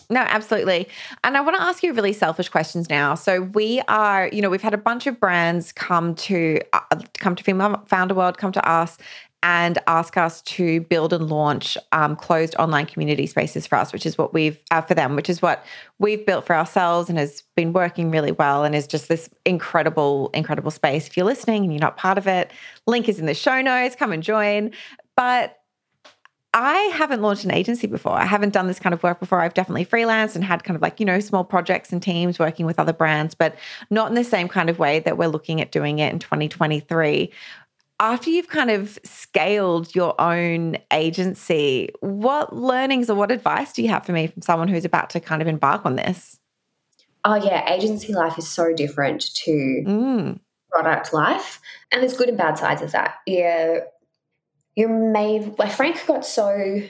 No, 0.09 0.21
absolutely. 0.21 0.87
And 1.23 1.35
I 1.35 1.41
want 1.41 1.57
to 1.57 1.61
ask 1.61 1.83
you 1.83 1.93
really 1.93 2.13
selfish 2.13 2.47
questions 2.47 2.89
now. 2.89 3.15
So 3.15 3.41
we 3.41 3.81
are, 3.87 4.29
you 4.31 4.41
know, 4.41 4.49
we've 4.49 4.61
had 4.61 4.73
a 4.73 4.77
bunch 4.77 5.07
of 5.07 5.19
brands 5.19 5.71
come 5.71 6.15
to 6.15 6.59
uh, 6.71 6.99
come 7.17 7.35
to 7.35 7.43
Female 7.43 7.83
Founder 7.87 8.13
World, 8.13 8.37
come 8.37 8.51
to 8.53 8.69
us 8.69 8.97
and 9.43 9.77
ask 9.87 10.15
us 10.15 10.41
to 10.43 10.79
build 10.81 11.11
and 11.11 11.29
launch 11.29 11.77
um, 11.91 12.15
closed 12.15 12.55
online 12.57 12.85
community 12.85 13.27
spaces 13.27 13.67
for 13.67 13.75
us, 13.75 13.91
which 13.91 14.05
is 14.05 14.17
what 14.17 14.33
we've 14.33 14.57
uh, 14.71 14.81
for 14.81 14.95
them, 14.95 15.15
which 15.17 15.29
is 15.29 15.41
what 15.41 15.65
we've 15.99 16.25
built 16.25 16.45
for 16.45 16.55
ourselves 16.55 17.09
and 17.09 17.19
has 17.19 17.43
been 17.55 17.73
working 17.73 18.09
really 18.09 18.31
well 18.31 18.63
and 18.63 18.73
is 18.73 18.87
just 18.87 19.09
this 19.09 19.29
incredible, 19.45 20.31
incredible 20.33 20.71
space. 20.71 21.07
If 21.07 21.17
you're 21.17 21.25
listening 21.25 21.63
and 21.63 21.73
you're 21.73 21.81
not 21.81 21.97
part 21.97 22.17
of 22.17 22.25
it, 22.25 22.51
link 22.87 23.09
is 23.09 23.19
in 23.19 23.25
the 23.25 23.33
show 23.33 23.61
notes. 23.61 23.95
Come 23.97 24.13
and 24.13 24.23
join. 24.23 24.71
But 25.17 25.59
I 26.55 26.75
haven't 26.93 27.23
launched 27.23 27.45
an 27.45 27.51
agency 27.51 27.87
before. 27.87 28.13
I 28.13 28.25
haven't 28.25 28.53
done 28.53 28.67
this 28.67 28.79
kind 28.79 28.93
of 28.93 29.01
work 29.01 29.19
before. 29.19 29.41
I've 29.41 29.55
definitely 29.55 29.85
freelanced 29.85 30.35
and 30.35 30.43
had 30.43 30.63
kind 30.63 30.75
of 30.75 30.83
like, 30.83 30.99
you 30.99 31.05
know, 31.05 31.19
small 31.19 31.43
projects 31.43 31.91
and 31.91 32.01
teams 32.01 32.37
working 32.37 32.67
with 32.67 32.79
other 32.79 32.93
brands, 32.93 33.33
but 33.33 33.55
not 33.89 34.07
in 34.09 34.15
the 34.15 34.23
same 34.23 34.47
kind 34.47 34.69
of 34.69 34.77
way 34.77 34.99
that 34.99 35.17
we're 35.17 35.27
looking 35.27 35.61
at 35.61 35.71
doing 35.71 35.97
it 35.97 36.13
in 36.13 36.19
2023 36.19 37.31
after 38.03 38.29
you've 38.29 38.49
kind 38.49 38.69
of 38.69 38.99
scaled 39.05 39.95
your 39.95 40.19
own 40.19 40.77
agency, 40.91 41.89
what 42.01 42.53
learnings 42.53 43.09
or 43.09 43.15
what 43.15 43.31
advice 43.31 43.71
do 43.71 43.81
you 43.81 43.87
have 43.87 44.05
for 44.05 44.11
me 44.11 44.27
from 44.27 44.41
someone 44.41 44.67
who's 44.67 44.83
about 44.83 45.09
to 45.11 45.21
kind 45.21 45.41
of 45.41 45.47
embark 45.47 45.85
on 45.85 45.95
this? 45.95 46.37
Oh, 47.23 47.35
yeah. 47.35 47.73
Agency 47.73 48.13
life 48.13 48.37
is 48.37 48.45
so 48.45 48.73
different 48.73 49.33
to 49.35 49.51
mm. 49.87 50.39
product 50.69 51.13
life. 51.13 51.61
And 51.93 52.01
there's 52.01 52.17
good 52.17 52.27
and 52.27 52.37
bad 52.37 52.57
sides 52.57 52.81
of 52.81 52.91
that. 52.91 53.15
Yeah. 53.25 53.79
You're 54.75 54.89
made, 54.89 55.57
like 55.57 55.71
Frank 55.71 56.05
got 56.05 56.25
so 56.25 56.81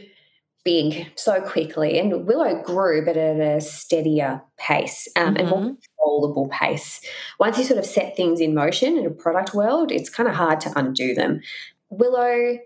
big 0.64 1.12
so 1.16 1.42
quickly, 1.42 2.00
and 2.00 2.26
Willow 2.26 2.62
grew, 2.64 3.04
but 3.06 3.18
at 3.18 3.40
a 3.40 3.62
steadier 3.62 4.42
pace 4.58 5.08
um, 5.16 5.28
mm-hmm. 5.28 5.38
and 5.38 5.50
more 5.50 5.60
mm-hmm. 5.60 5.74
controllable 5.98 6.50
pace. 6.50 7.02
Once 7.40 7.58
you 7.58 7.64
sort 7.64 7.80
of 7.80 7.86
set 7.86 8.16
things 8.16 8.40
in 8.40 8.54
motion 8.54 8.98
in 8.98 9.06
a 9.06 9.12
product 9.12 9.54
world, 9.54 9.92
it's 9.92 10.10
kind 10.10 10.30
of 10.30 10.36
hard 10.36 10.60
to 10.62 10.72
undo 10.76 11.14
them. 11.14 11.42
Willow, 11.90 12.58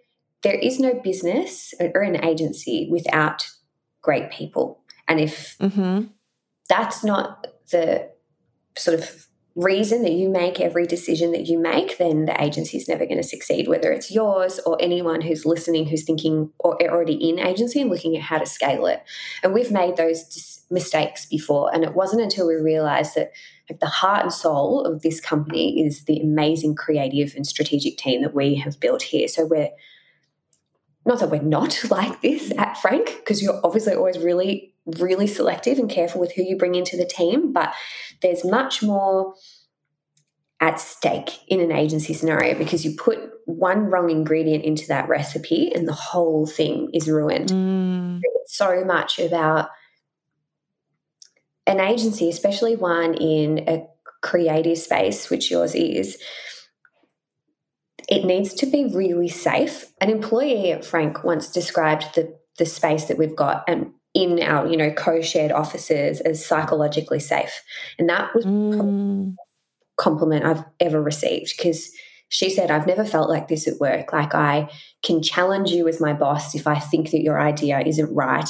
there 0.44 0.56
is 0.60 0.80
no 0.80 0.94
business 1.04 1.74
or 1.80 2.02
an 2.02 2.24
agency 2.24 2.88
without 2.92 3.50
great 4.02 4.32
people, 4.32 4.80
and 5.08 5.20
if 5.20 5.58
mm-hmm. 5.58 6.08
that's 6.70 7.04
not 7.04 7.48
the 7.72 8.10
sort 8.78 9.00
of 9.00 9.27
reason 9.58 10.04
that 10.04 10.14
you 10.14 10.30
make 10.30 10.60
every 10.60 10.86
decision 10.86 11.32
that 11.32 11.48
you 11.48 11.58
make, 11.58 11.98
then 11.98 12.26
the 12.26 12.42
agency 12.42 12.78
is 12.78 12.88
never 12.88 13.06
going 13.06 13.18
to 13.18 13.28
succeed, 13.28 13.68
whether 13.68 13.92
it's 13.92 14.12
yours 14.12 14.60
or 14.68 14.78
anyone 14.80 15.20
who's 15.20 15.46
listening 15.46 15.88
who's 15.88 16.04
thinking 16.04 16.52
or 16.60 16.82
eh, 16.82 16.88
already 16.88 17.14
in 17.14 17.40
agency 17.40 17.82
and 17.82 17.90
looking 17.90 18.16
at 18.16 18.22
how 18.22 18.38
to 18.38 18.46
scale 18.46 18.86
it. 18.86 19.04
And 19.42 19.56
we've 19.56 19.72
made 19.72 19.98
those 19.98 20.64
mistakes 20.70 21.26
before. 21.26 21.74
And 21.74 21.84
it 21.84 21.96
wasn't 21.96 22.22
until 22.22 22.48
we 22.48 22.54
realized 22.54 23.16
that 23.16 23.32
like, 23.68 23.80
the 23.80 23.88
heart 23.88 24.22
and 24.22 24.32
soul 24.32 24.86
of 24.86 25.02
this 25.02 25.20
company 25.20 25.84
is 25.84 26.06
the 26.06 26.20
amazing 26.20 26.76
creative 26.76 27.34
and 27.36 27.46
strategic 27.46 27.98
team 27.98 28.22
that 28.22 28.36
we 28.36 28.56
have 28.56 28.80
built 28.80 29.02
here. 29.02 29.28
So 29.28 29.46
we're 29.46 29.70
not 31.04 31.20
that 31.20 31.32
we're 31.32 31.42
not 31.42 31.84
like 31.90 32.22
this 32.22 32.54
at 32.60 32.78
Frank, 32.78 33.16
because 33.18 33.42
you're 33.42 33.60
obviously 33.64 33.96
always 33.96 34.20
really 34.20 34.76
really 35.00 35.28
selective 35.28 35.78
and 35.78 35.90
careful 35.90 36.22
with 36.22 36.34
who 36.34 36.44
you 36.44 36.58
bring 36.58 36.76
into 36.76 36.98
the 36.98 37.06
team, 37.06 37.52
but 37.52 37.74
there's 38.22 38.46
much 38.46 38.82
more 38.82 39.34
at 40.60 40.80
stake 40.80 41.40
in 41.48 41.60
an 41.60 41.72
agency 41.72 42.14
scenario 42.14 42.58
because 42.58 42.84
you 42.84 42.96
put 42.96 43.20
one 43.46 43.86
wrong 43.86 44.10
ingredient 44.10 44.64
into 44.64 44.88
that 44.88 45.08
recipe 45.08 45.72
and 45.74 45.88
the 45.88 45.94
whole 45.94 46.48
thing 46.48 46.90
is 46.94 47.08
ruined. 47.08 47.50
Mm. 47.50 48.22
It's 48.24 48.58
so 48.58 48.84
much 48.84 49.20
about 49.20 49.70
an 51.68 51.80
agency, 51.80 52.30
especially 52.30 52.76
one 52.76 53.14
in 53.14 53.66
a 53.68 53.86
creative 54.24 54.78
space, 54.78 55.30
which 55.30 55.52
yours 55.52 55.76
is. 55.76 56.18
It 58.10 58.26
needs 58.26 58.54
to 58.56 58.66
be 58.66 58.86
really 58.86 59.28
safe. 59.28 59.86
An 60.00 60.10
employee 60.10 60.72
at 60.72 60.86
Frank 60.86 61.24
once 61.24 61.52
described 61.52 62.16
the 62.16 62.38
the 62.58 62.66
space 62.66 63.06
that 63.06 63.18
we've 63.18 63.36
got 63.36 63.64
and 63.68 63.92
in 64.18 64.42
our, 64.42 64.66
you 64.66 64.76
know, 64.76 64.90
co-shared 64.90 65.52
offices 65.52 66.22
as 66.22 66.44
psychologically 66.44 67.20
safe. 67.20 67.62
And 68.00 68.10
that 68.10 68.34
was 68.34 68.46
mm. 68.46 69.36
compliment 69.96 70.44
I've 70.44 70.64
ever 70.80 71.00
received 71.00 71.54
because 71.56 71.92
she 72.30 72.50
said, 72.50 72.72
I've 72.72 72.88
never 72.88 73.06
felt 73.06 73.30
like 73.30 73.48
this 73.48 73.68
at 73.68 73.80
work. 73.80 74.12
Like 74.12 74.34
I 74.34 74.72
can 75.04 75.22
challenge 75.22 75.70
you 75.70 75.88
as 75.88 76.02
my 76.02 76.14
boss 76.14 76.56
if 76.56 76.66
I 76.66 76.80
think 76.80 77.12
that 77.12 77.22
your 77.22 77.40
idea 77.40 77.80
isn't 77.86 78.12
right. 78.12 78.50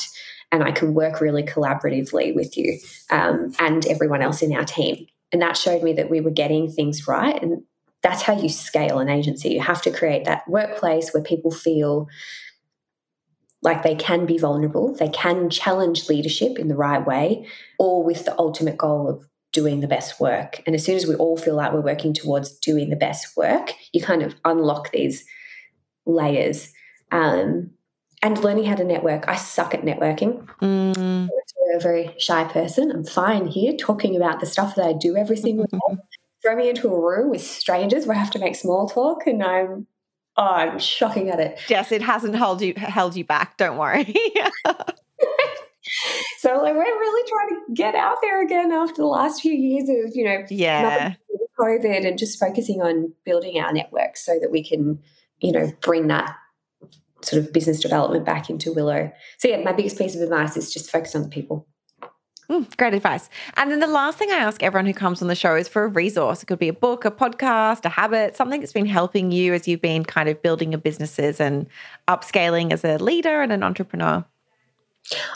And 0.53 0.63
I 0.63 0.71
can 0.71 0.93
work 0.93 1.19
really 1.19 1.43
collaboratively 1.43 2.33
with 2.33 2.57
you 2.57 2.79
um, 3.11 3.51
and 3.59 3.85
everyone 3.87 4.21
else 4.21 4.41
in 4.41 4.55
our 4.55 4.63
team. 4.63 5.05
And 5.33 5.41
that 5.41 5.57
showed 5.57 5.83
me 5.83 5.91
that 5.93 6.09
we 6.09 6.21
were 6.21 6.31
getting 6.31 6.71
things 6.71 7.05
right. 7.09 7.43
And 7.43 7.63
that's 8.03 8.21
how 8.21 8.39
you 8.39 8.47
scale 8.47 8.99
an 8.99 9.09
agency. 9.09 9.49
You 9.49 9.59
have 9.59 9.81
to 9.81 9.91
create 9.91 10.23
that 10.23 10.47
workplace 10.47 11.13
where 11.13 11.23
people 11.23 11.51
feel 11.51 12.07
like 13.61 13.83
they 13.83 13.95
can 13.95 14.25
be 14.25 14.37
vulnerable, 14.37 14.93
they 14.95 15.09
can 15.09 15.49
challenge 15.49 16.09
leadership 16.09 16.59
in 16.59 16.67
the 16.67 16.75
right 16.75 17.05
way, 17.05 17.45
or 17.79 18.03
with 18.03 18.25
the 18.25 18.37
ultimate 18.39 18.77
goal 18.77 19.09
of 19.09 19.27
doing 19.51 19.79
the 19.79 19.87
best 19.87 20.19
work. 20.19 20.61
And 20.65 20.75
as 20.75 20.85
soon 20.85 20.95
as 20.95 21.07
we 21.07 21.15
all 21.15 21.37
feel 21.37 21.55
like 21.55 21.73
we're 21.73 21.81
working 21.81 22.13
towards 22.13 22.57
doing 22.59 22.89
the 22.89 22.95
best 22.95 23.35
work, 23.35 23.73
you 23.93 24.01
kind 24.01 24.21
of 24.21 24.35
unlock 24.45 24.91
these 24.91 25.25
layers. 26.05 26.71
Um, 27.11 27.71
and 28.23 28.43
learning 28.43 28.65
how 28.65 28.75
to 28.75 28.83
network. 28.83 29.27
I 29.27 29.35
suck 29.35 29.73
at 29.73 29.83
networking. 29.83 30.47
Mm. 30.61 30.97
I'm 30.97 31.75
a 31.75 31.79
very 31.79 32.15
shy 32.17 32.43
person. 32.45 32.91
I'm 32.91 33.05
fine 33.05 33.47
here 33.47 33.73
talking 33.73 34.15
about 34.15 34.39
the 34.39 34.45
stuff 34.45 34.75
that 34.75 34.85
I 34.85 34.93
do 34.93 35.15
every 35.15 35.37
single 35.37 35.65
day. 35.65 35.97
Throw 36.41 36.55
me 36.55 36.69
into 36.69 36.87
a 36.87 36.99
room 36.99 37.29
with 37.29 37.41
strangers 37.41 38.05
where 38.05 38.15
I 38.15 38.19
have 38.19 38.31
to 38.31 38.39
make 38.39 38.55
small 38.55 38.87
talk, 38.87 39.27
and 39.27 39.43
I'm 39.43 39.87
oh, 40.37 40.43
I'm 40.43 40.79
shocking 40.79 41.29
at 41.29 41.39
it. 41.39 41.59
Jess, 41.67 41.91
it 41.91 42.01
hasn't 42.01 42.35
held 42.35 42.61
you 42.61 42.73
held 42.75 43.15
you 43.15 43.23
back. 43.23 43.57
Don't 43.57 43.77
worry. 43.77 44.13
so 46.39 46.57
like, 46.61 46.73
we're 46.73 46.83
really 46.83 47.29
trying 47.29 47.49
to 47.49 47.73
get 47.73 47.95
out 47.95 48.17
there 48.21 48.41
again 48.41 48.71
after 48.71 49.01
the 49.01 49.07
last 49.07 49.41
few 49.41 49.53
years 49.53 49.89
of 49.89 50.15
you 50.15 50.23
know 50.23 50.43
yeah 50.49 51.15
COVID 51.59 52.05
and 52.07 52.17
just 52.19 52.39
focusing 52.39 52.81
on 52.81 53.13
building 53.25 53.59
our 53.59 53.73
network 53.73 54.15
so 54.15 54.37
that 54.39 54.51
we 54.51 54.63
can 54.63 54.99
you 55.39 55.51
know 55.51 55.71
bring 55.81 56.07
that 56.07 56.35
sort 57.23 57.43
of 57.43 57.51
business 57.51 57.79
development 57.79 58.25
back 58.25 58.49
into 58.49 58.71
Willow. 58.71 59.11
So 59.37 59.47
yeah, 59.47 59.63
my 59.63 59.73
biggest 59.73 59.97
piece 59.97 60.15
of 60.15 60.21
advice 60.21 60.55
is 60.55 60.71
just 60.71 60.91
focus 60.91 61.15
on 61.15 61.23
the 61.23 61.29
people. 61.29 61.67
Mm, 62.49 62.77
great 62.77 62.93
advice. 62.93 63.29
And 63.57 63.71
then 63.71 63.81
the 63.81 63.87
last 63.87 64.17
thing 64.17 64.31
I 64.31 64.35
ask 64.35 64.63
everyone 64.63 64.85
who 64.85 64.93
comes 64.93 65.21
on 65.21 65.27
the 65.27 65.35
show 65.35 65.55
is 65.55 65.67
for 65.67 65.83
a 65.83 65.87
resource. 65.87 66.41
It 66.41 66.45
could 66.45 66.59
be 66.59 66.69
a 66.69 66.73
book, 66.73 67.03
a 67.03 67.11
podcast, 67.11 67.83
a 67.83 67.89
habit, 67.89 68.37
something 68.37 68.61
that's 68.61 68.71
been 68.71 68.85
helping 68.85 69.31
you 69.31 69.53
as 69.53 69.67
you've 69.67 69.81
been 69.81 70.05
kind 70.05 70.29
of 70.29 70.41
building 70.41 70.71
your 70.71 70.79
businesses 70.79 71.41
and 71.41 71.67
upscaling 72.07 72.71
as 72.71 72.85
a 72.85 72.97
leader 72.99 73.41
and 73.41 73.51
an 73.51 73.63
entrepreneur. 73.63 74.23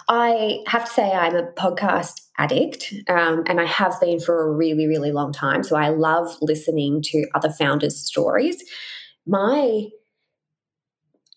I 0.07 0.63
have 0.67 0.85
to 0.85 0.91
say, 0.91 1.11
I'm 1.11 1.35
a 1.35 1.43
podcast 1.51 2.21
addict, 2.37 2.93
um, 3.07 3.43
and 3.45 3.59
I 3.59 3.65
have 3.65 3.99
been 4.01 4.19
for 4.19 4.47
a 4.47 4.51
really, 4.51 4.87
really 4.87 5.11
long 5.11 5.31
time. 5.31 5.63
So 5.63 5.75
I 5.75 5.89
love 5.89 6.37
listening 6.41 7.01
to 7.03 7.25
other 7.33 7.49
founders' 7.49 7.97
stories. 7.97 8.63
My 9.25 9.87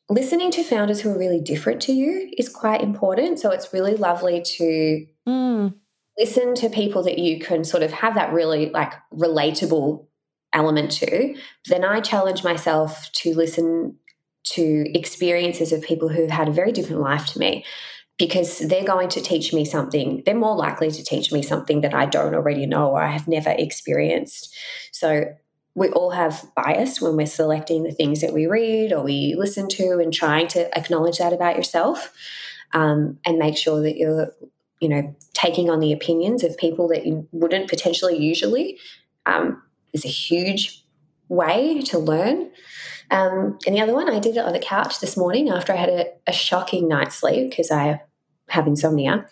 listening 0.09 0.51
to 0.53 0.63
founders 0.63 1.01
who 1.01 1.11
are 1.11 1.19
really 1.19 1.41
different 1.41 1.81
to 1.83 1.93
you 1.93 2.31
is 2.37 2.49
quite 2.49 2.83
important. 2.83 3.39
So 3.39 3.51
it's 3.51 3.73
really 3.73 3.97
lovely 3.97 4.43
to 4.43 5.07
mm. 5.29 5.75
listen 6.19 6.55
to 6.57 6.69
people 6.69 7.03
that 7.05 7.19
you 7.19 7.41
can 7.41 7.65
sort 7.65 7.83
of 7.83 7.93
have 7.93 8.15
that 8.15 8.33
really 8.33 8.71
like 8.71 8.93
relatable 9.13 10.07
element 10.53 10.91
to. 10.93 11.35
Then 11.67 11.85
I 11.85 12.01
challenge 12.01 12.45
myself 12.45 13.11
to 13.13 13.35
listen 13.35 13.97
to 14.45 14.85
experiences 14.95 15.73
of 15.73 15.83
people 15.83 16.09
who've 16.09 16.31
had 16.31 16.49
a 16.49 16.53
very 16.53 16.73
different 16.73 17.03
life 17.03 17.27
to 17.27 17.39
me 17.39 17.65
because 18.19 18.61
they're 18.61 18.85
going 18.85 19.09
to 19.09 19.21
teach 19.21 19.53
me 19.53 19.65
something. 19.65 20.23
They're 20.25 20.35
more 20.35 20.57
likely 20.57 20.91
to 20.91 21.03
teach 21.03 21.33
me 21.33 21.43
something 21.43 21.81
that 21.81 21.95
I 21.95 22.07
don't 22.07 22.35
already 22.35 22.67
know 22.67 22.91
or 22.91 23.03
I 23.03 23.11
have 23.11 23.27
never 23.27 23.51
experienced. 23.51 24.55
So 24.93 25.25
we 25.75 25.89
all 25.89 26.11
have 26.11 26.45
bias 26.55 27.01
when 27.01 27.17
we're 27.17 27.27
selecting 27.27 27.83
the 27.83 27.91
things 27.91 28.21
that 28.21 28.33
we 28.33 28.47
read 28.47 28.93
or 28.93 29.03
we 29.03 29.35
listen 29.37 29.69
to 29.71 29.99
and 29.99 30.13
trying 30.13 30.47
to 30.49 30.79
acknowledge 30.79 31.19
that 31.19 31.33
about 31.33 31.57
yourself 31.57 32.13
um, 32.73 33.19
and 33.27 33.39
make 33.39 33.57
sure 33.57 33.83
that 33.83 33.97
you're 33.97 34.33
you 34.81 34.89
know 34.89 35.15
taking 35.33 35.71
on 35.71 35.81
the 35.81 35.93
opinions 35.93 36.43
of 36.45 36.57
people 36.57 36.89
that 36.89 37.07
you 37.07 37.27
wouldn't 37.33 37.69
potentially 37.69 38.17
usually 38.17 38.79
um, 39.27 39.63
is 39.93 40.05
a 40.05 40.09
huge 40.09 40.85
way 41.29 41.81
to 41.83 41.99
learn 41.99 42.51
um, 43.11 43.59
and 43.67 43.75
the 43.75 43.81
other 43.81 43.95
one 43.95 44.11
i 44.11 44.19
did 44.19 44.37
it 44.37 44.45
on 44.45 44.53
the 44.53 44.59
couch 44.59 45.01
this 45.01 45.17
morning 45.17 45.49
after 45.49 45.73
i 45.73 45.77
had 45.77 45.89
a, 45.89 46.07
a 46.27 46.33
shocking 46.33 46.89
night's 46.89 47.17
sleep 47.17 47.51
because 47.51 47.71
i 47.71 48.01
have 48.49 48.67
insomnia 48.67 49.27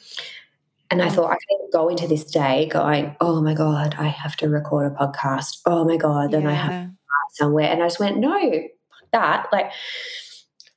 and 0.92 1.00
I 1.00 1.08
thought 1.08 1.30
I 1.30 1.38
can 1.48 1.70
go 1.72 1.88
into 1.88 2.06
this 2.06 2.22
day 2.22 2.68
going, 2.70 3.16
oh 3.18 3.40
my 3.40 3.54
God, 3.54 3.96
I 3.98 4.08
have 4.08 4.36
to 4.36 4.48
record 4.50 4.92
a 4.92 4.94
podcast. 4.94 5.62
Oh 5.64 5.86
my 5.86 5.96
God, 5.96 6.32
then 6.32 6.42
yeah. 6.42 6.50
I 6.50 6.52
have 6.52 6.90
somewhere. 7.32 7.64
And 7.64 7.82
I 7.82 7.86
just 7.86 7.98
went, 7.98 8.18
no, 8.18 8.62
that. 9.10 9.46
Like, 9.50 9.72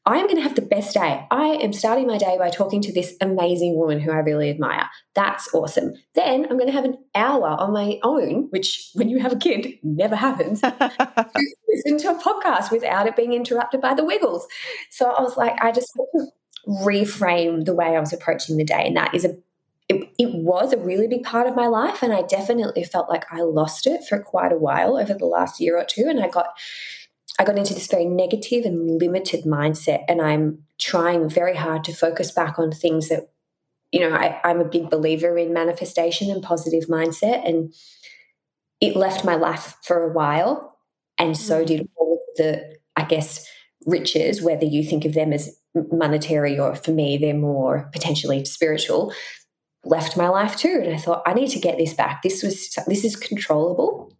I 0.08 0.18
am 0.18 0.26
going 0.26 0.36
to 0.36 0.44
have 0.44 0.56
the 0.56 0.62
best 0.62 0.94
day. 0.94 1.26
I 1.32 1.58
am 1.62 1.74
starting 1.74 2.06
my 2.06 2.20
day 2.20 2.38
by 2.38 2.52
talking 2.52 2.80
to 2.82 2.94
this 2.94 3.16
amazing 3.22 3.76
woman 3.76 4.00
who 4.00 4.12
I 4.12 4.18
really 4.18 4.52
admire. 4.52 4.88
That's 5.16 5.52
awesome. 5.52 5.94
Then 6.14 6.44
I'm 6.46 6.58
going 6.58 6.68
to 6.68 6.74
have 6.74 6.86
an 6.86 6.98
hour 7.16 7.48
on 7.48 7.74
my 7.74 8.00
own, 8.04 8.48
which 8.52 8.92
when 8.94 9.10
you 9.10 9.18
have 9.20 9.34
a 9.34 9.38
kid 9.38 9.80
never 9.82 10.16
happens, 10.16 10.62
to 10.62 11.32
listen 11.68 11.98
to 11.98 12.12
a 12.12 12.22
podcast 12.22 12.72
without 12.72 13.08
it 13.08 13.16
being 13.16 13.34
interrupted 13.34 13.82
by 13.82 13.96
the 13.96 14.06
wiggles. 14.06 14.48
So 14.92 15.10
I 15.10 15.24
was 15.24 15.38
like, 15.38 15.60
I 15.60 15.72
just 15.72 15.92
reframe 16.68 17.66
the 17.66 17.74
way 17.74 17.96
I 17.96 18.00
was 18.00 18.14
approaching 18.14 18.58
the 18.58 18.64
day. 18.64 18.86
And 18.86 18.98
that 18.98 19.16
is 19.16 19.26
a 19.26 19.36
it, 19.88 20.10
it 20.18 20.34
was 20.34 20.74
a 20.74 20.78
really 20.78 21.08
big 21.08 21.24
part 21.24 21.46
of 21.46 21.56
my 21.56 21.68
life 21.68 22.02
and 22.02 22.12
i 22.12 22.24
definitely 22.24 22.84
felt 22.84 23.08
like 23.08 23.32
i 23.32 23.42
lost 23.42 23.86
it 23.86 24.04
for 24.04 24.18
quite 24.18 24.52
a 24.52 24.58
while 24.58 24.98
over 24.98 25.14
the 25.14 25.28
last 25.28 25.60
year 25.60 25.78
or 25.78 25.86
two 25.86 26.08
and 26.10 26.20
i 26.20 26.28
got 26.28 26.58
i 27.40 27.44
got 27.44 27.58
into 27.58 27.74
this 27.74 27.88
very 27.88 28.06
negative 28.06 28.66
and 28.66 29.00
limited 29.00 29.46
mindset 29.46 30.04
and 30.08 30.22
i'm 30.22 30.60
trying 30.80 31.30
very 31.30 31.56
hard 31.56 31.84
to 31.84 31.94
focus 31.94 32.32
back 32.32 32.60
on 32.60 32.72
things 32.72 33.10
that 33.10 33.30
you 33.92 34.00
know 34.00 34.14
I, 34.14 34.40
i'm 34.44 34.60
a 34.60 34.66
big 34.66 34.90
believer 34.90 35.38
in 35.38 35.54
manifestation 35.54 36.30
and 36.32 36.44
positive 36.44 36.86
mindset 36.90 37.48
and 37.48 37.74
it 38.82 38.96
left 38.96 39.26
my 39.26 39.36
life 39.36 39.78
for 39.84 40.04
a 40.04 40.14
while 40.14 40.78
and 41.18 41.38
so 41.38 41.64
mm. 41.64 41.68
did 41.68 41.90
all 41.96 42.14
of 42.14 42.38
the 42.38 42.78
i 42.96 43.04
guess 43.04 43.48
riches 43.86 44.42
whether 44.42 44.66
you 44.66 44.84
think 44.84 45.06
of 45.06 45.14
them 45.14 45.32
as 45.32 45.60
monetary 45.92 46.58
or 46.58 46.76
for 46.76 46.92
me 46.92 47.18
they're 47.18 47.34
more 47.34 47.90
potentially 47.94 48.44
spiritual 48.46 49.14
left 49.86 50.18
my 50.18 50.28
life 50.28 50.58
too. 50.58 50.82
And 50.84 50.94
I 50.94 50.98
thought, 50.98 51.24
I 51.26 51.34
need 51.34 51.50
to 51.50 51.60
get 51.60 51.78
this 51.78 51.94
back. 51.94 52.24
This 52.24 52.44
was 52.44 52.76
this 52.88 53.06
is 53.06 53.16
controllable. 53.16 54.12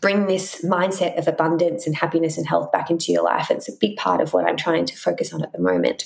Bring 0.00 0.26
this 0.26 0.64
mindset 0.64 1.18
of 1.18 1.26
abundance 1.26 1.86
and 1.86 1.96
happiness 1.96 2.38
and 2.38 2.46
health 2.46 2.70
back 2.72 2.90
into 2.90 3.12
your 3.12 3.24
life. 3.24 3.50
It's 3.50 3.68
a 3.68 3.72
big 3.80 3.96
part 3.96 4.20
of 4.20 4.32
what 4.32 4.46
I'm 4.46 4.56
trying 4.56 4.84
to 4.86 4.96
focus 4.96 5.32
on 5.32 5.42
at 5.42 5.52
the 5.52 5.60
moment. 5.60 6.04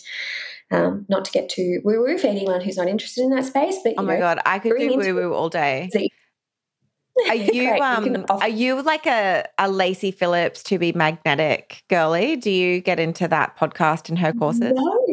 Um, 0.70 1.06
not 1.08 1.24
to 1.26 1.30
get 1.30 1.48
too 1.48 1.80
woo 1.84 2.00
woo 2.00 2.18
for 2.18 2.26
anyone 2.26 2.60
who's 2.60 2.76
not 2.76 2.88
interested 2.88 3.22
in 3.22 3.30
that 3.30 3.44
space, 3.44 3.78
but 3.84 3.94
oh 3.98 4.02
my 4.02 4.14
know, 4.14 4.20
god, 4.20 4.40
I 4.44 4.58
could 4.58 4.76
do 4.76 4.96
woo 4.96 5.14
woo 5.14 5.34
all 5.34 5.48
day. 5.48 5.90
Are 7.28 7.34
you 7.34 7.70
um 7.80 8.26
are 8.28 8.48
you 8.48 8.82
like 8.82 9.06
a, 9.06 9.46
a 9.56 9.70
Lacy 9.70 10.10
Phillips 10.10 10.62
to 10.64 10.78
be 10.78 10.92
magnetic 10.92 11.82
girly? 11.88 12.36
Do 12.36 12.50
you 12.50 12.82
get 12.82 13.00
into 13.00 13.26
that 13.28 13.56
podcast 13.56 14.10
and 14.10 14.18
her 14.18 14.34
courses? 14.34 14.74
No. 14.74 15.06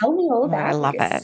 Tell 0.00 0.12
me 0.12 0.22
all 0.32 0.44
about 0.44 0.62
oh, 0.62 0.68
I 0.68 0.72
love 0.72 0.94
it. 0.98 1.22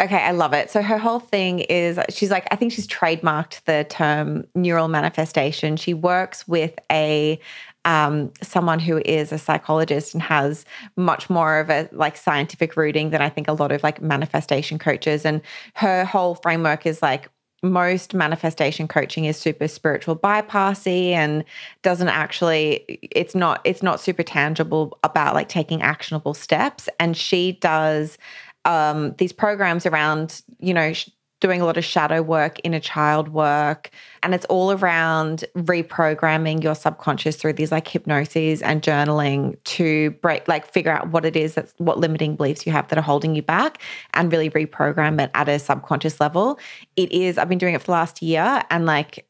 Okay, 0.00 0.18
I 0.18 0.30
love 0.32 0.52
it. 0.52 0.70
So 0.70 0.82
her 0.82 0.98
whole 0.98 1.20
thing 1.20 1.60
is 1.60 1.98
she's 2.08 2.30
like, 2.30 2.46
I 2.50 2.56
think 2.56 2.72
she's 2.72 2.86
trademarked 2.86 3.64
the 3.64 3.86
term 3.88 4.46
neural 4.54 4.88
manifestation. 4.88 5.76
She 5.76 5.94
works 5.94 6.46
with 6.48 6.78
a 6.90 7.38
um, 7.84 8.30
someone 8.42 8.78
who 8.78 8.98
is 9.04 9.32
a 9.32 9.38
psychologist 9.38 10.12
and 10.12 10.22
has 10.22 10.64
much 10.96 11.30
more 11.30 11.58
of 11.60 11.70
a 11.70 11.88
like 11.92 12.16
scientific 12.16 12.76
rooting 12.76 13.10
than 13.10 13.22
I 13.22 13.30
think 13.30 13.48
a 13.48 13.52
lot 13.52 13.72
of 13.72 13.82
like 13.82 14.02
manifestation 14.02 14.78
coaches. 14.78 15.24
And 15.24 15.40
her 15.74 16.04
whole 16.04 16.34
framework 16.34 16.84
is 16.84 17.00
like 17.00 17.30
most 17.62 18.14
manifestation 18.14 18.88
coaching 18.88 19.26
is 19.26 19.36
super 19.36 19.68
spiritual 19.68 20.16
bypassy 20.16 21.10
and 21.10 21.44
doesn't 21.82 22.08
actually 22.08 22.98
it's 23.10 23.34
not 23.34 23.60
it's 23.64 23.82
not 23.82 24.00
super 24.00 24.22
tangible 24.22 24.98
about 25.04 25.34
like 25.34 25.48
taking 25.48 25.82
actionable 25.82 26.32
steps 26.32 26.88
and 26.98 27.16
she 27.16 27.52
does 27.52 28.16
um, 28.64 29.14
these 29.18 29.32
programs 29.32 29.86
around, 29.86 30.42
you 30.58 30.74
know, 30.74 30.92
sh- 30.92 31.08
doing 31.40 31.60
a 31.60 31.64
lot 31.64 31.76
of 31.78 31.84
shadow 31.84 32.20
work, 32.20 32.60
inner 32.64 32.80
child 32.80 33.28
work, 33.30 33.90
and 34.22 34.34
it's 34.34 34.44
all 34.46 34.72
around 34.72 35.44
reprogramming 35.56 36.62
your 36.62 36.74
subconscious 36.74 37.36
through 37.36 37.54
these 37.54 37.72
like 37.72 37.88
hypnoses 37.88 38.60
and 38.62 38.82
journaling 38.82 39.56
to 39.64 40.10
break, 40.22 40.46
like 40.48 40.70
figure 40.70 40.92
out 40.92 41.08
what 41.08 41.24
it 41.24 41.36
is 41.36 41.54
that's 41.54 41.72
what 41.78 41.98
limiting 41.98 42.36
beliefs 42.36 42.66
you 42.66 42.72
have 42.72 42.88
that 42.88 42.98
are 42.98 43.02
holding 43.02 43.34
you 43.34 43.42
back 43.42 43.82
and 44.12 44.30
really 44.30 44.50
reprogram 44.50 45.20
it 45.20 45.30
at 45.34 45.48
a 45.48 45.58
subconscious 45.58 46.20
level. 46.20 46.58
It 46.96 47.10
is, 47.10 47.38
I've 47.38 47.48
been 47.48 47.58
doing 47.58 47.74
it 47.74 47.80
for 47.80 47.86
the 47.86 47.92
last 47.92 48.20
year 48.20 48.62
and 48.70 48.84
like 48.84 49.26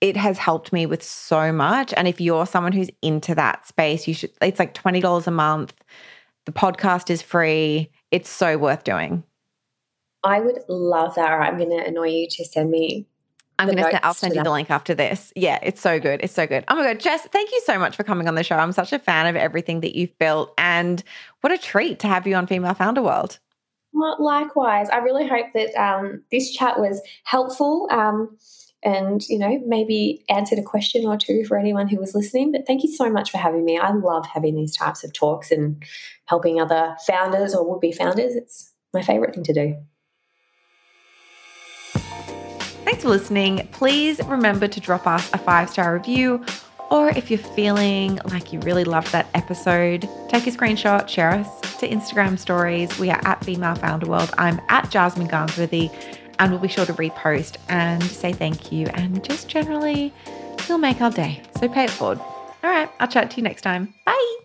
it 0.00 0.16
has 0.16 0.38
helped 0.38 0.72
me 0.72 0.86
with 0.86 1.02
so 1.02 1.52
much. 1.52 1.92
And 1.96 2.08
if 2.08 2.20
you're 2.20 2.46
someone 2.46 2.72
who's 2.72 2.90
into 3.02 3.34
that 3.34 3.66
space, 3.66 4.08
you 4.08 4.14
should, 4.14 4.30
it's 4.40 4.58
like 4.58 4.72
$20 4.72 5.26
a 5.26 5.30
month. 5.30 5.74
The 6.46 6.52
podcast 6.52 7.10
is 7.10 7.20
free 7.20 7.90
it's 8.10 8.30
so 8.30 8.56
worth 8.58 8.84
doing. 8.84 9.24
I 10.24 10.40
would 10.40 10.60
love 10.68 11.14
that. 11.14 11.32
Or 11.32 11.40
I'm 11.40 11.56
going 11.56 11.70
to 11.70 11.84
annoy 11.84 12.08
you 12.08 12.28
to 12.30 12.44
send 12.44 12.70
me. 12.70 13.06
I'm 13.58 13.66
going 13.66 13.78
to. 13.78 14.06
I'll 14.06 14.14
send 14.14 14.36
you 14.36 14.42
the 14.44 14.50
link 14.50 14.70
after 14.70 14.94
this. 14.94 15.32
Yeah, 15.34 15.58
it's 15.62 15.80
so 15.80 15.98
good. 15.98 16.20
It's 16.22 16.32
so 16.32 16.46
good. 16.46 16.64
Oh 16.68 16.76
my 16.76 16.84
god, 16.84 17.00
Jess, 17.00 17.26
thank 17.26 17.50
you 17.50 17.60
so 17.64 17.78
much 17.78 17.96
for 17.96 18.04
coming 18.04 18.28
on 18.28 18.36
the 18.36 18.44
show. 18.44 18.56
I'm 18.56 18.72
such 18.72 18.92
a 18.92 19.00
fan 19.00 19.26
of 19.26 19.34
everything 19.34 19.80
that 19.80 19.96
you've 19.96 20.16
built, 20.18 20.54
and 20.56 21.02
what 21.40 21.52
a 21.52 21.58
treat 21.58 21.98
to 22.00 22.06
have 22.06 22.26
you 22.26 22.36
on 22.36 22.46
Female 22.46 22.74
Founder 22.74 23.02
World. 23.02 23.40
Well, 23.92 24.16
likewise, 24.20 24.88
I 24.90 24.98
really 24.98 25.26
hope 25.26 25.46
that 25.54 25.74
um, 25.74 26.22
this 26.30 26.52
chat 26.52 26.78
was 26.78 27.02
helpful. 27.24 27.88
Um, 27.90 28.36
and, 28.82 29.26
you 29.28 29.38
know, 29.38 29.60
maybe 29.66 30.24
answered 30.28 30.58
a 30.58 30.62
question 30.62 31.06
or 31.06 31.16
two 31.16 31.44
for 31.44 31.58
anyone 31.58 31.88
who 31.88 31.98
was 31.98 32.14
listening. 32.14 32.52
But 32.52 32.66
thank 32.66 32.82
you 32.82 32.92
so 32.92 33.10
much 33.10 33.30
for 33.30 33.38
having 33.38 33.64
me. 33.64 33.78
I 33.78 33.92
love 33.92 34.26
having 34.26 34.54
these 34.54 34.76
types 34.76 35.02
of 35.02 35.12
talks 35.12 35.50
and 35.50 35.82
helping 36.26 36.60
other 36.60 36.96
founders 37.06 37.54
or 37.54 37.68
would 37.68 37.80
be 37.80 37.92
founders. 37.92 38.36
It's 38.36 38.72
my 38.94 39.02
favorite 39.02 39.34
thing 39.34 39.44
to 39.44 39.52
do. 39.52 39.76
Thanks 42.84 43.02
for 43.02 43.08
listening. 43.08 43.68
Please 43.72 44.20
remember 44.24 44.68
to 44.68 44.80
drop 44.80 45.06
us 45.06 45.30
a 45.32 45.38
five 45.38 45.68
star 45.70 45.94
review. 45.94 46.44
Or 46.90 47.10
if 47.10 47.30
you're 47.30 47.38
feeling 47.38 48.18
like 48.30 48.50
you 48.52 48.60
really 48.60 48.84
loved 48.84 49.12
that 49.12 49.28
episode, 49.34 50.08
take 50.28 50.46
a 50.46 50.50
screenshot, 50.50 51.06
share 51.06 51.32
us 51.32 51.60
to 51.80 51.88
Instagram 51.88 52.38
stories. 52.38 52.98
We 52.98 53.10
are 53.10 53.20
at 53.26 53.44
Female 53.44 53.74
Founder 53.74 54.06
World. 54.06 54.30
I'm 54.38 54.58
at 54.70 54.90
Jasmine 54.90 55.28
Garnsworthy, 55.28 55.92
and 56.38 56.50
we'll 56.50 56.60
be 56.60 56.68
sure 56.68 56.86
to 56.86 56.94
repost 56.94 57.56
and 57.68 58.02
say 58.02 58.32
thank 58.32 58.72
you. 58.72 58.86
And 58.88 59.22
just 59.24 59.48
generally, 59.48 60.12
you'll 60.68 60.78
make 60.78 61.00
our 61.00 61.10
day. 61.10 61.42
So 61.58 61.68
pay 61.68 61.84
it 61.84 61.90
forward. 61.90 62.20
All 62.20 62.70
right, 62.70 62.90
I'll 63.00 63.08
chat 63.08 63.30
to 63.32 63.36
you 63.36 63.42
next 63.42 63.62
time. 63.62 63.94
Bye. 64.04 64.38